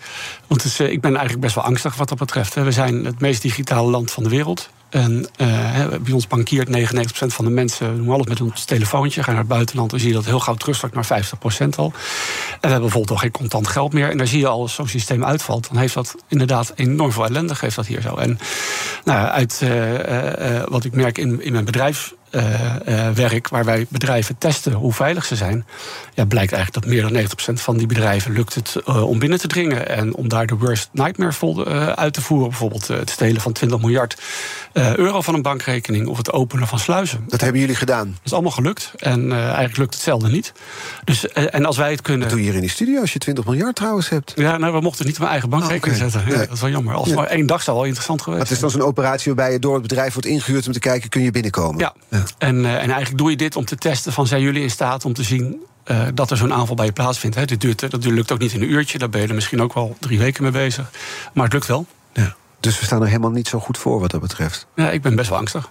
Want 0.46 0.62
dus, 0.62 0.80
uh, 0.80 0.90
ik 0.90 1.00
ben 1.00 1.10
eigenlijk 1.10 1.40
best 1.40 1.54
wel 1.54 1.64
angstig 1.64 1.96
wat 1.96 2.08
dat 2.08 2.18
betreft. 2.18 2.54
We 2.54 2.72
zijn 2.72 3.04
het 3.04 3.20
meest 3.20 3.42
digitale 3.42 3.90
land 3.90 4.10
van 4.10 4.22
de 4.22 4.28
wereld. 4.28 4.70
En 4.92 5.26
uh, 5.36 5.86
bij 6.02 6.12
ons 6.12 6.26
bankiert 6.26 6.68
99% 6.68 6.70
van 7.10 7.44
de 7.44 7.50
mensen 7.50 7.96
doen 7.96 8.10
alles 8.10 8.26
met 8.26 8.40
ons 8.40 8.64
telefoontje. 8.64 9.22
Gaan 9.22 9.34
naar 9.34 9.42
het 9.42 9.52
buitenland, 9.52 9.90
dan 9.90 9.98
zie 9.98 10.08
je 10.08 10.14
dat 10.14 10.24
heel 10.24 10.40
gauw 10.40 10.54
terugzakt 10.54 10.94
naar 10.94 11.06
50% 11.06 11.68
al. 11.76 11.84
En 11.84 11.92
we 12.60 12.68
hebben 12.68 12.80
bijvoorbeeld 12.80 13.10
al 13.10 13.16
geen 13.16 13.30
contant 13.30 13.68
geld 13.68 13.92
meer. 13.92 14.10
En 14.10 14.16
daar 14.16 14.26
zie 14.26 14.38
je 14.38 14.46
al, 14.46 14.60
als 14.60 14.74
zo'n 14.74 14.88
systeem 14.88 15.24
uitvalt, 15.24 15.68
dan 15.68 15.76
heeft 15.76 15.94
dat 15.94 16.16
inderdaad 16.28 16.72
enorm 16.74 17.12
veel 17.12 17.24
ellende, 17.24 17.54
geeft 17.54 17.76
dat 17.76 17.86
hier 17.86 18.00
zo. 18.00 18.14
En 18.14 18.38
nou, 19.04 19.28
uit 19.28 19.60
uh, 19.62 19.92
uh, 19.92 20.62
wat 20.68 20.84
ik 20.84 20.92
merk 20.94 21.18
in, 21.18 21.42
in 21.42 21.52
mijn 21.52 21.64
bedrijf 21.64 22.14
werk, 23.14 23.48
waar 23.48 23.64
wij 23.64 23.86
bedrijven 23.88 24.38
testen 24.38 24.72
hoe 24.72 24.92
veilig 24.92 25.24
ze 25.24 25.36
zijn, 25.36 25.66
ja, 26.14 26.24
blijkt 26.24 26.52
eigenlijk 26.52 26.84
dat 26.84 26.94
meer 26.94 27.02
dan 27.02 27.58
90% 27.58 27.62
van 27.62 27.76
die 27.76 27.86
bedrijven 27.86 28.32
lukt 28.32 28.54
het 28.54 28.76
uh, 28.88 29.08
om 29.08 29.18
binnen 29.18 29.38
te 29.38 29.46
dringen. 29.46 29.88
En 29.88 30.14
om 30.14 30.28
daar 30.28 30.46
de 30.46 30.56
worst 30.56 30.88
nightmare 30.92 31.32
vol, 31.32 31.66
uit 31.66 32.12
te 32.12 32.20
voeren. 32.20 32.48
Bijvoorbeeld 32.48 32.88
het 32.88 33.10
stelen 33.10 33.40
van 33.40 33.52
20 33.52 33.80
miljard 33.80 34.16
euro 34.72 35.20
van 35.20 35.34
een 35.34 35.42
bankrekening 35.42 36.06
of 36.06 36.16
het 36.16 36.32
openen 36.32 36.66
van 36.66 36.78
sluizen. 36.78 37.24
Dat 37.28 37.40
hebben 37.40 37.60
jullie 37.60 37.76
gedaan? 37.76 38.06
Dat 38.06 38.20
is 38.24 38.32
allemaal 38.32 38.50
gelukt. 38.50 38.92
En 38.96 39.32
eigenlijk 39.32 39.76
lukt 39.76 39.94
hetzelfde 39.94 40.28
niet. 40.28 40.52
Dus, 41.04 41.28
en 41.28 41.64
als 41.64 41.76
wij 41.76 41.90
het 41.90 42.02
kunnen. 42.02 42.22
Wat 42.22 42.30
doe 42.30 42.38
je 42.38 42.46
hier 42.46 42.54
in 42.54 42.60
die 42.60 42.70
studio 42.70 43.00
als 43.00 43.12
je 43.12 43.18
20 43.18 43.44
miljard 43.44 43.76
trouwens 43.76 44.08
hebt? 44.08 44.32
Ja, 44.34 44.56
nou, 44.56 44.72
we 44.72 44.80
mochten 44.80 45.04
niet 45.04 45.14
op 45.14 45.20
mijn 45.20 45.30
eigen 45.30 45.50
bankrekening 45.50 46.00
oh, 46.00 46.06
okay. 46.06 46.10
zetten. 46.10 46.30
Ja, 46.30 46.36
nee. 46.36 46.46
Dat 46.46 46.56
is 46.56 46.62
wel 46.62 46.70
jammer. 46.70 46.94
Als 46.94 47.08
ja. 47.08 47.14
maar 47.14 47.26
één 47.26 47.46
dag 47.46 47.62
zou 47.62 47.76
wel 47.76 47.86
interessant 47.86 48.22
geweest 48.22 48.32
maar 48.32 48.48
Het 48.48 48.50
is 48.56 48.62
dan 48.62 48.70
zo'n 48.70 48.88
operatie 48.88 49.34
waarbij 49.34 49.52
je 49.52 49.58
door 49.58 49.72
het 49.72 49.82
bedrijf 49.82 50.12
wordt 50.12 50.28
ingehuurd 50.28 50.66
om 50.66 50.72
te 50.72 50.78
kijken, 50.78 51.08
kun 51.08 51.22
je 51.22 51.30
binnenkomen? 51.30 51.78
Ja. 51.78 51.94
ja. 52.08 52.21
En, 52.38 52.56
uh, 52.56 52.72
en 52.72 52.90
eigenlijk 52.90 53.18
doe 53.18 53.30
je 53.30 53.36
dit 53.36 53.56
om 53.56 53.64
te 53.64 53.76
testen 53.76 54.12
van 54.12 54.26
zijn 54.26 54.42
jullie 54.42 54.62
in 54.62 54.70
staat 54.70 55.04
om 55.04 55.12
te 55.12 55.22
zien 55.22 55.60
uh, 55.90 56.02
dat 56.14 56.30
er 56.30 56.36
zo'n 56.36 56.52
aanval 56.52 56.76
bij 56.76 56.86
je 56.86 56.92
plaatsvindt. 56.92 57.36
Hè. 57.36 57.44
Dit 57.44 57.60
duurt, 57.60 57.90
dat 57.90 58.04
lukt 58.04 58.32
ook 58.32 58.38
niet 58.38 58.52
in 58.52 58.62
een 58.62 58.72
uurtje, 58.72 58.98
daar 58.98 59.08
ben 59.08 59.20
je 59.20 59.28
er 59.28 59.34
misschien 59.34 59.62
ook 59.62 59.74
wel 59.74 59.96
drie 60.00 60.18
weken 60.18 60.42
mee 60.42 60.52
bezig. 60.52 60.90
Maar 61.32 61.44
het 61.44 61.52
lukt 61.52 61.66
wel. 61.66 61.86
Ja. 62.12 62.34
Dus 62.60 62.78
we 62.78 62.84
staan 62.84 63.00
er 63.00 63.06
helemaal 63.06 63.30
niet 63.30 63.48
zo 63.48 63.58
goed 63.58 63.78
voor 63.78 64.00
wat 64.00 64.10
dat 64.10 64.20
betreft. 64.20 64.66
Ja, 64.74 64.90
ik 64.90 65.02
ben 65.02 65.16
best 65.16 65.28
wel 65.28 65.38
angstig. 65.38 65.70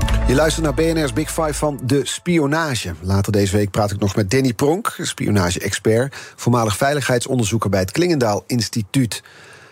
Je 0.27 0.35
luistert 0.37 0.65
naar 0.65 0.73
BNR's 0.73 1.13
Big 1.13 1.31
Five 1.31 1.53
van 1.53 1.79
de 1.83 2.01
spionage. 2.03 2.93
Later 3.01 3.31
deze 3.31 3.57
week 3.57 3.71
praat 3.71 3.91
ik 3.91 3.99
nog 3.99 4.15
met 4.15 4.31
Danny 4.31 4.53
Pronk, 4.53 4.95
spionage-expert... 5.01 6.15
voormalig 6.35 6.77
veiligheidsonderzoeker 6.77 7.69
bij 7.69 7.79
het 7.79 7.91
Klingendaal 7.91 8.43
Instituut. 8.47 9.23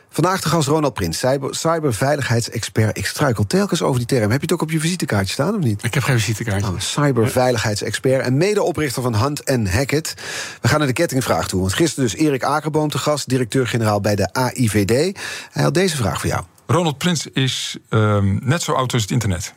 Vandaag 0.09 0.41
de 0.41 0.49
gast 0.49 0.67
Ronald 0.67 0.93
Prins, 0.93 1.17
cyber, 1.17 1.55
cyberveiligheidsexpert. 1.55 2.97
Ik 2.97 3.05
struikel 3.05 3.47
telkens 3.47 3.81
over 3.81 3.97
die 3.97 4.07
term. 4.07 4.31
Heb 4.31 4.41
je 4.41 4.41
het 4.41 4.51
ook 4.51 4.61
op 4.61 4.71
je 4.71 4.79
visitekaartje 4.79 5.33
staan 5.33 5.55
of 5.55 5.63
niet? 5.63 5.83
Ik 5.83 5.93
heb 5.93 6.03
geen 6.03 6.19
visitekaartje. 6.19 6.71
Oh, 6.71 6.79
cyberveiligheidsexpert 6.79 8.25
en 8.25 8.37
medeoprichter 8.37 9.01
van 9.01 9.15
Hunt 9.15 9.69
Hackett. 9.69 10.13
We 10.61 10.67
gaan 10.67 10.77
naar 10.77 10.87
de 10.87 10.93
kettingvraag 10.93 11.47
toe. 11.47 11.59
Want 11.59 11.73
gisteren 11.73 12.09
dus 12.09 12.19
Erik 12.19 12.43
Akerboom 12.43 12.89
te 12.89 12.97
gast, 12.97 13.29
directeur-generaal 13.29 14.01
bij 14.01 14.15
de 14.15 14.33
AIVD. 14.33 15.17
Hij 15.51 15.63
had 15.63 15.73
deze 15.73 15.95
vraag 15.95 16.19
voor 16.19 16.29
jou. 16.29 16.43
Ronald 16.67 16.97
Prins 16.97 17.27
is 17.27 17.77
um, 17.89 18.39
net 18.43 18.61
zo 18.61 18.71
oud 18.71 18.93
als 18.93 19.01
het 19.01 19.11
internet. 19.11 19.53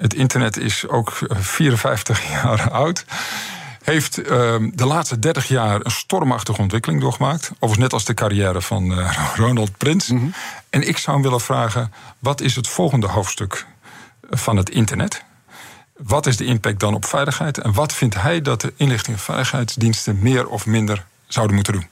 Het 0.00 0.14
internet 0.14 0.56
is 0.56 0.88
ook 0.88 1.18
54 1.28 2.28
jaar 2.32 2.70
oud. 2.70 3.04
Heeft 3.82 4.18
uh, 4.18 4.26
de 4.72 4.86
laatste 4.86 5.18
30 5.18 5.48
jaar 5.48 5.80
een 5.84 5.90
stormachtige 5.90 6.60
ontwikkeling 6.60 7.00
doorgemaakt. 7.00 7.50
Overigens 7.52 7.78
net 7.78 7.92
als 7.92 8.04
de 8.04 8.14
carrière 8.14 8.62
van 8.62 8.98
uh, 8.98 9.16
Ronald 9.36 9.76
Prins. 9.76 10.08
Mm 10.08 10.18
-hmm. 10.18 10.32
En 10.70 10.88
ik 10.88 10.98
zou 10.98 11.16
hem 11.16 11.24
willen 11.24 11.40
vragen: 11.40 11.92
wat 12.18 12.40
is 12.40 12.56
het 12.56 12.68
volgende 12.68 13.06
hoofdstuk 13.06 13.66
van 14.30 14.56
het 14.56 14.70
internet? 14.70 15.24
Wat 15.96 16.26
is 16.26 16.36
de 16.36 16.44
impact 16.44 16.80
dan 16.80 16.94
op 16.94 17.04
veiligheid? 17.04 17.58
En 17.58 17.72
wat 17.72 17.94
vindt 17.94 18.14
hij 18.14 18.42
dat 18.42 18.60
de 18.60 18.72
inlichting 18.76 19.16
en 19.16 19.22
veiligheidsdiensten 19.22 20.18
meer 20.18 20.46
of 20.48 20.66
minder 20.66 21.04
zouden 21.26 21.54
moeten 21.54 21.72
doen? 21.72 21.88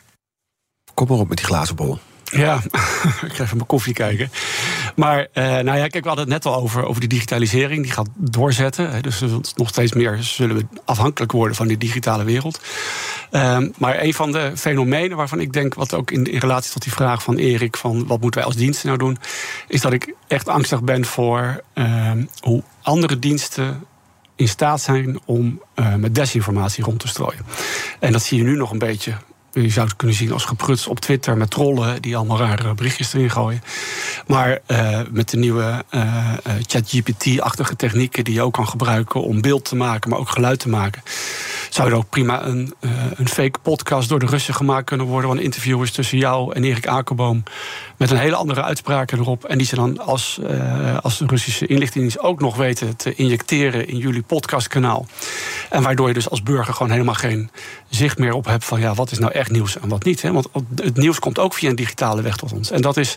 Kom 0.95 1.09
maar 1.09 1.19
op 1.19 1.29
met 1.29 1.37
die 1.37 1.47
glazen 1.47 1.77
bol. 1.77 1.99
Ja, 2.31 2.61
ik 3.29 3.33
ga 3.33 3.43
even 3.43 3.57
mijn 3.57 3.67
koffie 3.67 3.95
kijken. 3.95 4.31
Maar 4.97 5.19
uh, 5.35 5.45
nou 5.45 5.79
ja, 5.79 5.87
kijk, 5.87 6.03
we 6.03 6.09
hadden 6.09 6.31
het 6.31 6.45
net 6.45 6.53
al 6.53 6.61
over, 6.61 6.85
over 6.85 7.01
die 7.01 7.09
digitalisering. 7.09 7.83
Die 7.83 7.93
gaat 7.93 8.09
doorzetten. 8.15 9.03
Dus 9.03 9.23
nog 9.55 9.69
steeds 9.69 9.93
meer 9.93 10.19
zullen 10.21 10.57
we 10.57 10.67
afhankelijk 10.85 11.33
worden 11.33 11.57
van 11.57 11.69
die 11.69 11.79
digitale 11.79 12.25
wereld. 12.25 12.61
Um, 13.31 13.73
maar 13.79 14.03
een 14.03 14.15
van 14.15 14.33
de 14.33 14.53
fenomenen 14.57 15.17
waarvan 15.17 15.41
ik 15.41 15.53
denk, 15.53 15.75
wat 15.75 15.95
ook 15.95 16.11
in, 16.11 16.25
relatie 16.25 16.73
tot 16.73 16.83
die 16.83 16.93
vraag 16.93 17.23
van 17.23 17.37
Erik, 17.37 17.77
van 17.77 18.07
wat 18.07 18.21
moeten 18.21 18.41
wij 18.41 18.49
als 18.49 18.59
diensten 18.59 18.87
nou 18.87 18.99
doen, 18.99 19.19
is 19.69 19.81
dat 19.81 19.93
ik 19.93 20.15
echt 20.27 20.49
angstig 20.49 20.83
ben 20.83 21.05
voor 21.05 21.61
um, 21.75 22.29
hoe 22.41 22.63
andere 22.83 23.19
diensten 23.19 23.85
in 24.37 24.49
staat 24.49 24.81
zijn 24.81 25.19
om 25.25 25.63
uh, 25.77 25.95
met 25.95 26.15
desinformatie 26.15 26.85
rond 26.85 27.01
te 27.01 27.09
strooien. 27.09 27.47
En 28.01 28.13
dat 28.13 28.23
zie 28.23 28.39
je 28.39 28.45
nu 28.45 28.57
nog 28.57 28.71
een 28.71 28.79
beetje 28.79 29.15
je 29.63 29.71
zou 29.71 29.87
het 29.87 29.97
kunnen 29.97 30.17
zien 30.17 30.33
als 30.33 30.45
gepruts 30.45 30.87
op 30.87 31.01
Twitter 31.01 31.37
met 31.37 31.51
trollen 31.51 32.03
die 32.03 32.17
allemaal 32.17 32.39
rare 32.39 32.75
berichtjes 32.75 33.13
erin 33.13 33.31
gooien. 33.31 33.63
Maar 34.27 34.59
uh, 34.67 35.01
met 35.11 35.29
de 35.29 35.37
nieuwe 35.37 35.85
uh, 35.91 36.25
ChatGPT-achtige 36.67 37.77
technieken 37.77 38.25
die 38.25 38.35
je 38.35 38.43
ook 38.43 38.53
kan 38.53 38.69
gebruiken 38.69 39.23
om 39.23 39.41
beeld 39.41 39.65
te 39.65 39.77
maken, 39.77 40.11
maar 40.11 40.19
ook 40.19 40.29
geluid 40.29 40.59
te 40.59 40.69
maken, 40.69 41.03
zou 41.71 41.89
er 41.89 41.97
ook 41.97 42.09
prima 42.09 42.45
een, 42.45 42.75
een 43.15 43.29
fake 43.29 43.59
podcast 43.63 44.09
door 44.09 44.19
de 44.19 44.27
Russen 44.27 44.55
gemaakt 44.55 44.87
kunnen 44.87 45.07
worden. 45.07 45.31
Van 45.31 45.41
interviewers 45.41 45.91
tussen 45.91 46.19
jou 46.19 46.55
en 46.55 46.65
Erik 46.65 46.87
Akerboom. 46.87 47.43
Met 47.97 48.11
een 48.11 48.17
hele 48.17 48.37
andere 48.37 48.63
uitspraken 48.63 49.19
erop. 49.19 49.45
En 49.45 49.59
die 49.59 49.67
ze 49.67 49.75
dan 49.75 49.99
als, 49.99 50.41
als 51.03 51.19
de 51.19 51.27
Russische 51.27 51.67
inlichtingendienst 51.67 52.27
ook 52.27 52.41
nog 52.41 52.57
weten 52.57 52.97
te 52.97 53.15
injecteren 53.15 53.89
in 53.89 53.97
jullie 53.97 54.23
podcastkanaal. 54.23 55.07
En 55.71 55.83
waardoor 55.83 56.09
je 56.09 56.15
dus 56.15 56.31
als 56.31 56.43
burger 56.43 56.75
gewoon 56.75 56.93
helemaal 56.93 57.15
geen 57.15 57.51
zicht 57.89 58.19
meer 58.19 58.33
op 58.33 58.45
hebt 58.45 58.65
van 58.65 58.81
ja, 58.81 58.95
wat 58.95 59.11
is 59.11 59.19
nou 59.19 59.33
echt 59.33 59.48
nieuws 59.51 59.79
en 59.79 59.89
wat 59.89 60.05
niet. 60.05 60.23
Hè? 60.23 60.33
Want 60.33 60.49
het 60.75 60.97
nieuws 60.97 61.19
komt 61.19 61.39
ook 61.39 61.55
via 61.55 61.71
een 61.71 61.77
digitale 61.77 62.23
weg 62.23 62.37
tot 62.37 62.53
ons. 62.53 62.71
En 62.71 62.83
dat 62.83 62.97
is, 62.97 63.17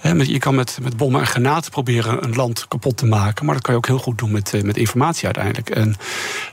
hè, 0.00 0.12
je 0.12 0.38
kan 0.38 0.54
met, 0.54 0.78
met 0.82 0.96
bommen 0.96 1.20
en 1.20 1.26
granaten 1.26 1.70
proberen 1.70 2.24
een 2.24 2.34
land 2.34 2.68
kapot 2.68 2.96
te 2.96 3.06
maken. 3.06 3.44
Maar 3.44 3.54
dat 3.54 3.62
kan 3.62 3.72
je 3.72 3.78
ook 3.78 3.86
heel 3.86 3.98
goed 3.98 4.18
doen 4.18 4.30
met, 4.30 4.62
met 4.64 4.76
informatie 4.76 5.24
uiteindelijk. 5.24 5.70
En 5.70 5.96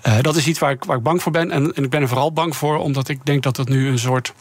uh, 0.08 0.18
dat 0.22 0.36
is 0.36 0.48
iets 0.48 0.60
waar 0.60 0.72
ik, 0.72 0.84
waar 0.84 0.98
ik 0.98 1.04
bang 1.04 1.22
voor 1.22 1.32
ben. 1.32 1.52
En, 1.52 1.74
en 1.74 1.84
ik 1.84 1.90
ben 1.90 2.02
er 2.02 2.08
vooral 2.08 2.34
bang 2.34 2.56
voor 2.56 2.78
omdat 2.78 3.08
ik 3.08 3.26
denk 3.26 3.44
dat 3.44 3.58
het 3.58 3.70
nu 3.70 3.88
een 3.88 4.00
soort 4.00 4.34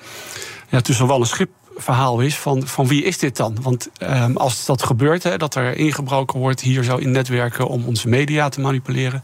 ja, 0.68 0.80
tussen 0.80 1.06
wal 1.06 1.20
en 1.20 1.26
schip 1.26 1.50
verhaal 1.76 2.20
is 2.20 2.36
van, 2.36 2.66
van 2.66 2.86
wie 2.86 3.02
is 3.02 3.18
dit 3.18 3.36
dan? 3.36 3.56
Want 3.62 3.88
um, 3.98 4.36
als 4.36 4.64
dat 4.64 4.82
gebeurt, 4.82 5.22
hè, 5.22 5.36
dat 5.36 5.54
er 5.54 5.76
ingebroken 5.76 6.38
wordt 6.38 6.60
hier 6.60 6.82
zo 6.82 6.96
in 6.96 7.10
netwerken 7.10 7.66
om 7.68 7.84
onze 7.84 8.08
media 8.08 8.48
te 8.48 8.60
manipuleren. 8.60 9.22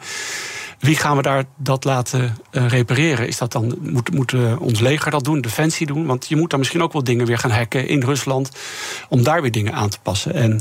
Wie 0.82 0.96
gaan 0.96 1.16
we 1.16 1.22
daar 1.22 1.44
dat 1.56 1.84
laten 1.84 2.36
uh, 2.52 2.68
repareren? 2.68 3.26
Is 3.26 3.38
dat 3.38 3.52
dan, 3.52 3.78
moet, 3.80 4.14
moet 4.14 4.32
uh, 4.32 4.60
ons 4.60 4.80
leger 4.80 5.10
dat 5.10 5.24
doen, 5.24 5.40
defensie 5.40 5.86
doen? 5.86 6.06
Want 6.06 6.28
je 6.28 6.36
moet 6.36 6.50
dan 6.50 6.58
misschien 6.58 6.82
ook 6.82 6.92
wel 6.92 7.04
dingen 7.04 7.26
weer 7.26 7.38
gaan 7.38 7.50
hacken 7.50 7.88
in 7.88 8.02
Rusland. 8.02 8.50
om 9.08 9.22
daar 9.22 9.42
weer 9.42 9.50
dingen 9.50 9.72
aan 9.72 9.88
te 9.88 9.98
passen. 10.02 10.34
En 10.34 10.52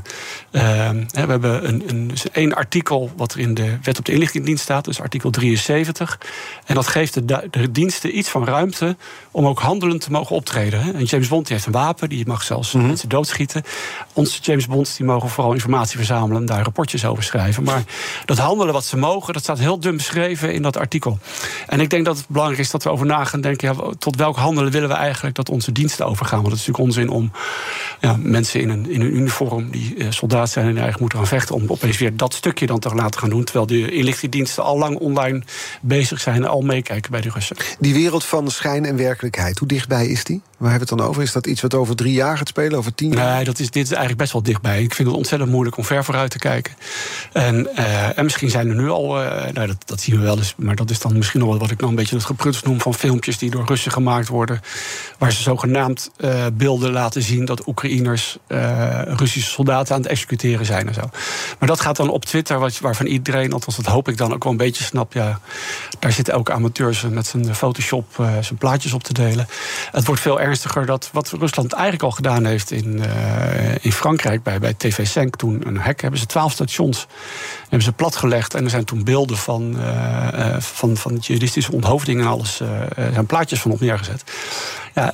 uh, 0.51 0.89
we 1.07 1.19
hebben 1.31 1.67
een, 1.67 1.83
een, 1.87 2.11
een 2.31 2.53
artikel 2.53 3.11
wat 3.15 3.33
er 3.33 3.39
in 3.39 3.53
de 3.53 3.77
wet 3.81 3.99
op 3.99 4.05
de 4.05 4.11
inlichtingendienst 4.11 4.63
staat, 4.63 4.85
dus 4.85 5.01
artikel 5.01 5.29
73. 5.29 6.19
En 6.65 6.75
dat 6.75 6.87
geeft 6.87 7.13
de, 7.13 7.47
de 7.51 7.71
diensten 7.71 8.17
iets 8.17 8.29
van 8.29 8.45
ruimte 8.45 8.95
om 9.31 9.47
ook 9.47 9.59
handelend 9.59 10.01
te 10.01 10.11
mogen 10.11 10.35
optreden. 10.35 10.81
Hè? 10.81 10.91
En 10.91 11.03
James 11.03 11.27
Bond 11.27 11.45
die 11.45 11.55
heeft 11.55 11.67
een 11.67 11.73
wapen, 11.73 12.09
die 12.09 12.27
mag 12.27 12.43
zelfs 12.43 12.71
mm 12.71 12.79
-hmm. 12.79 12.89
mensen 12.89 13.09
doodschieten. 13.09 13.63
Onze 14.13 14.39
James 14.41 14.67
Bonds 14.67 14.95
die 14.95 15.05
mogen 15.05 15.29
vooral 15.29 15.53
informatie 15.53 15.97
verzamelen 15.97 16.41
en 16.41 16.45
daar 16.45 16.63
rapportjes 16.63 17.05
over 17.05 17.23
schrijven. 17.23 17.63
Maar 17.63 17.83
dat 18.25 18.37
handelen 18.37 18.73
wat 18.73 18.85
ze 18.85 18.97
mogen, 18.97 19.33
dat 19.33 19.43
staat 19.43 19.59
heel 19.59 19.79
dun 19.79 19.91
beschreven 19.91 20.09
in 20.15 20.61
dat 20.61 20.77
artikel. 20.77 21.19
En 21.67 21.79
ik 21.79 21.89
denk 21.89 22.05
dat 22.05 22.17
het 22.17 22.27
belangrijk 22.27 22.61
is 22.61 22.71
dat 22.71 22.83
we 22.83 22.89
over 22.89 23.05
na 23.05 23.23
gaan 23.23 23.41
denken... 23.41 23.73
Ja, 23.73 23.93
tot 23.99 24.15
welk 24.15 24.35
handelen 24.35 24.71
willen 24.71 24.89
we 24.89 24.95
eigenlijk 24.95 25.35
dat 25.35 25.49
onze 25.49 25.71
diensten 25.71 26.05
overgaan? 26.05 26.41
Want 26.41 26.51
het 26.51 26.61
is 26.61 26.67
natuurlijk 26.67 26.95
onzin 26.95 27.09
om 27.09 27.31
ja, 27.99 28.15
mensen 28.19 28.61
in 28.61 28.69
een, 28.69 28.89
in 28.89 29.01
een 29.01 29.15
uniform... 29.15 29.71
die 29.71 29.95
uh, 29.95 30.05
soldaat 30.09 30.49
zijn 30.49 30.65
en 30.65 30.71
eigenlijk 30.71 30.99
moeten 30.99 31.19
gaan 31.19 31.27
vechten... 31.27 31.55
om 31.55 31.63
opeens 31.67 31.97
weer 31.97 32.17
dat 32.17 32.33
stukje 32.33 32.65
dan 32.65 32.79
te 32.79 32.95
laten 32.95 33.19
gaan 33.19 33.29
doen... 33.29 33.43
terwijl 33.43 33.65
de 33.65 33.91
inlichtingendiensten 33.91 34.63
al 34.63 34.77
lang 34.77 34.97
online 34.97 35.43
bezig 35.81 36.21
zijn... 36.21 36.35
en 36.35 36.49
al 36.49 36.61
meekijken 36.61 37.11
bij 37.11 37.21
de 37.21 37.29
Russen. 37.29 37.55
Die 37.79 37.93
wereld 37.93 38.25
van 38.25 38.51
schijn 38.51 38.85
en 38.85 38.97
werkelijkheid, 38.97 39.59
hoe 39.59 39.67
dichtbij 39.67 40.07
is 40.07 40.23
die? 40.23 40.41
Waar 40.61 40.69
hebben 40.69 40.87
we 40.87 40.93
het 40.93 41.03
dan 41.03 41.09
over? 41.09 41.23
Is 41.23 41.31
dat 41.31 41.47
iets 41.47 41.61
wat 41.61 41.73
over 41.73 41.95
drie 41.95 42.13
jaar 42.13 42.37
gaat 42.37 42.47
spelen, 42.47 42.77
over 42.77 42.95
tien 42.95 43.11
jaar? 43.11 43.35
Nee, 43.35 43.43
dat 43.43 43.59
is, 43.59 43.69
dit 43.69 43.83
is 43.83 43.89
eigenlijk 43.89 44.17
best 44.17 44.33
wel 44.33 44.43
dichtbij. 44.43 44.83
Ik 44.83 44.93
vind 44.93 45.07
het 45.07 45.17
ontzettend 45.17 45.51
moeilijk 45.51 45.77
om 45.77 45.83
ver 45.83 46.03
vooruit 46.03 46.31
te 46.31 46.37
kijken. 46.37 46.73
En, 47.33 47.69
uh, 47.77 48.17
en 48.17 48.23
misschien 48.23 48.49
zijn 48.49 48.69
er 48.69 48.75
nu 48.75 48.89
al, 48.89 49.23
uh, 49.23 49.47
nou, 49.53 49.67
dat, 49.67 49.77
dat 49.85 50.00
zien 50.01 50.17
we 50.17 50.21
wel 50.21 50.37
eens... 50.37 50.53
maar 50.57 50.75
dat 50.75 50.89
is 50.89 50.99
dan 50.99 51.17
misschien 51.17 51.39
nog 51.39 51.57
wat 51.57 51.71
ik 51.71 51.79
nog 51.79 51.89
een 51.89 51.95
beetje 51.95 52.15
het 52.15 52.25
gepruts 52.25 52.63
noem... 52.63 52.81
van 52.81 52.93
filmpjes 52.93 53.37
die 53.37 53.49
door 53.49 53.65
Russen 53.65 53.91
gemaakt 53.91 54.27
worden... 54.27 54.61
waar 55.17 55.31
ze 55.31 55.41
zogenaamd 55.41 56.11
uh, 56.17 56.45
beelden 56.53 56.91
laten 56.91 57.21
zien... 57.21 57.45
dat 57.45 57.67
Oekraïners 57.67 58.37
Russische 59.05 59.49
soldaten 59.49 59.95
aan 59.95 60.01
het 60.01 60.09
executeren 60.09 60.65
zijn 60.65 60.87
en 60.87 60.93
zo. 60.93 61.09
Maar 61.59 61.67
dat 61.69 61.81
gaat 61.81 61.95
dan 61.95 62.09
op 62.09 62.25
Twitter, 62.25 62.59
wat, 62.59 62.79
waarvan 62.79 63.05
iedereen... 63.05 63.53
althans 63.53 63.75
dat 63.75 63.85
hoop 63.85 64.07
ik 64.07 64.17
dan 64.17 64.33
ook 64.33 64.43
wel 64.43 64.51
een 64.51 64.57
beetje 64.57 64.83
snap... 64.83 65.13
ja, 65.13 65.39
daar 65.99 66.11
zitten 66.11 66.33
elke 66.33 66.51
amateurs 66.51 67.01
met 67.01 67.27
zijn 67.27 67.55
Photoshop 67.55 68.05
zijn 68.41 68.57
plaatjes 68.57 68.93
op 68.93 69.03
te 69.03 69.13
delen. 69.13 69.47
Het 69.91 70.05
wordt 70.05 70.21
veel 70.21 70.39
ernstiger 70.39 70.85
dat 70.85 71.09
wat 71.13 71.29
Rusland 71.39 71.73
eigenlijk 71.73 72.03
al 72.03 72.11
gedaan 72.11 72.45
heeft... 72.45 72.71
in, 72.71 73.01
in 73.81 73.91
Frankrijk 73.91 74.43
bij, 74.43 74.59
bij 74.59 74.73
TV 74.73 75.09
5 75.11 75.29
toen 75.29 75.67
een 75.67 75.79
hek... 75.79 76.01
hebben 76.01 76.19
ze 76.19 76.25
twaalf 76.25 76.51
stations 76.51 77.07
hebben 77.61 77.81
ze 77.81 77.91
platgelegd... 77.91 78.53
en 78.53 78.63
er 78.63 78.69
zijn 78.69 78.85
toen 78.85 79.03
beelden 79.03 79.37
van... 79.37 79.75
van, 80.59 80.97
van 80.97 81.15
jihadistische 81.15 81.71
onthoofding 81.71 82.21
en 82.21 82.27
alles. 82.27 82.61
Uh, 82.61 82.69
zijn 83.13 83.25
plaatjes 83.25 83.61
van 83.61 83.71
op 83.71 83.79
neergezet. 83.79 84.23
Ja, 84.93 85.13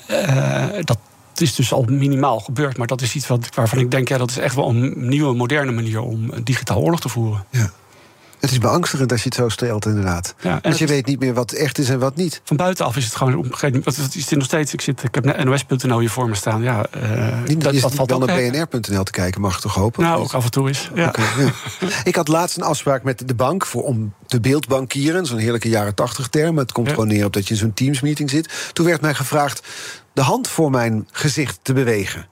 dat 0.81 0.97
is 1.35 1.55
dus 1.55 1.73
al 1.73 1.85
minimaal 1.89 2.39
gebeurd. 2.39 2.77
Maar 2.77 2.87
dat 2.87 3.01
is 3.01 3.15
iets 3.15 3.27
wat, 3.27 3.49
waarvan 3.55 3.79
ik 3.79 3.91
denk... 3.91 4.07
ja, 4.07 4.17
dat 4.17 4.29
is 4.29 4.37
echt 4.37 4.55
wel 4.55 4.69
een 4.69 4.93
nieuwe, 5.07 5.35
moderne 5.35 5.71
manier... 5.71 6.01
om 6.01 6.31
digitaal 6.43 6.81
oorlog 6.81 6.99
te 6.99 7.09
voeren. 7.09 7.45
Ja. 7.51 7.71
Het 8.39 8.51
is 8.51 8.57
beangstigend 8.57 9.11
als 9.11 9.23
je 9.23 9.29
het 9.29 9.37
zo 9.37 9.49
stelt, 9.49 9.85
inderdaad. 9.85 10.35
Ja, 10.41 10.61
en 10.61 10.73
je 10.77 10.87
weet 10.87 11.05
niet 11.05 11.19
meer 11.19 11.33
wat 11.33 11.51
echt 11.51 11.77
is 11.77 11.89
en 11.89 11.99
wat 11.99 12.15
niet. 12.15 12.41
Van 12.43 12.57
buitenaf 12.57 12.95
is 12.95 13.05
het 13.05 13.15
gewoon 13.15 13.35
op 13.35 13.43
een 13.43 13.51
gegeven 13.51 13.83
moment. 13.85 13.95
Het 13.97 14.15
is 14.15 14.29
nog 14.29 14.43
steeds. 14.43 14.73
Ik, 14.73 14.81
zit, 14.81 15.03
ik 15.03 15.15
heb 15.15 15.43
nos.nl 15.43 15.99
hier 15.99 16.09
voor 16.09 16.29
me 16.29 16.35
staan. 16.35 16.61
Ja, 16.61 16.85
uh, 16.97 17.43
niet, 17.45 17.61
dat, 17.61 17.73
je 17.73 17.81
dat 17.81 17.93
valt 17.93 18.09
dan 18.09 18.19
naar 18.19 18.35
bnr.nl 18.35 19.03
te 19.03 19.11
kijken, 19.11 19.41
mag 19.41 19.61
toch 19.61 19.73
hopen? 19.73 20.03
Nou, 20.03 20.21
ook 20.21 20.33
af 20.33 20.43
en 20.43 20.51
toe 20.51 20.69
is. 20.69 20.91
Ja. 20.93 21.07
Okay, 21.07 21.25
ja. 21.79 21.87
ik 22.03 22.15
had 22.15 22.27
laatst 22.27 22.57
een 22.57 22.63
afspraak 22.63 23.03
met 23.03 23.27
de 23.27 23.35
bank 23.35 23.65
voor, 23.65 23.83
om 23.83 24.13
te 24.25 24.39
beeldbankieren. 24.39 25.25
Zo'n 25.25 25.37
heerlijke 25.37 25.69
jaren 25.69 25.95
tachtig 25.95 26.27
term. 26.27 26.57
Het 26.57 26.71
komt 26.71 26.87
ja. 26.87 26.93
gewoon 26.93 27.07
neer 27.07 27.25
op 27.25 27.33
dat 27.33 27.47
je 27.47 27.53
in 27.53 27.59
zo'n 27.59 27.73
Teams-meeting 27.73 28.29
zit. 28.29 28.69
Toen 28.73 28.85
werd 28.85 29.01
mij 29.01 29.13
gevraagd 29.13 29.67
de 30.13 30.21
hand 30.21 30.47
voor 30.47 30.71
mijn 30.71 31.07
gezicht 31.11 31.59
te 31.61 31.73
bewegen. 31.73 32.27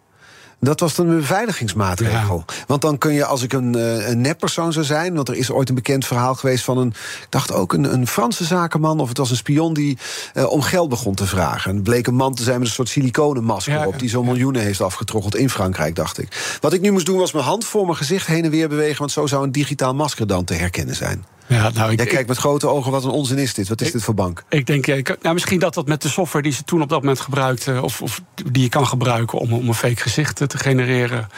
Dat 0.66 0.80
was 0.80 0.96
dan 0.96 1.10
een 1.10 1.18
beveiligingsmaatregel. 1.18 2.44
Ja. 2.48 2.54
Want 2.68 2.82
dan 2.82 2.98
kun 2.98 3.14
je, 3.14 3.26
als 3.26 3.42
ik 3.42 3.54
een, 3.54 3.74
een 4.10 4.22
neppersoon 4.22 4.74
zou 4.74 4.86
zijn... 4.86 5.16
want 5.16 5.30
er 5.30 5.36
is 5.36 5.52
ooit 5.52 5.70
een 5.70 5.76
bekend 5.76 6.06
verhaal 6.06 6.36
geweest 6.36 6.64
van 6.64 6.78
een... 6.78 6.88
ik 7.22 7.28
dacht 7.30 7.52
ook 7.52 7.74
een, 7.74 7.94
een 7.94 8.08
Franse 8.08 8.44
zakenman 8.44 9.00
of 9.00 9.08
het 9.08 9.18
was 9.18 9.30
een 9.30 9.36
spion... 9.36 9.74
die 9.74 9.98
uh, 10.34 10.52
om 10.52 10.62
geld 10.62 10.90
begon 10.90 11.16
te 11.16 11.26
vragen. 11.26 11.70
En 11.70 11.76
het 11.76 11.84
bleek 11.84 12.08
een 12.08 12.16
man 12.16 12.36
te 12.36 12.44
zijn 12.44 12.60
met 12.60 12.68
een 12.68 12.74
soort 12.74 12.90
siliconenmasker 12.90 13.74
ja, 13.74 13.88
op... 13.88 14.00
die 14.00 14.10
zo'n 14.10 14.26
miljoenen 14.26 14.62
heeft 14.62 14.82
afgetroggeld 14.82 15.36
in 15.36 15.50
Frankrijk, 15.50 15.96
dacht 15.96 16.20
ik. 16.20 16.58
Wat 16.62 16.74
ik 16.74 16.82
nu 16.82 16.92
moest 16.92 17.06
doen 17.06 17.18
was 17.18 17.32
mijn 17.32 17.46
hand 17.46 17.66
voor 17.66 17.86
mijn 17.86 17.98
gezicht 17.98 18.28
heen 18.28 18.44
en 18.44 18.52
weer 18.52 18.70
bewegen... 18.70 19.00
want 19.00 19.12
zo 19.12 19.28
zou 19.28 19.44
een 19.44 19.52
digitaal 19.52 19.94
masker 19.94 20.28
dan 20.28 20.44
te 20.44 20.54
herkennen 20.54 20.96
zijn. 20.96 21.26
Ja, 21.48 21.70
nou, 21.74 21.92
ik, 21.92 21.98
Jij 21.98 22.08
kijkt 22.08 22.28
met 22.28 22.38
grote 22.38 22.68
ogen, 22.68 22.92
wat 22.92 23.04
een 23.04 23.10
onzin 23.10 23.38
is 23.38 23.54
dit? 23.54 23.68
Wat 23.68 23.82
is 23.82 23.92
dit 23.92 24.04
voor 24.04 24.14
bank? 24.14 24.44
Ik 24.50 24.66
denk, 24.66 24.88
nou, 25.22 25.34
misschien 25.34 25.60
dat 25.60 25.74
dat 25.74 25.88
met 25.88 26.02
de 26.02 26.10
software 26.10 26.44
die 26.44 26.54
ze 26.54 26.64
toen 26.64 26.82
op 26.82 26.90
dat 26.90 27.00
moment 27.00 27.20
gebruikten... 27.20 27.84
of, 27.84 28.02
of 28.02 28.22
die 28.52 28.64
je 28.64 28.70
kan 28.70 28.88
gebruiken 28.88 29.40
om, 29.40 29.54
om 29.54 29.68
een 29.68 29.74
fake 29.74 30.02
gezicht 30.02 30.36
te 30.36 30.58
genereren... 30.58 31.30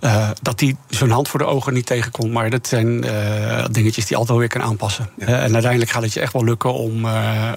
Uh, 0.00 0.30
dat 0.42 0.58
die 0.58 0.76
zo'n 0.88 1.10
hand 1.10 1.28
voor 1.28 1.38
de 1.38 1.46
ogen 1.46 1.72
niet 1.72 1.86
tegenkomt. 1.86 2.32
Maar 2.32 2.50
dat 2.50 2.66
zijn 2.66 3.04
uh, 3.04 3.64
dingetjes 3.70 4.06
die 4.06 4.16
altijd 4.16 4.28
wel 4.28 4.38
weer 4.38 4.58
kan 4.58 4.62
aanpassen. 4.62 5.10
Ja. 5.18 5.26
Uh, 5.28 5.42
en 5.42 5.52
uiteindelijk 5.52 5.90
gaat 5.90 6.02
het 6.02 6.12
je 6.12 6.20
echt 6.20 6.32
wel 6.32 6.44
lukken 6.44 6.74
om, 6.74 7.06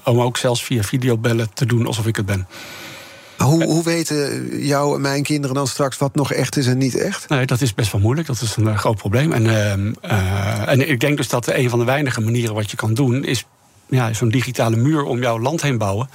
om 0.04 0.22
ook 0.22 0.38
zelfs 0.38 0.64
via 0.64 0.84
videobellen 0.84 1.54
te 1.54 1.66
doen 1.66 1.88
alsof 1.88 2.08
ik 2.08 2.16
het 2.16 2.26
ben. 2.26 2.48
Hoe, 3.38 3.64
hoe 3.64 3.84
weten 3.84 4.48
jou 4.66 4.96
en 4.96 5.02
mijn 5.02 5.24
kinderen 5.24 5.56
dan 5.56 5.68
straks 5.68 5.98
wat 5.98 6.16
nog 6.16 6.32
echt 6.32 6.58
is 6.58 6.68
en 6.68 6.78
niet 6.78 6.96
echt? 6.96 7.30
Nee, 7.30 7.46
dat 7.46 7.62
is 7.62 7.74
best 7.74 7.92
wel 7.92 8.02
moeilijk. 8.02 8.28
Dat 8.28 8.42
is 8.42 8.56
een 8.56 8.68
uh, 8.68 8.78
groot 8.78 8.98
probleem. 8.98 9.32
En, 9.32 9.46
uh, 10.06 10.70
en 10.70 10.90
ik 10.90 11.00
denk 11.00 11.18
dus 11.18 11.30
dat 11.30 11.48
een 11.48 11.70
van 11.70 11.80
de 11.80 11.86
weinige 11.86 12.22
manieren 12.22 12.56
wat 12.56 12.72
je 12.72 12.78
kan 12.78 12.94
doen 12.94 13.24
is 13.24 13.46
ja, 13.88 14.14
zo'n 14.14 14.30
digitale 14.30 14.76
muur 14.76 15.04
om 15.04 15.22
jouw 15.22 15.40
land 15.40 15.62
heen 15.62 15.78
bouwen. 15.78 16.10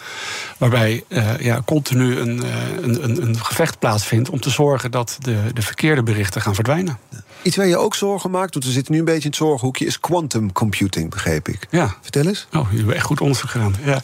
Waarbij 0.58 1.04
uh, 1.08 1.38
ja, 1.40 1.62
continu 1.64 2.18
een, 2.18 2.42
een, 2.82 3.04
een, 3.04 3.22
een, 3.22 3.44
gevecht 3.44 3.78
plaatsvindt 3.78 4.30
om 4.30 4.40
te 4.40 4.50
zorgen 4.50 4.90
dat 4.90 5.16
de, 5.20 5.36
de 5.54 5.62
verkeerde 5.62 6.02
berichten 6.02 6.40
gaan 6.40 6.54
verdwijnen. 6.54 6.98
Iets 7.42 7.56
waar 7.56 7.66
je 7.66 7.76
ook 7.76 7.94
zorgen 7.94 8.30
maakt, 8.30 8.52
want 8.52 8.64
we 8.64 8.70
zitten 8.70 8.92
nu 8.92 8.98
een 8.98 9.04
beetje 9.04 9.20
in 9.20 9.28
het 9.28 9.36
zorghoekje, 9.36 9.86
is 9.86 10.00
quantum 10.00 10.52
computing, 10.52 11.10
begreep 11.10 11.48
ik. 11.48 11.66
Ja. 11.70 11.96
Vertel 12.00 12.26
eens. 12.26 12.46
Oh, 12.52 12.62
jullie 12.62 12.76
hebben 12.76 12.94
echt 12.94 13.04
goed 13.04 13.20
onderzoek 13.20 13.50
gedaan. 13.50 13.74
Ja, 13.84 14.02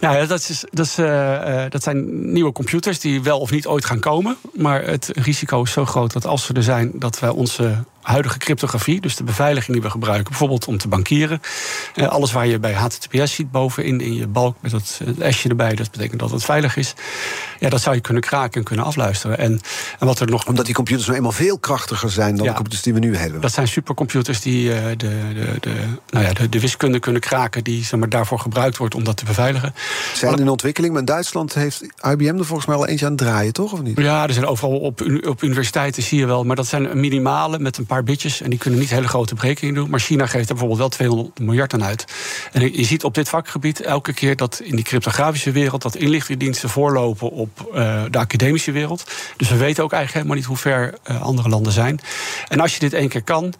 ja 0.00 0.26
dat, 0.26 0.48
is, 0.48 0.64
dat, 0.70 0.86
is, 0.86 0.98
uh, 0.98 1.64
dat 1.68 1.82
zijn 1.82 2.32
nieuwe 2.32 2.52
computers 2.52 3.00
die 3.00 3.22
wel 3.22 3.38
of 3.38 3.50
niet 3.50 3.66
ooit 3.66 3.84
gaan 3.84 4.00
komen. 4.00 4.36
Maar 4.54 4.84
het 4.84 5.10
risico 5.14 5.62
is 5.62 5.72
zo 5.72 5.84
groot 5.84 6.12
dat 6.12 6.26
als 6.26 6.44
ze 6.44 6.52
er 6.52 6.62
zijn, 6.62 6.90
dat 6.94 7.18
wij 7.18 7.30
onze 7.30 7.84
huidige 8.00 8.38
cryptografie, 8.38 9.00
dus 9.00 9.16
de 9.16 9.24
beveiliging 9.24 9.72
die 9.72 9.82
we 9.82 9.90
gebruiken, 9.90 10.28
bijvoorbeeld 10.28 10.66
om 10.66 10.78
te 10.78 10.88
bankieren. 10.88 11.40
Eh, 11.94 12.08
alles 12.08 12.32
waar 12.32 12.46
je 12.46 12.58
bij 12.58 12.72
HTTPS 12.72 13.34
ziet 13.34 13.50
bovenin 13.50 14.00
in 14.00 14.14
je 14.14 14.26
balk 14.26 14.56
met 14.60 14.70
dat 14.70 15.00
S'je 15.28 15.48
erbij, 15.48 15.74
dat 15.74 15.90
betekent 15.90 16.20
dat 16.20 16.30
het 16.30 16.44
veilig 16.44 16.76
is. 16.76 16.94
Ja, 17.58 17.68
dat 17.68 17.80
zou 17.80 17.94
je 17.94 18.00
kunnen 18.00 18.22
kraken 18.22 18.60
en 18.60 18.64
kunnen 18.64 18.84
afluisteren. 18.84 19.38
En, 19.38 19.60
en 19.98 20.06
wat 20.06 20.20
er 20.20 20.26
nog. 20.26 20.46
Omdat 20.46 20.64
die 20.64 20.74
computers 20.74 21.06
nou 21.06 21.18
eenmaal 21.18 21.32
veel 21.32 21.58
krachtiger 21.58 22.10
zijn 22.10 22.36
dan 22.36 22.46
de 22.46 22.54
die 22.82 22.94
we 22.94 22.98
nu 22.98 23.16
hebben. 23.16 23.40
Dat 23.40 23.52
zijn 23.52 23.68
supercomputers 23.68 24.40
die 24.40 24.68
uh, 24.68 24.74
de, 24.96 24.96
de, 24.96 25.56
de, 25.60 25.70
nou 26.10 26.24
ja, 26.24 26.32
de, 26.32 26.48
de, 26.48 26.60
wiskunde 26.60 26.98
kunnen 26.98 27.20
kraken, 27.20 27.64
die 27.64 27.84
zeg 27.84 28.00
maar, 28.00 28.08
daarvoor 28.08 28.38
gebruikt 28.38 28.76
wordt 28.76 28.94
om 28.94 29.04
dat 29.04 29.16
te 29.16 29.24
beveiligen. 29.24 29.74
Zijn 30.14 30.38
in 30.38 30.48
ontwikkeling, 30.48 30.92
maar 30.92 31.02
in 31.02 31.06
Duitsland 31.06 31.54
heeft 31.54 31.82
IBM 32.10 32.38
er 32.38 32.44
volgens 32.44 32.66
mij 32.66 32.76
al 32.76 32.86
eentje 32.86 33.04
aan 33.04 33.12
het 33.12 33.20
draaien, 33.20 33.52
toch? 33.52 33.72
Of 33.72 33.82
niet? 33.82 33.98
Ja, 33.98 34.26
er 34.26 34.32
zijn 34.32 34.46
overal 34.46 34.78
op, 34.78 35.00
op 35.26 35.42
universiteiten 35.42 36.02
zie 36.02 36.18
je 36.18 36.26
wel, 36.26 36.44
maar 36.44 36.56
dat 36.56 36.66
zijn 36.66 37.00
minimale 37.00 37.58
met 37.58 37.76
een 37.76 37.86
paar 37.86 38.04
bitjes. 38.04 38.40
En 38.40 38.50
die 38.50 38.58
kunnen 38.58 38.80
niet 38.80 38.90
hele 38.90 39.08
grote 39.08 39.34
berekeningen 39.34 39.80
doen. 39.80 39.90
Maar 39.90 40.00
China 40.00 40.26
geeft 40.26 40.48
er 40.48 40.54
bijvoorbeeld 40.54 40.78
wel 40.78 40.88
200 40.88 41.38
miljard 41.38 41.74
aan 41.74 41.84
uit. 41.84 42.04
En 42.52 42.76
je 42.76 42.84
ziet 42.84 43.04
op 43.04 43.14
dit 43.14 43.28
vakgebied 43.28 43.80
elke 43.80 44.12
keer 44.12 44.36
dat 44.36 44.60
in 44.64 44.76
die 44.76 44.84
cryptografische 44.84 45.50
wereld... 45.50 45.82
dat 45.82 45.96
inlichtingendiensten 45.96 46.68
voorlopen 46.68 47.30
op 47.30 47.70
uh, 47.74 48.02
de 48.10 48.18
academische 48.18 48.72
wereld. 48.72 49.10
Dus 49.36 49.48
we 49.48 49.56
weten 49.56 49.84
ook 49.84 49.92
eigenlijk 49.92 50.12
helemaal 50.12 50.36
niet 50.36 50.44
hoe 50.44 50.56
ver 50.56 50.94
uh, 51.10 51.22
andere 51.22 51.48
landen 51.48 51.72
zijn. 51.72 52.00
En 52.48 52.59
als 52.60 52.74
je 52.74 52.80
dit 52.80 52.92
één 52.92 53.08
keer 53.08 53.22
kan 53.22 53.52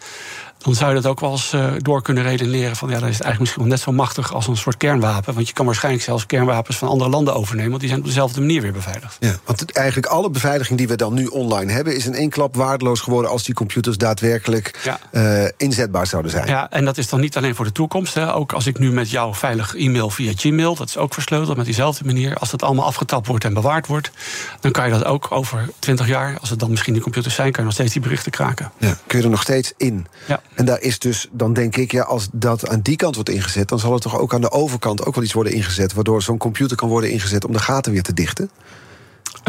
dan 0.63 0.75
zou 0.75 0.95
je 0.95 1.01
dat 1.01 1.11
ook 1.11 1.21
wel 1.21 1.31
eens 1.31 1.53
uh, 1.53 1.73
door 1.79 2.03
kunnen 2.03 2.23
redeneren 2.23 2.77
van 2.77 2.89
ja, 2.89 2.99
dan 2.99 3.09
is 3.09 3.15
het 3.15 3.23
eigenlijk 3.25 3.39
misschien 3.39 3.63
wel 3.63 3.71
net 3.71 3.81
zo 3.81 3.93
machtig 3.93 4.35
als 4.35 4.47
een 4.47 4.57
soort 4.57 4.77
kernwapen. 4.77 5.35
Want 5.35 5.49
je 5.49 5.53
kan 5.53 5.67
waarschijnlijk 5.67 6.05
zelfs 6.05 6.27
kernwapens 6.27 6.77
van 6.77 6.89
andere 6.89 7.11
landen 7.11 7.35
overnemen, 7.35 7.71
want 7.71 7.81
die 7.81 7.89
zijn 7.89 8.01
op 8.01 8.07
dezelfde 8.07 8.41
manier 8.41 8.63
weer 8.63 8.73
beveiligd. 8.73 9.17
Ja, 9.21 9.35
want 9.45 9.73
eigenlijk 9.73 10.07
alle 10.07 10.31
beveiliging 10.31 10.79
die 10.79 10.89
we 10.89 10.97
dan 10.97 11.15
nu 11.15 11.27
online 11.27 11.73
hebben, 11.73 11.97
is 11.97 12.07
in 12.07 12.15
één 12.15 12.31
klap 12.31 12.57
waardeloos 12.57 13.01
geworden 13.01 13.31
als 13.31 13.45
die 13.45 13.55
computers 13.55 13.97
daadwerkelijk 13.97 14.79
ja. 14.83 14.99
uh, 15.13 15.49
inzetbaar 15.57 16.07
zouden 16.07 16.31
zijn. 16.31 16.47
Ja, 16.47 16.71
en 16.71 16.85
dat 16.85 16.99
is 16.99 17.09
dan 17.09 17.21
niet 17.21 17.37
alleen 17.37 17.55
voor 17.55 17.65
de 17.65 17.73
toekomst. 17.73 18.15
Hè. 18.15 18.35
Ook 18.35 18.53
als 18.53 18.67
ik 18.67 18.79
nu 18.79 18.93
met 18.93 19.11
jou 19.11 19.35
veilig 19.35 19.77
e-mail 19.77 20.11
via 20.11 20.33
Gmail, 20.37 20.75
dat 20.75 20.89
is 20.89 20.97
ook 20.97 21.15
versleuteld 21.15 21.57
met 21.57 21.67
diezelfde 21.67 22.05
manier. 22.05 22.37
Als 22.37 22.51
dat 22.51 22.63
allemaal 22.63 22.87
afgetapt 22.87 23.27
wordt 23.27 23.45
en 23.45 23.55
bewaard 23.55 23.87
wordt, 23.87 24.11
dan 24.61 24.71
kan 24.71 24.87
je 24.87 24.93
dat 24.93 25.05
ook 25.05 25.27
over 25.31 25.69
20 25.79 26.07
jaar, 26.07 26.39
als 26.41 26.51
het 26.51 26.59
dan 26.59 26.71
misschien 26.71 26.93
die 26.93 27.03
computers 27.03 27.35
zijn, 27.35 27.53
kan 27.53 27.61
je 27.61 27.65
nog 27.65 27.75
steeds 27.75 27.93
die 27.93 28.03
berichten 28.03 28.31
kraken. 28.31 28.71
Ja, 28.79 28.97
kun 29.07 29.19
je 29.19 29.25
er 29.25 29.31
nog 29.31 29.43
steeds 29.43 29.73
in. 29.77 30.07
Ja. 30.27 30.41
En 30.61 30.67
daar 30.67 30.81
is 30.81 30.99
dus, 30.99 31.29
dan 31.33 31.53
denk 31.53 31.77
ik, 31.77 31.93
ja, 31.93 32.03
als 32.03 32.29
dat 32.33 32.69
aan 32.69 32.81
die 32.81 32.97
kant 32.97 33.15
wordt 33.15 33.31
ingezet, 33.31 33.69
dan 33.69 33.79
zal 33.79 33.93
het 33.93 34.03
toch 34.03 34.19
ook 34.19 34.35
aan 34.35 34.41
de 34.41 34.51
overkant 34.51 35.05
ook 35.05 35.15
wel 35.15 35.25
iets 35.25 35.33
worden 35.33 35.53
ingezet, 35.53 35.93
waardoor 35.93 36.23
zo'n 36.23 36.39
computer 36.39 36.77
kan 36.77 36.89
worden 36.89 37.11
ingezet 37.11 37.45
om 37.45 37.53
de 37.53 37.59
gaten 37.59 37.93
weer 37.93 38.03
te 38.03 38.15
dichten. 38.15 38.51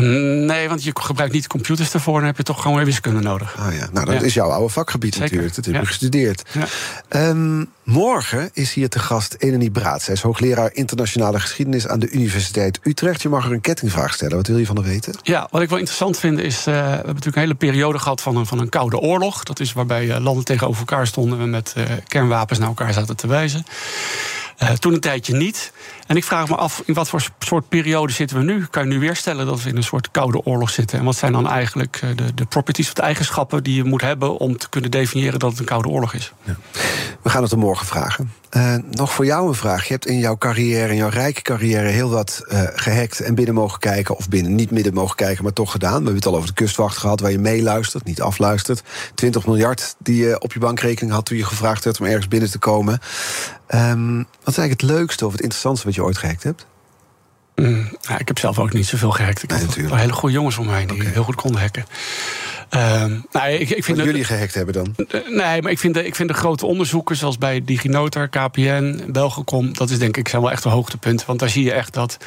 Nee, 0.01 0.67
want 0.69 0.83
je 0.83 0.91
gebruikt 0.93 1.33
niet 1.33 1.47
computers 1.47 1.93
ervoor, 1.93 2.17
dan 2.17 2.25
heb 2.25 2.37
je 2.37 2.43
toch 2.43 2.61
gewoon 2.61 2.77
weer 2.77 2.85
wiskunde 2.85 3.19
nodig. 3.19 3.55
Ah 3.59 3.73
ja, 3.75 3.89
nou 3.91 4.05
dat 4.05 4.15
ja. 4.15 4.21
is 4.21 4.33
jouw 4.33 4.49
oude 4.49 4.69
vakgebied 4.69 5.13
Zeker. 5.13 5.29
natuurlijk. 5.29 5.55
Dat 5.55 5.65
heb 5.65 5.73
je 5.73 5.79
ja. 5.79 5.87
gestudeerd. 5.87 6.43
Ja. 6.51 7.29
Um, 7.29 7.69
morgen 7.83 8.49
is 8.53 8.73
hier 8.73 8.89
te 8.89 8.99
gast 8.99 9.35
Eleni 9.37 9.71
Braat. 9.71 10.01
Zij 10.01 10.13
is 10.13 10.21
hoogleraar 10.21 10.69
internationale 10.73 11.39
geschiedenis 11.39 11.87
aan 11.87 11.99
de 11.99 12.09
Universiteit 12.09 12.79
Utrecht. 12.83 13.21
Je 13.21 13.29
mag 13.29 13.45
er 13.45 13.51
een 13.51 13.61
kettingvraag 13.61 14.13
stellen. 14.13 14.35
Wat 14.35 14.47
wil 14.47 14.57
je 14.57 14.65
van 14.65 14.75
haar 14.75 14.85
weten? 14.85 15.13
Ja, 15.23 15.47
wat 15.51 15.61
ik 15.61 15.69
wel 15.69 15.77
interessant 15.77 16.17
vind 16.17 16.39
is, 16.39 16.57
uh, 16.57 16.63
we 16.65 16.71
hebben 16.71 17.05
natuurlijk 17.05 17.35
een 17.35 17.41
hele 17.41 17.55
periode 17.55 17.99
gehad 17.99 18.21
van 18.21 18.35
een, 18.35 18.45
van 18.45 18.59
een 18.59 18.69
koude 18.69 18.97
oorlog. 18.97 19.43
Dat 19.43 19.59
is 19.59 19.73
waarbij 19.73 20.05
uh, 20.05 20.17
landen 20.17 20.45
tegenover 20.45 20.79
elkaar 20.79 21.07
stonden 21.07 21.39
en 21.39 21.49
met 21.49 21.73
uh, 21.77 21.83
kernwapens 22.07 22.59
naar 22.59 22.67
elkaar 22.67 22.93
zaten 22.93 23.15
te 23.15 23.27
wijzen. 23.27 23.65
Toen 24.79 24.93
een 24.93 24.99
tijdje 24.99 25.35
niet. 25.35 25.71
En 26.11 26.17
ik 26.17 26.23
vraag 26.23 26.49
me 26.49 26.55
af, 26.55 26.81
in 26.85 26.93
wat 26.93 27.09
voor 27.09 27.29
soort 27.39 27.69
periode 27.69 28.13
zitten 28.13 28.37
we 28.37 28.43
nu? 28.43 28.65
Kan 28.65 28.83
je 28.83 28.89
nu 28.89 28.99
weer 28.99 29.15
stellen 29.15 29.45
dat 29.45 29.63
we 29.63 29.69
in 29.69 29.75
een 29.75 29.83
soort 29.83 30.11
koude 30.11 30.45
oorlog 30.45 30.69
zitten? 30.69 30.99
En 30.99 31.05
wat 31.05 31.15
zijn 31.15 31.31
dan 31.31 31.49
eigenlijk 31.49 32.01
de, 32.15 32.33
de 32.33 32.45
properties 32.45 32.87
of 32.87 32.93
de 32.93 33.01
eigenschappen 33.01 33.63
die 33.63 33.75
je 33.75 33.83
moet 33.83 34.01
hebben 34.01 34.37
om 34.37 34.57
te 34.57 34.69
kunnen 34.69 34.91
definiëren 34.91 35.39
dat 35.39 35.49
het 35.49 35.59
een 35.59 35.65
koude 35.65 35.87
oorlog 35.87 36.13
is? 36.13 36.33
Ja. 36.43 36.55
We 37.21 37.29
gaan 37.29 37.43
het 37.43 37.51
er 37.51 37.57
morgen 37.57 37.85
vragen. 37.85 38.31
Uh, 38.57 38.75
nog 38.89 39.13
voor 39.13 39.25
jou 39.25 39.47
een 39.47 39.53
vraag. 39.53 39.87
Je 39.87 39.93
hebt 39.93 40.05
in 40.05 40.17
jouw 40.17 40.37
carrière, 40.37 40.89
in 40.89 40.95
jouw 40.95 41.09
rijke 41.09 41.41
carrière, 41.41 41.87
heel 41.87 42.09
wat 42.09 42.41
uh, 42.47 42.61
gehackt 42.73 43.19
en 43.19 43.35
binnen 43.35 43.53
mogen 43.53 43.79
kijken. 43.79 44.17
Of 44.17 44.29
binnen 44.29 44.55
niet 44.55 44.71
midden 44.71 44.93
mogen 44.93 45.15
kijken, 45.15 45.43
maar 45.43 45.53
toch 45.53 45.71
gedaan. 45.71 45.89
We 45.89 45.95
hebben 45.95 46.15
het 46.15 46.25
al 46.25 46.35
over 46.35 46.47
de 46.47 46.53
kustwacht 46.53 46.97
gehad, 46.97 47.19
waar 47.19 47.31
je 47.31 47.39
meeluistert, 47.39 48.03
niet 48.03 48.21
afluistert. 48.21 48.83
20 49.15 49.45
miljard 49.45 49.95
die 49.97 50.23
je 50.23 50.39
op 50.39 50.53
je 50.53 50.59
bankrekening 50.59 51.13
had 51.13 51.25
toen 51.25 51.37
je 51.37 51.45
gevraagd 51.45 51.83
werd 51.83 51.99
om 51.99 52.05
ergens 52.05 52.27
binnen 52.27 52.51
te 52.51 52.59
komen. 52.59 52.99
Um, 53.75 54.17
wat 54.17 54.53
is 54.53 54.57
eigenlijk 54.57 54.81
het 54.81 54.99
leukste 54.99 55.25
of 55.25 55.31
het 55.31 55.41
interessantste 55.41 55.87
wat 55.87 55.95
je 55.95 56.00
ooit 56.03 56.17
gehackt 56.17 56.43
hebt? 56.43 56.65
Mm, 57.55 57.97
ja, 58.01 58.19
ik 58.19 58.27
heb 58.27 58.39
zelf 58.39 58.59
ook 58.59 58.73
niet 58.73 58.87
zoveel 58.87 59.11
gehackt. 59.11 59.43
Ik 59.43 59.49
nee, 59.49 59.87
had 59.87 59.99
hele 59.99 60.13
goede 60.13 60.35
jongens 60.35 60.57
om 60.57 60.65
mij 60.65 60.85
die 60.85 60.99
okay. 60.99 61.11
heel 61.11 61.23
goed 61.23 61.35
konden 61.35 61.61
hacken. 61.61 61.85
Um, 62.75 63.25
nou, 63.31 63.49
ik, 63.49 63.69
ik 63.69 63.83
vind 63.83 63.97
Wat 63.97 64.05
jullie 64.05 64.23
gehackt 64.23 64.53
hebben 64.53 64.73
dan? 64.73 64.95
Nee, 65.27 65.61
maar 65.61 65.71
ik 65.71 65.79
vind, 65.79 65.93
de, 65.93 66.05
ik 66.05 66.15
vind 66.15 66.29
de 66.29 66.35
grote 66.35 66.65
onderzoeken, 66.65 67.15
zoals 67.15 67.37
bij 67.37 67.61
DigiNotar, 67.63 68.27
KPN, 68.27 69.03
Belgacom, 69.07 69.73
dat 69.73 69.89
is 69.89 69.99
denk 69.99 70.17
ik 70.17 70.27
zijn 70.27 70.41
wel 70.41 70.51
echt 70.51 70.65
een 70.65 70.71
hoogtepunt. 70.71 71.25
Want 71.25 71.39
daar 71.39 71.49
zie 71.49 71.63
je 71.63 71.71
echt 71.71 71.93
dat 71.93 72.17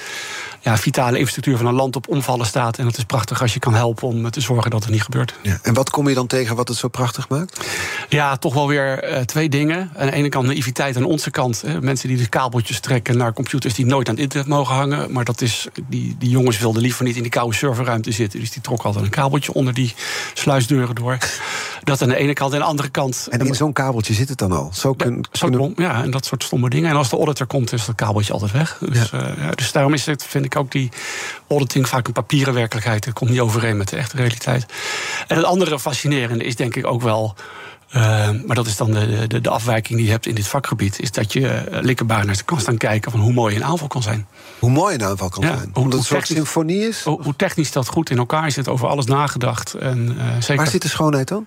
ja, 0.61 0.77
vitale 0.77 1.17
infrastructuur 1.19 1.57
van 1.57 1.67
een 1.67 1.75
land 1.75 1.97
op 1.97 2.09
omvallen 2.09 2.47
staat. 2.47 2.79
En 2.79 2.85
dat 2.85 2.97
is 2.97 3.05
prachtig 3.05 3.43
als 3.43 3.55
je 3.55 3.61
kan 3.61 3.75
helpen 3.75 4.09
om 4.09 4.31
te 4.31 4.41
zorgen 4.41 4.71
dat 4.71 4.83
het 4.83 4.93
niet 4.93 5.03
gebeurt. 5.03 5.35
Ja. 5.43 5.59
En 5.63 5.75
wat 5.75 5.91
kom 5.91 6.09
je 6.09 6.15
dan 6.15 6.27
tegen 6.27 6.57
wat 6.57 6.69
het 6.69 6.77
zo 6.77 6.89
prachtig 6.89 7.29
maakt? 7.29 7.67
Ja, 8.09 8.37
toch 8.37 8.55
wel 8.55 8.69
weer 8.69 9.11
uh, 9.11 9.21
twee 9.21 9.49
dingen. 9.49 9.91
Aan 9.97 10.07
de 10.07 10.13
ene 10.13 10.29
kant 10.29 10.47
naïviteit 10.47 10.97
aan 10.97 11.05
onze 11.05 11.31
kant. 11.31 11.63
Hè. 11.67 11.81
Mensen 11.81 12.09
die 12.09 12.17
de 12.17 12.29
kabeltjes 12.29 12.81
trekken 12.81 13.17
naar 13.17 13.33
computers 13.33 13.75
die 13.75 13.87
nooit 13.87 14.09
aan 14.09 14.15
het 14.15 14.23
internet 14.23 14.49
mogen 14.49 14.75
hangen. 14.75 15.13
Maar 15.13 15.25
dat 15.25 15.41
is, 15.41 15.67
die, 15.89 16.17
die 16.19 16.31
jongens 16.31 16.59
wilden 16.59 16.83
liever 16.83 17.05
niet 17.05 17.17
in 17.17 17.23
die 17.23 17.31
koude 17.31 17.55
serverruimte 17.55 18.13
zitten. 18.13 18.41
Dus 18.41 18.51
die 18.51 18.63
trokken 18.63 18.87
altijd 18.87 19.05
een 19.05 19.11
kabeltje 19.11 19.53
onder 19.53 19.75
die 19.75 19.95
sluisdeuren 20.35 20.95
door. 20.95 21.19
Dat 21.83 22.03
aan 22.03 22.09
de 22.09 22.17
ene 22.17 22.33
kant. 22.33 22.53
En 22.53 22.57
aan 22.57 22.63
de 22.63 22.69
andere 22.69 22.89
kant. 22.89 23.27
En 23.31 23.47
in 23.47 23.55
zo'n 23.55 23.73
kabeltje 23.73 24.15
zit 24.15 24.29
het 24.29 24.39
dan 24.39 24.53
al? 24.53 24.71
Zo 24.73 24.95
kun, 24.95 25.15
ja, 25.15 25.39
zo 25.39 25.49
kunnen... 25.49 25.75
ja, 25.77 26.03
en 26.03 26.11
dat 26.11 26.25
soort 26.25 26.43
stomme 26.43 26.69
dingen. 26.69 26.91
En 26.91 26.97
als 26.97 27.11
de 27.11 27.17
auditor 27.17 27.47
komt, 27.47 27.73
is 27.73 27.85
dat 27.85 27.95
kabeltje 27.95 28.33
altijd 28.33 28.53
weg. 28.53 28.79
Dus, 28.81 29.11
ja. 29.11 29.21
Uh, 29.21 29.45
ja, 29.45 29.51
dus 29.51 29.73
daarom 29.73 29.95
is 29.95 30.07
het, 30.07 30.25
vind 30.25 30.45
ik 30.45 30.57
ook 30.57 30.71
die 30.71 30.91
auditing 31.49 31.89
vaak 31.89 32.07
een 32.07 32.13
papieren 32.13 32.55
werkelijkheid. 32.55 33.05
Het 33.05 33.15
komt 33.15 33.31
niet 33.31 33.41
overeen 33.41 33.77
met 33.77 33.89
de 33.89 33.97
echte 33.97 34.17
realiteit. 34.17 34.67
En 35.27 35.37
het 35.37 35.45
andere 35.45 35.79
fascinerende 35.79 36.45
is 36.45 36.57
denk 36.57 36.77
ik 36.77 36.87
ook 36.87 37.03
wel. 37.03 37.35
Uh, 37.97 38.29
maar 38.47 38.57
dat 38.57 38.67
is 38.67 38.77
dan 38.77 38.91
de, 38.91 39.27
de, 39.27 39.41
de, 39.41 39.51
afwijking 39.51 39.97
die 39.97 40.07
je 40.07 40.13
hebt 40.13 40.27
in 40.27 40.35
dit 40.35 40.47
vakgebied. 40.47 41.01
Is 41.01 41.13
dat 41.13 41.33
je 41.33 41.41
uh, 41.41 42.23
naar 42.25 42.45
kan 42.45 42.61
staan 42.61 42.77
kijken 42.77 43.11
van 43.11 43.21
hoe 43.21 43.33
mooi 43.33 43.57
een 43.57 43.65
aanval 43.65 43.89
kan 43.89 44.03
zijn. 44.03 44.27
Hoe 44.59 44.71
mooi 44.71 44.95
een 44.95 45.05
aanval 45.05 45.29
kan 45.29 45.43
ja, 45.43 45.57
zijn. 45.57 45.71
Omdat 45.73 46.09
het 46.09 46.27
symfonie 46.27 46.89
is. 46.89 47.03
Hoe, 47.03 47.23
hoe, 47.23 47.37
technisch 47.37 47.73
dat 47.73 47.89
goed 47.89 48.11
in 48.11 48.19
elkaar 48.19 48.51
zit, 48.51 48.69
over 48.69 48.89
alles 48.89 49.07
nagedacht. 49.07 49.75
En, 49.75 50.15
uh, 50.17 50.33
zeker... 50.33 50.57
Waar 50.57 50.67
zit 50.67 50.83
de 50.83 50.89
schoonheid 50.89 51.29
dan? 51.29 51.47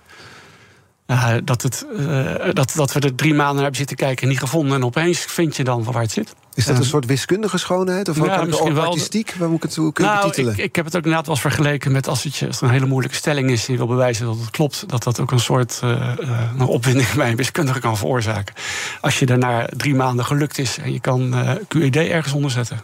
Uh, 1.10 1.34
dat, 1.44 1.62
het, 1.62 1.86
uh, 1.98 2.34
dat, 2.52 2.72
dat 2.74 2.92
we 2.92 3.00
er 3.00 3.14
drie 3.14 3.34
maanden 3.34 3.56
hebben 3.56 3.76
zitten 3.76 3.96
kijken 3.96 4.22
en 4.22 4.28
niet 4.28 4.38
gevonden. 4.38 4.76
En 4.76 4.84
opeens 4.84 5.18
vind 5.18 5.56
je 5.56 5.64
dan 5.64 5.84
waar 5.84 6.02
het 6.02 6.12
zit. 6.12 6.34
Is 6.54 6.64
dat 6.64 6.78
een 6.78 6.84
soort 6.84 7.06
wiskundige 7.06 7.58
schoonheid? 7.58 8.08
Of 8.08 8.24
ja, 8.24 8.44
misschien 8.44 8.74
wel 8.74 8.84
artistiek? 8.84 9.34
Waar 9.38 9.48
moet 9.48 9.56
ik 9.56 9.62
het, 9.62 9.76
hoe 9.76 9.92
kun 9.92 10.04
je 10.04 10.10
nou, 10.10 10.22
betitelen? 10.22 10.52
Ik, 10.52 10.58
ik, 10.58 10.76
heb 10.76 10.84
het 10.84 10.96
ook 10.96 11.02
inderdaad 11.02 11.26
wel 11.26 11.34
eens 11.34 11.44
vergeleken 11.44 11.92
met 11.92 12.08
als 12.08 12.22
het, 12.22 12.32
als 12.46 12.60
het 12.60 12.60
een 12.60 12.70
hele 12.70 12.86
moeilijke 12.86 13.16
stelling 13.16 13.50
is... 13.50 13.66
en 13.66 13.72
je 13.72 13.78
wil 13.78 13.86
bewijzen 13.86 14.26
dat 14.26 14.38
het 14.38 14.50
klopt... 14.50 14.88
dat 14.88 15.02
dat 15.02 15.20
ook 15.20 15.30
een 15.30 15.40
soort 15.40 15.80
uh, 15.84 16.12
uh, 16.56 16.68
opwinding 16.68 17.12
bij 17.12 17.30
een 17.30 17.36
wiskundige 17.36 17.80
kan 17.80 17.96
veroorzaken. 17.96 18.54
Als 19.00 19.18
je 19.18 19.26
daarna 19.26 19.68
drie 19.76 19.94
maanden 19.94 20.24
gelukt 20.24 20.58
is 20.58 20.78
en 20.78 20.92
je 20.92 21.00
kan 21.00 21.34
uh, 21.34 21.50
QED 21.68 21.96
ergens 21.96 22.34
onderzetten. 22.34 22.80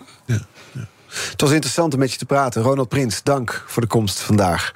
Het 1.31 1.41
was 1.41 1.51
interessant 1.51 1.93
om 1.93 1.99
met 1.99 2.13
je 2.13 2.19
te 2.19 2.27
praten. 2.27 2.63
Ronald 2.63 2.89
Prins, 2.89 3.23
dank 3.23 3.65
voor 3.67 3.83
de 3.83 3.89
komst 3.89 4.21
vandaag. 4.21 4.73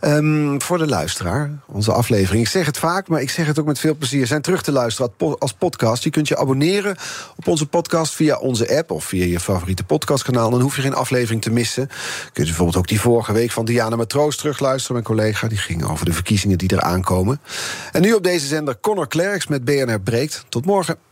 Um, 0.00 0.62
voor 0.62 0.78
de 0.78 0.86
luisteraar, 0.86 1.50
onze 1.66 1.92
aflevering. 1.92 2.44
Ik 2.44 2.50
zeg 2.50 2.66
het 2.66 2.78
vaak, 2.78 3.08
maar 3.08 3.20
ik 3.20 3.30
zeg 3.30 3.46
het 3.46 3.58
ook 3.58 3.66
met 3.66 3.78
veel 3.78 3.94
plezier. 3.94 4.26
Zijn 4.26 4.42
terug 4.42 4.62
te 4.62 4.72
luisteren 4.72 5.12
als 5.38 5.52
podcast. 5.52 6.04
Je 6.04 6.10
kunt 6.10 6.28
je 6.28 6.36
abonneren 6.36 6.96
op 7.36 7.46
onze 7.46 7.66
podcast 7.66 8.14
via 8.14 8.38
onze 8.38 8.76
app 8.76 8.90
of 8.90 9.04
via 9.04 9.24
je 9.24 9.40
favoriete 9.40 9.84
podcastkanaal. 9.84 10.50
Dan 10.50 10.60
hoef 10.60 10.76
je 10.76 10.82
geen 10.82 10.94
aflevering 10.94 11.42
te 11.42 11.50
missen. 11.50 11.86
Kun 12.32 12.42
je 12.42 12.44
bijvoorbeeld 12.44 12.76
ook 12.76 12.88
die 12.88 13.00
vorige 13.00 13.32
week 13.32 13.50
van 13.50 13.64
Diana 13.64 13.96
Matroos 13.96 14.36
terugluisteren. 14.36 14.92
Mijn 14.92 15.06
collega 15.06 15.48
die 15.48 15.58
ging 15.58 15.84
over 15.84 16.04
de 16.04 16.12
verkiezingen 16.12 16.58
die 16.58 16.72
eraan 16.72 17.02
komen. 17.02 17.40
En 17.92 18.02
nu 18.02 18.12
op 18.12 18.22
deze 18.22 18.46
zender 18.46 18.80
Connor 18.80 19.08
Clerks 19.08 19.46
met 19.46 19.64
BNR 19.64 20.00
Breekt. 20.00 20.44
Tot 20.48 20.64
morgen. 20.64 21.11